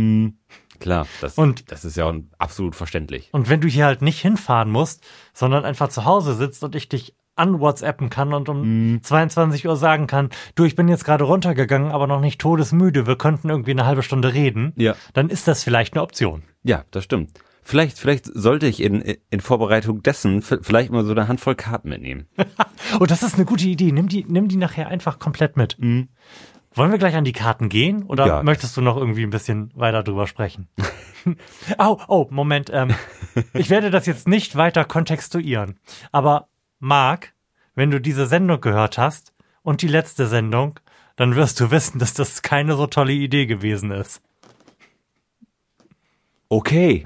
Klar, 0.80 1.08
das, 1.22 1.38
Und- 1.38 1.72
das 1.72 1.86
ist 1.86 1.98
ja 1.98 2.06
auch 2.06 2.14
absolut 2.38 2.76
verständlich. 2.76 3.30
Und 3.32 3.50
wenn 3.50 3.62
du 3.62 3.68
hier 3.68 3.86
halt 3.86 4.02
nicht 4.02 4.20
hinfahren 4.22 4.70
musst, 4.72 5.04
sondern 5.34 5.66
einfach 5.66 5.90
zu 5.90 6.06
Hause 6.06 6.34
sitzt 6.36 6.64
und 6.64 6.76
ich 6.76 6.90
dich 6.90 7.16
an 7.36 7.60
WhatsAppen 7.60 8.10
kann 8.10 8.34
und 8.34 8.50
um 8.50 8.94
Mhm. 8.94 9.04
22 9.04 9.68
Uhr 9.68 9.76
sagen 9.76 10.08
kann, 10.08 10.30
du, 10.56 10.64
ich 10.66 10.76
bin 10.76 10.88
jetzt 10.88 11.06
gerade 11.06 11.24
runtergegangen, 11.24 11.92
aber 11.92 12.08
noch 12.08 12.20
nicht 12.20 12.42
todesmüde, 12.42 13.06
wir 13.06 13.16
könnten 13.16 13.50
irgendwie 13.50 13.72
eine 13.72 13.86
halbe 13.86 14.02
Stunde 14.02 14.34
reden, 14.34 14.74
Ja. 14.76 14.96
dann 15.14 15.30
ist 15.30 15.48
das 15.48 15.64
vielleicht 15.64 15.94
eine 15.94 16.02
Option. 16.02 16.42
Ja, 16.64 16.84
das 16.90 17.04
stimmt. 17.04 17.40
Vielleicht, 17.62 18.00
vielleicht 18.00 18.26
sollte 18.34 18.66
ich 18.66 18.82
in, 18.82 19.02
in 19.30 19.40
Vorbereitung 19.42 20.02
dessen 20.02 20.42
vielleicht 20.42 20.90
mal 20.90 21.04
so 21.06 21.12
eine 21.12 21.28
Handvoll 21.28 21.54
Karten 21.56 21.90
mitnehmen. 21.90 22.28
Oh, 23.00 23.06
das 23.06 23.22
ist 23.22 23.36
eine 23.36 23.44
gute 23.46 23.68
Idee. 23.68 23.92
Nimm 23.92 24.08
die, 24.08 24.24
nimm 24.28 24.48
die 24.48 24.56
nachher 24.56 24.88
einfach 24.88 25.20
komplett 25.20 25.58
mit. 25.58 25.78
Wollen 26.78 26.92
wir 26.92 27.00
gleich 27.00 27.16
an 27.16 27.24
die 27.24 27.34
Karten 27.34 27.70
gehen 27.70 28.04
oder 28.04 28.28
Ja. 28.28 28.44
möchtest 28.44 28.78
du 28.78 28.82
noch 28.82 28.98
irgendwie 28.98 29.24
ein 29.24 29.32
bisschen 29.32 29.72
weiter 29.76 30.04
drüber 30.04 30.28
sprechen? 30.28 30.68
oh, 31.80 31.98
oh, 32.08 32.28
Moment. 32.30 32.70
Ähm, 32.72 32.94
ich 33.54 33.70
werde 33.70 33.90
das 33.90 34.06
jetzt 34.06 34.28
nicht 34.28 34.56
weiter 34.56 34.86
kontextuieren. 34.86 35.80
Aber 36.12 36.48
Marc, 36.80 37.34
wenn 37.74 37.90
du 37.90 38.00
diese 38.00 38.28
Sendung 38.28 38.62
gehört 38.62 38.98
hast 38.98 39.34
und 39.64 39.82
die 39.82 39.88
letzte 39.88 40.28
Sendung, 40.28 40.80
dann 41.16 41.36
wirst 41.36 41.60
du 41.60 41.72
wissen, 41.72 41.98
dass 41.98 42.14
das 42.14 42.44
keine 42.44 42.76
so 42.76 42.86
tolle 42.86 43.14
Idee 43.14 43.48
gewesen 43.48 43.90
ist. 43.92 44.22
Okay. 46.50 47.06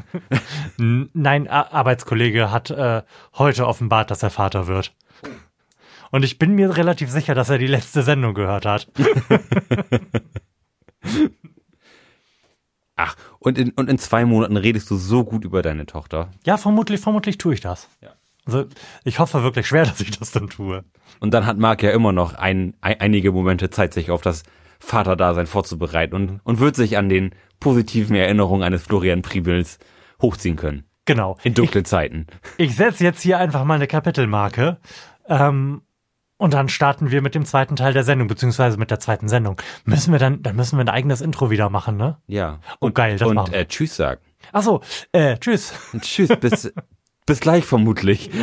Nein, 0.77 1.47
Arbeitskollege 1.47 2.51
hat 2.51 2.69
äh, 2.69 3.01
heute 3.37 3.67
offenbart, 3.67 4.11
dass 4.11 4.21
er 4.21 4.29
Vater 4.29 4.67
wird. 4.67 4.93
Und 6.11 6.23
ich 6.23 6.37
bin 6.37 6.53
mir 6.53 6.77
relativ 6.77 7.09
sicher, 7.09 7.33
dass 7.33 7.49
er 7.49 7.57
die 7.57 7.67
letzte 7.67 8.03
Sendung 8.03 8.33
gehört 8.33 8.65
hat. 8.65 8.87
Ach, 12.95 13.15
und 13.39 13.57
in, 13.57 13.71
und 13.71 13.89
in 13.89 13.97
zwei 13.97 14.25
Monaten 14.25 14.57
redest 14.57 14.91
du 14.91 14.97
so 14.97 15.23
gut 15.23 15.43
über 15.45 15.61
deine 15.61 15.85
Tochter. 15.85 16.29
Ja, 16.45 16.57
vermutlich, 16.57 16.99
vermutlich 16.99 17.37
tue 17.37 17.53
ich 17.53 17.61
das. 17.61 17.89
Ja. 18.01 18.11
Also 18.45 18.65
ich 19.03 19.19
hoffe 19.19 19.43
wirklich 19.43 19.67
schwer, 19.67 19.85
dass 19.87 20.01
ich 20.01 20.11
das 20.11 20.31
dann 20.31 20.49
tue. 20.49 20.83
Und 21.19 21.33
dann 21.33 21.45
hat 21.45 21.57
Marc 21.57 21.81
ja 21.81 21.91
immer 21.91 22.11
noch 22.11 22.33
ein, 22.35 22.75
ein, 22.81 22.99
einige 22.99 23.31
Momente 23.31 23.69
Zeit, 23.69 23.93
sich 23.93 24.11
auf 24.11 24.21
das 24.21 24.43
Vaterdasein 24.79 25.47
vorzubereiten 25.47 26.15
und, 26.15 26.41
und 26.43 26.59
wird 26.59 26.75
sich 26.75 26.97
an 26.97 27.07
den 27.07 27.31
positiven 27.59 28.15
Erinnerungen 28.15 28.63
eines 28.63 28.83
Florian 28.83 29.21
Priebels 29.21 29.79
hochziehen 30.21 30.55
können. 30.55 30.85
Genau. 31.05 31.37
In 31.43 31.53
dunklen 31.53 31.85
Zeiten. 31.85 32.27
Ich 32.57 32.75
setze 32.75 33.03
jetzt 33.03 33.21
hier 33.21 33.37
einfach 33.37 33.63
mal 33.63 33.75
eine 33.75 33.87
Kapitelmarke. 33.87 34.77
Ähm, 35.27 35.81
und 36.41 36.55
dann 36.55 36.69
starten 36.69 37.11
wir 37.11 37.21
mit 37.21 37.35
dem 37.35 37.45
zweiten 37.45 37.75
Teil 37.75 37.93
der 37.93 38.03
Sendung, 38.03 38.27
beziehungsweise 38.27 38.77
mit 38.77 38.89
der 38.89 38.99
zweiten 38.99 39.29
Sendung. 39.29 39.61
Müssen 39.85 40.11
wir 40.11 40.17
dann, 40.17 40.41
dann 40.41 40.55
müssen 40.55 40.75
wir 40.75 40.83
ein 40.83 40.89
eigenes 40.89 41.21
Intro 41.21 41.51
wieder 41.51 41.69
machen, 41.69 41.97
ne? 41.97 42.17
Ja. 42.25 42.57
Oh, 42.79 42.89
geil, 42.89 43.19
das 43.19 43.29
und 43.29 43.35
machen 43.35 43.53
wir. 43.53 43.59
äh, 43.59 43.67
Tschüss 43.67 43.95
sagen. 43.95 44.19
Ach 44.51 44.63
so, 44.63 44.81
äh, 45.11 45.37
tschüss. 45.37 45.71
Und 45.93 46.01
tschüss, 46.01 46.29
bis, 46.39 46.73
bis 47.27 47.39
gleich 47.41 47.63
vermutlich. 47.63 48.31